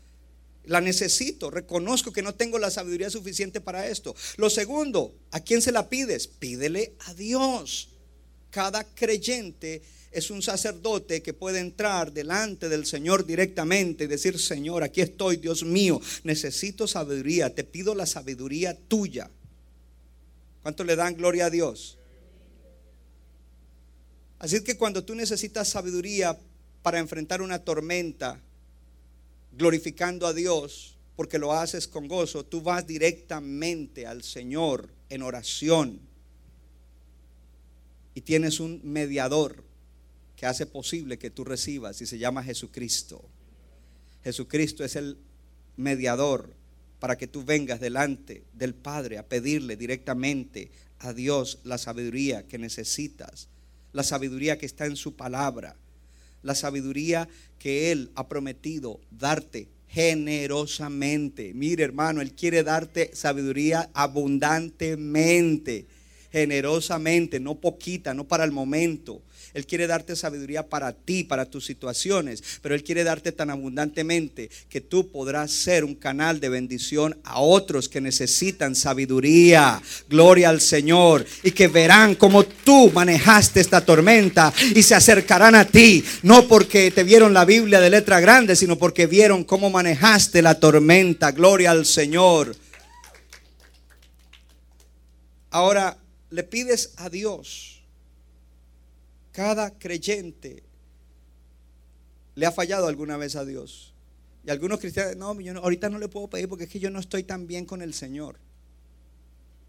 La 0.65 0.79
necesito, 0.79 1.51
reconozco 1.51 2.13
que 2.13 2.21
no 2.21 2.35
tengo 2.35 2.57
la 2.57 2.71
sabiduría 2.71 3.09
suficiente 3.09 3.59
para 3.59 3.87
esto. 3.87 4.15
Lo 4.37 4.49
segundo, 4.49 5.13
¿a 5.31 5.41
quién 5.41 5.61
se 5.61 5.73
la 5.73 5.89
pides? 5.89 6.27
Pídele 6.27 6.93
a 6.99 7.13
Dios. 7.13 7.89
Cada 8.49 8.83
creyente 8.83 9.81
es 10.11 10.29
un 10.29 10.41
sacerdote 10.41 11.21
que 11.21 11.33
puede 11.33 11.59
entrar 11.59 12.13
delante 12.13 12.69
del 12.69 12.85
Señor 12.85 13.25
directamente 13.25 14.05
y 14.05 14.07
decir, 14.07 14.39
Señor, 14.39 14.83
aquí 14.83 15.01
estoy, 15.01 15.37
Dios 15.37 15.63
mío, 15.63 15.99
necesito 16.23 16.87
sabiduría, 16.87 17.53
te 17.53 17.63
pido 17.63 17.95
la 17.95 18.05
sabiduría 18.05 18.77
tuya. 18.87 19.29
¿Cuánto 20.61 20.83
le 20.83 20.95
dan 20.95 21.15
gloria 21.15 21.47
a 21.47 21.49
Dios? 21.49 21.97
Así 24.39 24.63
que 24.63 24.77
cuando 24.77 25.03
tú 25.03 25.15
necesitas 25.15 25.69
sabiduría 25.69 26.37
para 26.83 26.99
enfrentar 26.99 27.41
una 27.41 27.59
tormenta, 27.59 28.39
glorificando 29.57 30.27
a 30.27 30.33
Dios, 30.33 30.97
porque 31.15 31.37
lo 31.39 31.53
haces 31.53 31.87
con 31.87 32.07
gozo, 32.07 32.45
tú 32.45 32.61
vas 32.61 32.87
directamente 32.87 34.07
al 34.07 34.23
Señor 34.23 34.89
en 35.09 35.21
oración 35.21 35.99
y 38.15 38.21
tienes 38.21 38.59
un 38.59 38.81
mediador 38.83 39.63
que 40.35 40.45
hace 40.45 40.65
posible 40.65 41.17
que 41.17 41.29
tú 41.29 41.43
recibas 41.43 42.01
y 42.01 42.05
se 42.05 42.17
llama 42.17 42.43
Jesucristo. 42.43 43.23
Jesucristo 44.23 44.83
es 44.83 44.95
el 44.95 45.17
mediador 45.77 46.53
para 46.99 47.17
que 47.17 47.27
tú 47.27 47.43
vengas 47.43 47.79
delante 47.79 48.43
del 48.53 48.73
Padre 48.73 49.17
a 49.17 49.27
pedirle 49.27 49.75
directamente 49.75 50.71
a 50.99 51.13
Dios 51.13 51.59
la 51.63 51.77
sabiduría 51.77 52.47
que 52.47 52.57
necesitas, 52.57 53.49
la 53.91 54.03
sabiduría 54.03 54.57
que 54.57 54.65
está 54.65 54.85
en 54.85 54.95
su 54.95 55.15
palabra, 55.15 55.75
la 56.43 56.55
sabiduría 56.55 57.27
que 57.57 57.91
Él 57.91 58.11
ha 58.15 58.27
prometido 58.27 58.99
darte 59.09 59.67
generosamente. 59.87 61.53
Mire, 61.53 61.83
hermano, 61.83 62.21
Él 62.21 62.33
quiere 62.33 62.63
darte 62.63 63.11
sabiduría 63.13 63.89
abundantemente, 63.93 65.85
generosamente, 66.31 67.39
no 67.39 67.55
poquita, 67.55 68.13
no 68.13 68.27
para 68.27 68.43
el 68.43 68.51
momento. 68.51 69.21
Él 69.53 69.67
quiere 69.67 69.85
darte 69.85 70.15
sabiduría 70.15 70.67
para 70.67 70.93
ti, 70.93 71.23
para 71.23 71.45
tus 71.45 71.65
situaciones, 71.65 72.43
pero 72.61 72.73
Él 72.73 72.83
quiere 72.83 73.03
darte 73.03 73.31
tan 73.31 73.49
abundantemente 73.49 74.49
que 74.69 74.81
tú 74.81 75.09
podrás 75.09 75.51
ser 75.51 75.83
un 75.83 75.93
canal 75.95 76.39
de 76.39 76.49
bendición 76.49 77.17
a 77.23 77.39
otros 77.39 77.87
que 77.87 78.01
necesitan 78.01 78.75
sabiduría. 78.75 79.81
Gloria 80.09 80.49
al 80.49 80.61
Señor. 80.61 81.25
Y 81.43 81.51
que 81.51 81.67
verán 81.67 82.15
cómo 82.15 82.43
tú 82.43 82.91
manejaste 82.91 83.59
esta 83.59 83.85
tormenta 83.85 84.51
y 84.75 84.81
se 84.81 84.95
acercarán 84.95 85.55
a 85.55 85.65
ti, 85.65 86.03
no 86.23 86.47
porque 86.47 86.91
te 86.91 87.03
vieron 87.03 87.33
la 87.33 87.45
Biblia 87.45 87.79
de 87.79 87.89
letra 87.89 88.19
grande, 88.19 88.55
sino 88.55 88.77
porque 88.77 89.05
vieron 89.07 89.43
cómo 89.43 89.69
manejaste 89.69 90.41
la 90.41 90.59
tormenta. 90.59 91.31
Gloria 91.31 91.71
al 91.71 91.85
Señor. 91.85 92.55
Ahora 95.51 95.97
le 96.31 96.43
pides 96.43 96.93
a 96.97 97.09
Dios 97.09 97.72
cada 99.33 99.77
creyente 99.77 100.63
le 102.35 102.45
ha 102.45 102.51
fallado 102.51 102.87
alguna 102.87 103.17
vez 103.17 103.35
a 103.35 103.43
Dios. 103.43 103.93
Y 104.45 104.51
algunos 104.51 104.79
cristianos, 104.79 105.15
no, 105.17 105.39
yo 105.41 105.57
ahorita 105.59 105.89
no 105.89 105.97
le 105.99 106.07
puedo 106.07 106.29
pedir 106.29 106.47
porque 106.47 106.65
es 106.65 106.69
que 106.69 106.79
yo 106.79 106.89
no 106.89 106.99
estoy 106.99 107.23
tan 107.23 107.47
bien 107.47 107.65
con 107.65 107.81
el 107.81 107.93
Señor. 107.93 108.37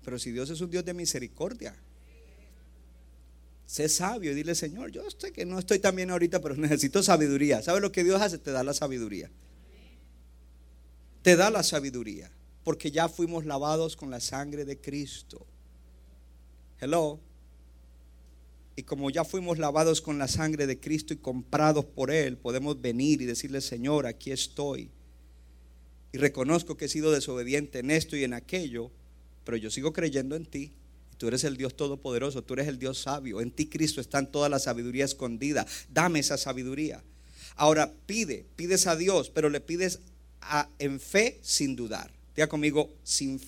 Pero 0.05 0.19
si 0.19 0.33
Dios 0.33 0.51
es 0.51 0.61
un 0.61 0.71
Dios 0.71 0.85
de 0.85 0.93
misericordia, 0.93 1.75
sé 3.67 3.89
sabio 3.89 4.33
y 4.33 4.35
dile, 4.35 4.55
Señor, 4.55 4.91
yo 4.91 5.07
estoy 5.07 5.33
que 5.33 5.47
no 5.47 5.59
estoy 5.59 5.79
tan 5.79 5.97
bien 5.97 6.11
ahorita, 6.11 6.41
pero 6.41 6.57
necesito 6.57 7.03
sabiduría. 7.03 7.63
¿Sabes 7.63 7.81
lo 7.81 7.91
que 7.91 8.05
Dios 8.05 8.21
hace? 8.21 8.39
Te 8.39 8.51
da 8.51 8.63
la 8.63 8.75
sabiduría. 8.75 9.31
Te 11.23 11.37
da 11.37 11.51
la 11.51 11.63
sabiduría. 11.63 12.31
Porque 12.65 12.91
ya 12.91 13.09
fuimos 13.09 13.47
lavados 13.47 13.97
con 13.97 14.11
la 14.11 14.21
sangre 14.21 14.65
de 14.65 14.79
Cristo. 14.79 15.47
Hello. 16.81 17.21
Y 18.77 18.83
como 18.83 19.11
ya 19.11 19.25
fuimos 19.25 19.59
lavados 19.59 20.01
con 20.01 20.19
la 20.19 20.29
sangre 20.29 20.67
de 20.67 20.81
Cristo 20.81 21.15
y 21.15 21.19
comprados 21.19 21.85
por 21.85 22.11
Él, 22.11 22.37
podemos 22.37 22.81
venir 22.81 23.23
y 23.23 23.27
decirle, 23.27 23.61
Señor, 23.61 24.07
aquí 24.07 24.33
estoy. 24.33 24.91
Y 26.13 26.19
reconozco 26.19 26.77
que 26.77 26.87
he 26.87 26.89
sido 26.89 27.13
desobediente 27.13 27.81
en 27.81 27.91
esto 27.91 28.17
y 28.17 28.25
en 28.25 28.35
aquello, 28.35 28.91
pero 29.45 29.57
yo 29.57 29.71
sigo 29.71 29.93
creyendo 29.93 30.37
en 30.37 30.47
ti. 30.47 30.73
Tú 31.19 31.29
eres 31.29 31.45
el 31.45 31.57
Dios 31.57 31.77
todopoderoso, 31.77 32.43
tú 32.43 32.55
eres 32.55 32.67
el 32.67 32.79
Dios 32.79 32.99
sabio. 32.99 33.41
En 33.41 33.51
ti, 33.51 33.67
Cristo, 33.67 34.01
está 34.01 34.25
toda 34.25 34.49
la 34.49 34.59
sabiduría 34.59 35.05
escondida. 35.05 35.67
Dame 35.89 36.19
esa 36.19 36.37
sabiduría. 36.37 37.03
Ahora 37.57 37.93
pide, 38.07 38.45
pides 38.57 38.87
a 38.87 38.97
Dios, 38.97 39.31
pero 39.31 39.49
le 39.49 39.61
pides 39.61 40.01
en 40.79 40.99
fe 40.99 41.39
sin 41.43 41.77
dudar. 41.77 42.13
Diga 42.35 42.49
conmigo, 42.49 42.93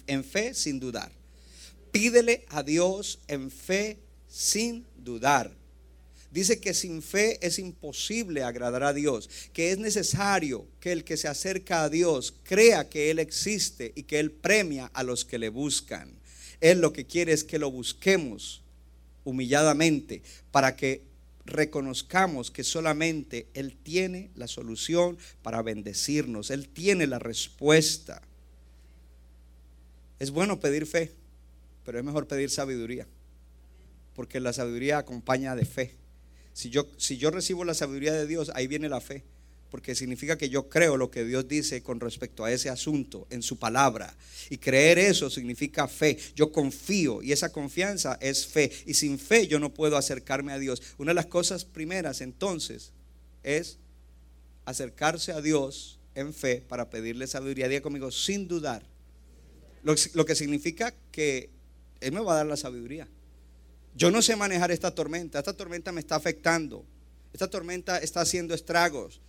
en 0.07 0.25
fe 0.25 0.55
sin 0.55 0.79
dudar. 0.79 1.11
Pídele 1.91 2.45
a 2.49 2.63
Dios 2.63 3.19
en 3.27 3.51
fe 3.51 3.99
sin 4.29 4.83
dudar. 4.83 4.96
Dice 6.31 6.61
que 6.61 6.75
sin 6.75 7.03
fe 7.03 7.39
es 7.41 7.59
imposible 7.59 8.43
agradar 8.43 8.83
a 8.83 8.93
Dios, 8.93 9.31
que 9.53 9.71
es 9.71 9.79
necesario 9.79 10.67
que 10.81 10.93
el 10.93 11.05
que 11.05 11.17
se 11.17 11.29
acerca 11.29 11.83
a 11.83 11.89
Dios 11.89 12.35
crea 12.43 12.89
que 12.89 13.11
Él 13.11 13.19
existe 13.19 13.93
y 13.95 14.03
que 14.03 14.19
Él 14.19 14.31
premia 14.31 14.91
a 14.93 15.03
los 15.03 15.25
que 15.25 15.39
le 15.39 15.49
buscan. 15.49 16.13
Él 16.61 16.81
lo 16.81 16.93
que 16.93 17.07
quiere 17.07 17.33
es 17.33 17.45
que 17.45 17.59
lo 17.59 17.71
busquemos 17.71 18.63
humilladamente 19.25 20.23
para 20.51 20.77
que 20.77 21.03
reconozcamos 21.45 22.51
que 22.51 22.65
solamente 22.65 23.47
Él 23.55 23.77
tiene 23.83 24.31
la 24.35 24.49
solución 24.49 25.17
para 25.43 25.63
bendecirnos, 25.63 26.51
Él 26.51 26.69
tiene 26.69 27.07
la 27.07 27.19
respuesta. 27.19 28.21
Es 30.19 30.31
bueno 30.31 30.61
pedir 30.61 30.87
fe, 30.87 31.13
pero 31.85 31.99
es 31.99 32.05
mejor 32.05 32.27
pedir 32.27 32.51
sabiduría 32.51 33.07
porque 34.17 34.41
la 34.41 34.55
sabiduría 34.55 34.99
acompaña 34.99 35.55
de 35.55 35.67
fe. 35.67 35.95
Si 36.55 36.71
yo, 36.71 36.89
si 36.97 37.19
yo 37.19 37.31
recibo 37.31 37.65
la 37.65 37.75
sabiduría 37.75 38.15
de 38.15 38.27
Dios, 38.27 38.51
ahí 38.55 38.67
viene 38.67 38.89
la 38.89 39.03
fe, 39.03 39.23
porque 39.71 39.95
significa 39.95 40.39
que 40.39 40.49
yo 40.49 40.71
creo 40.71 40.97
lo 40.97 41.11
que 41.11 41.23
Dios 41.23 41.47
dice 41.47 41.83
con 41.83 42.01
respecto 42.01 42.43
a 42.43 42.51
ese 42.51 42.71
asunto 42.71 43.27
en 43.29 43.43
su 43.43 43.59
palabra. 43.59 44.17
Y 44.49 44.57
creer 44.57 44.99
eso 44.99 45.29
significa 45.29 45.87
fe. 45.87 46.17
Yo 46.35 46.51
confío 46.51 47.23
y 47.23 47.33
esa 47.33 47.53
confianza 47.53 48.17
es 48.23 48.47
fe. 48.47 48.73
Y 48.87 48.95
sin 48.95 49.19
fe 49.19 49.49
yo 49.49 49.61
no 49.61 49.75
puedo 49.75 49.99
acercarme 49.99 50.55
a 50.55 50.59
Dios. 50.59 50.83
Una 50.97 51.11
de 51.11 51.17
las 51.17 51.27
cosas 51.27 51.67
primeras 51.67 52.23
entonces 52.23 52.93
es 53.43 53.77
acercarse 54.65 55.33
a 55.33 55.43
Dios 55.43 55.99
en 56.15 56.33
fe 56.33 56.65
para 56.67 56.89
pedirle 56.89 57.27
sabiduría. 57.27 57.69
Diga 57.69 57.83
conmigo, 57.83 58.11
sin 58.11 58.49
dudar. 58.49 58.83
Lo, 59.83 59.95
lo 60.15 60.25
que 60.25 60.35
significa 60.35 60.95
que 61.13 61.51
Él 62.01 62.13
me 62.13 62.21
va 62.21 62.33
a 62.33 62.37
dar 62.37 62.47
la 62.47 62.57
sabiduría. 62.57 63.07
Yo 63.97 64.11
no 64.11 64.21
sé 64.21 64.37
manejar 64.37 64.71
esta 64.71 64.95
tormenta, 64.95 65.39
esta 65.39 65.55
tormenta 65.55 65.91
me 65.91 66.01
está 66.01 66.17
afectando, 66.17 66.85
esta 67.33 67.49
tormenta 67.49 67.97
está 67.99 68.21
haciendo 68.21 68.55
estragos, 68.55 69.21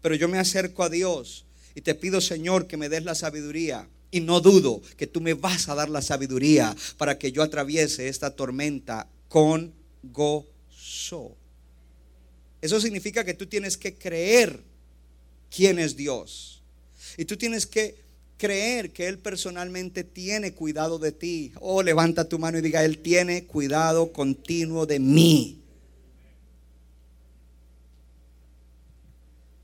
pero 0.00 0.14
yo 0.14 0.26
me 0.26 0.38
acerco 0.38 0.82
a 0.82 0.88
Dios 0.88 1.44
y 1.74 1.82
te 1.82 1.94
pido, 1.94 2.22
Señor, 2.22 2.66
que 2.66 2.78
me 2.78 2.88
des 2.88 3.04
la 3.04 3.14
sabiduría. 3.14 3.88
Y 4.10 4.20
no 4.20 4.40
dudo 4.40 4.80
que 4.96 5.06
tú 5.06 5.20
me 5.20 5.34
vas 5.34 5.68
a 5.68 5.74
dar 5.74 5.90
la 5.90 6.00
sabiduría 6.00 6.74
para 6.96 7.18
que 7.18 7.32
yo 7.32 7.42
atraviese 7.42 8.08
esta 8.08 8.30
tormenta 8.30 9.06
con 9.28 9.74
gozo. 10.02 11.36
Eso 12.62 12.80
significa 12.80 13.24
que 13.24 13.34
tú 13.34 13.46
tienes 13.46 13.76
que 13.76 13.94
creer 13.94 14.62
quién 15.54 15.78
es 15.78 15.96
Dios. 15.96 16.62
Y 17.18 17.26
tú 17.26 17.36
tienes 17.36 17.66
que 17.66 18.05
creer 18.36 18.92
que 18.92 19.08
Él 19.08 19.18
personalmente 19.18 20.04
tiene 20.04 20.52
cuidado 20.52 20.98
de 20.98 21.12
ti. 21.12 21.52
Oh, 21.60 21.82
levanta 21.82 22.28
tu 22.28 22.38
mano 22.38 22.58
y 22.58 22.62
diga, 22.62 22.84
Él 22.84 22.98
tiene 22.98 23.44
cuidado 23.44 24.12
continuo 24.12 24.86
de 24.86 24.98
mí. 24.98 25.62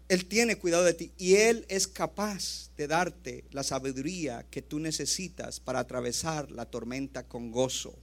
Él 0.08 0.26
tiene 0.26 0.56
cuidado 0.58 0.84
de 0.84 0.92
ti 0.92 1.10
y 1.16 1.36
Él 1.36 1.64
es 1.68 1.88
capaz 1.88 2.70
de 2.76 2.86
darte 2.86 3.44
la 3.50 3.62
sabiduría 3.62 4.44
que 4.50 4.60
tú 4.60 4.78
necesitas 4.78 5.58
para 5.58 5.78
atravesar 5.78 6.50
la 6.50 6.66
tormenta 6.66 7.22
con 7.22 7.50
gozo. 7.50 7.94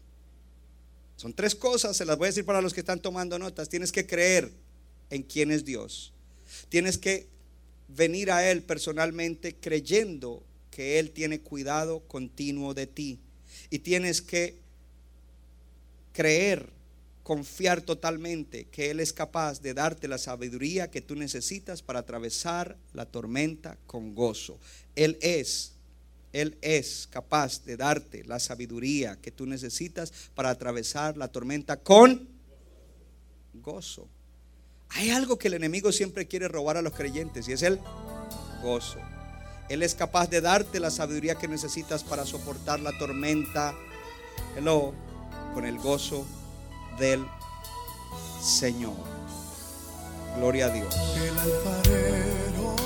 Son 1.18 1.34
tres 1.34 1.54
cosas, 1.54 1.98
se 1.98 2.06
las 2.06 2.18
voy 2.18 2.26
a 2.26 2.30
decir 2.30 2.46
para 2.46 2.62
los 2.62 2.74
que 2.74 2.80
están 2.80 3.02
tomando 3.02 3.38
notas. 3.38 3.70
Tienes 3.70 3.92
que 3.92 4.08
creer 4.08 4.52
en 5.10 5.22
quién 5.22 5.52
es 5.52 5.66
Dios. 5.66 6.14
Tienes 6.70 6.98
que 6.98 7.28
venir 7.90 8.32
a 8.32 8.50
Él 8.50 8.64
personalmente 8.64 9.56
creyendo 9.56 10.44
que 10.72 11.00
Él 11.00 11.12
tiene 11.12 11.40
cuidado 11.40 12.02
continuo 12.02 12.74
de 12.74 12.88
ti. 12.88 13.20
Y 13.70 13.80
tienes 13.80 14.22
que 14.22 14.58
creer, 16.14 16.70
confiar 17.24 17.82
totalmente 17.82 18.66
que 18.66 18.92
Él 18.92 19.00
es 19.00 19.14
capaz 19.14 19.62
de 19.62 19.74
darte 19.74 20.08
la 20.08 20.18
sabiduría 20.18 20.90
que 20.90 21.02
tú 21.02 21.16
necesitas 21.16 21.82
para 21.82 22.00
atravesar 22.00 22.78
la 22.94 23.06
tormenta 23.06 23.78
con 23.86 24.16
gozo. 24.16 24.60
Él 24.96 25.18
es, 25.22 25.74
Él 26.34 26.58
es 26.62 27.08
capaz 27.10 27.64
de 27.66 27.78
darte 27.78 28.24
la 28.24 28.40
sabiduría 28.40 29.18
que 29.22 29.32
tú 29.32 29.46
necesitas 29.46 30.12
para 30.36 30.50
atravesar 30.50 31.18
la 31.18 31.28
tormenta 31.28 31.78
con 31.78 32.28
gozo. 33.54 34.08
Hay 34.90 35.12
algo 35.12 35.38
que 35.38 35.50
el 35.50 35.54
enemigo 35.54 35.92
siempre 35.92 36.28
quiere 36.28 36.48
robar 36.48 36.78
a 36.78 36.82
los 36.82 36.94
creyentes 36.94 37.48
y 37.48 37.52
es 37.52 37.62
el 37.62 37.80
gozo. 38.62 39.00
Él 39.70 39.84
es 39.84 39.94
capaz 39.94 40.28
de 40.30 40.42
darte 40.42 40.80
la 40.80 40.90
sabiduría 40.90 41.36
que 41.36 41.48
necesitas 41.48 42.04
para 42.04 42.26
soportar 42.26 42.80
la 42.80 42.98
tormenta. 42.98 43.76
Hello, 44.58 44.94
con 45.54 45.64
el 45.64 45.78
gozo 45.78 46.26
del 46.98 47.24
Señor. 48.42 48.96
Gloria 50.38 50.66
a 50.66 50.70
Dios. 50.70 50.96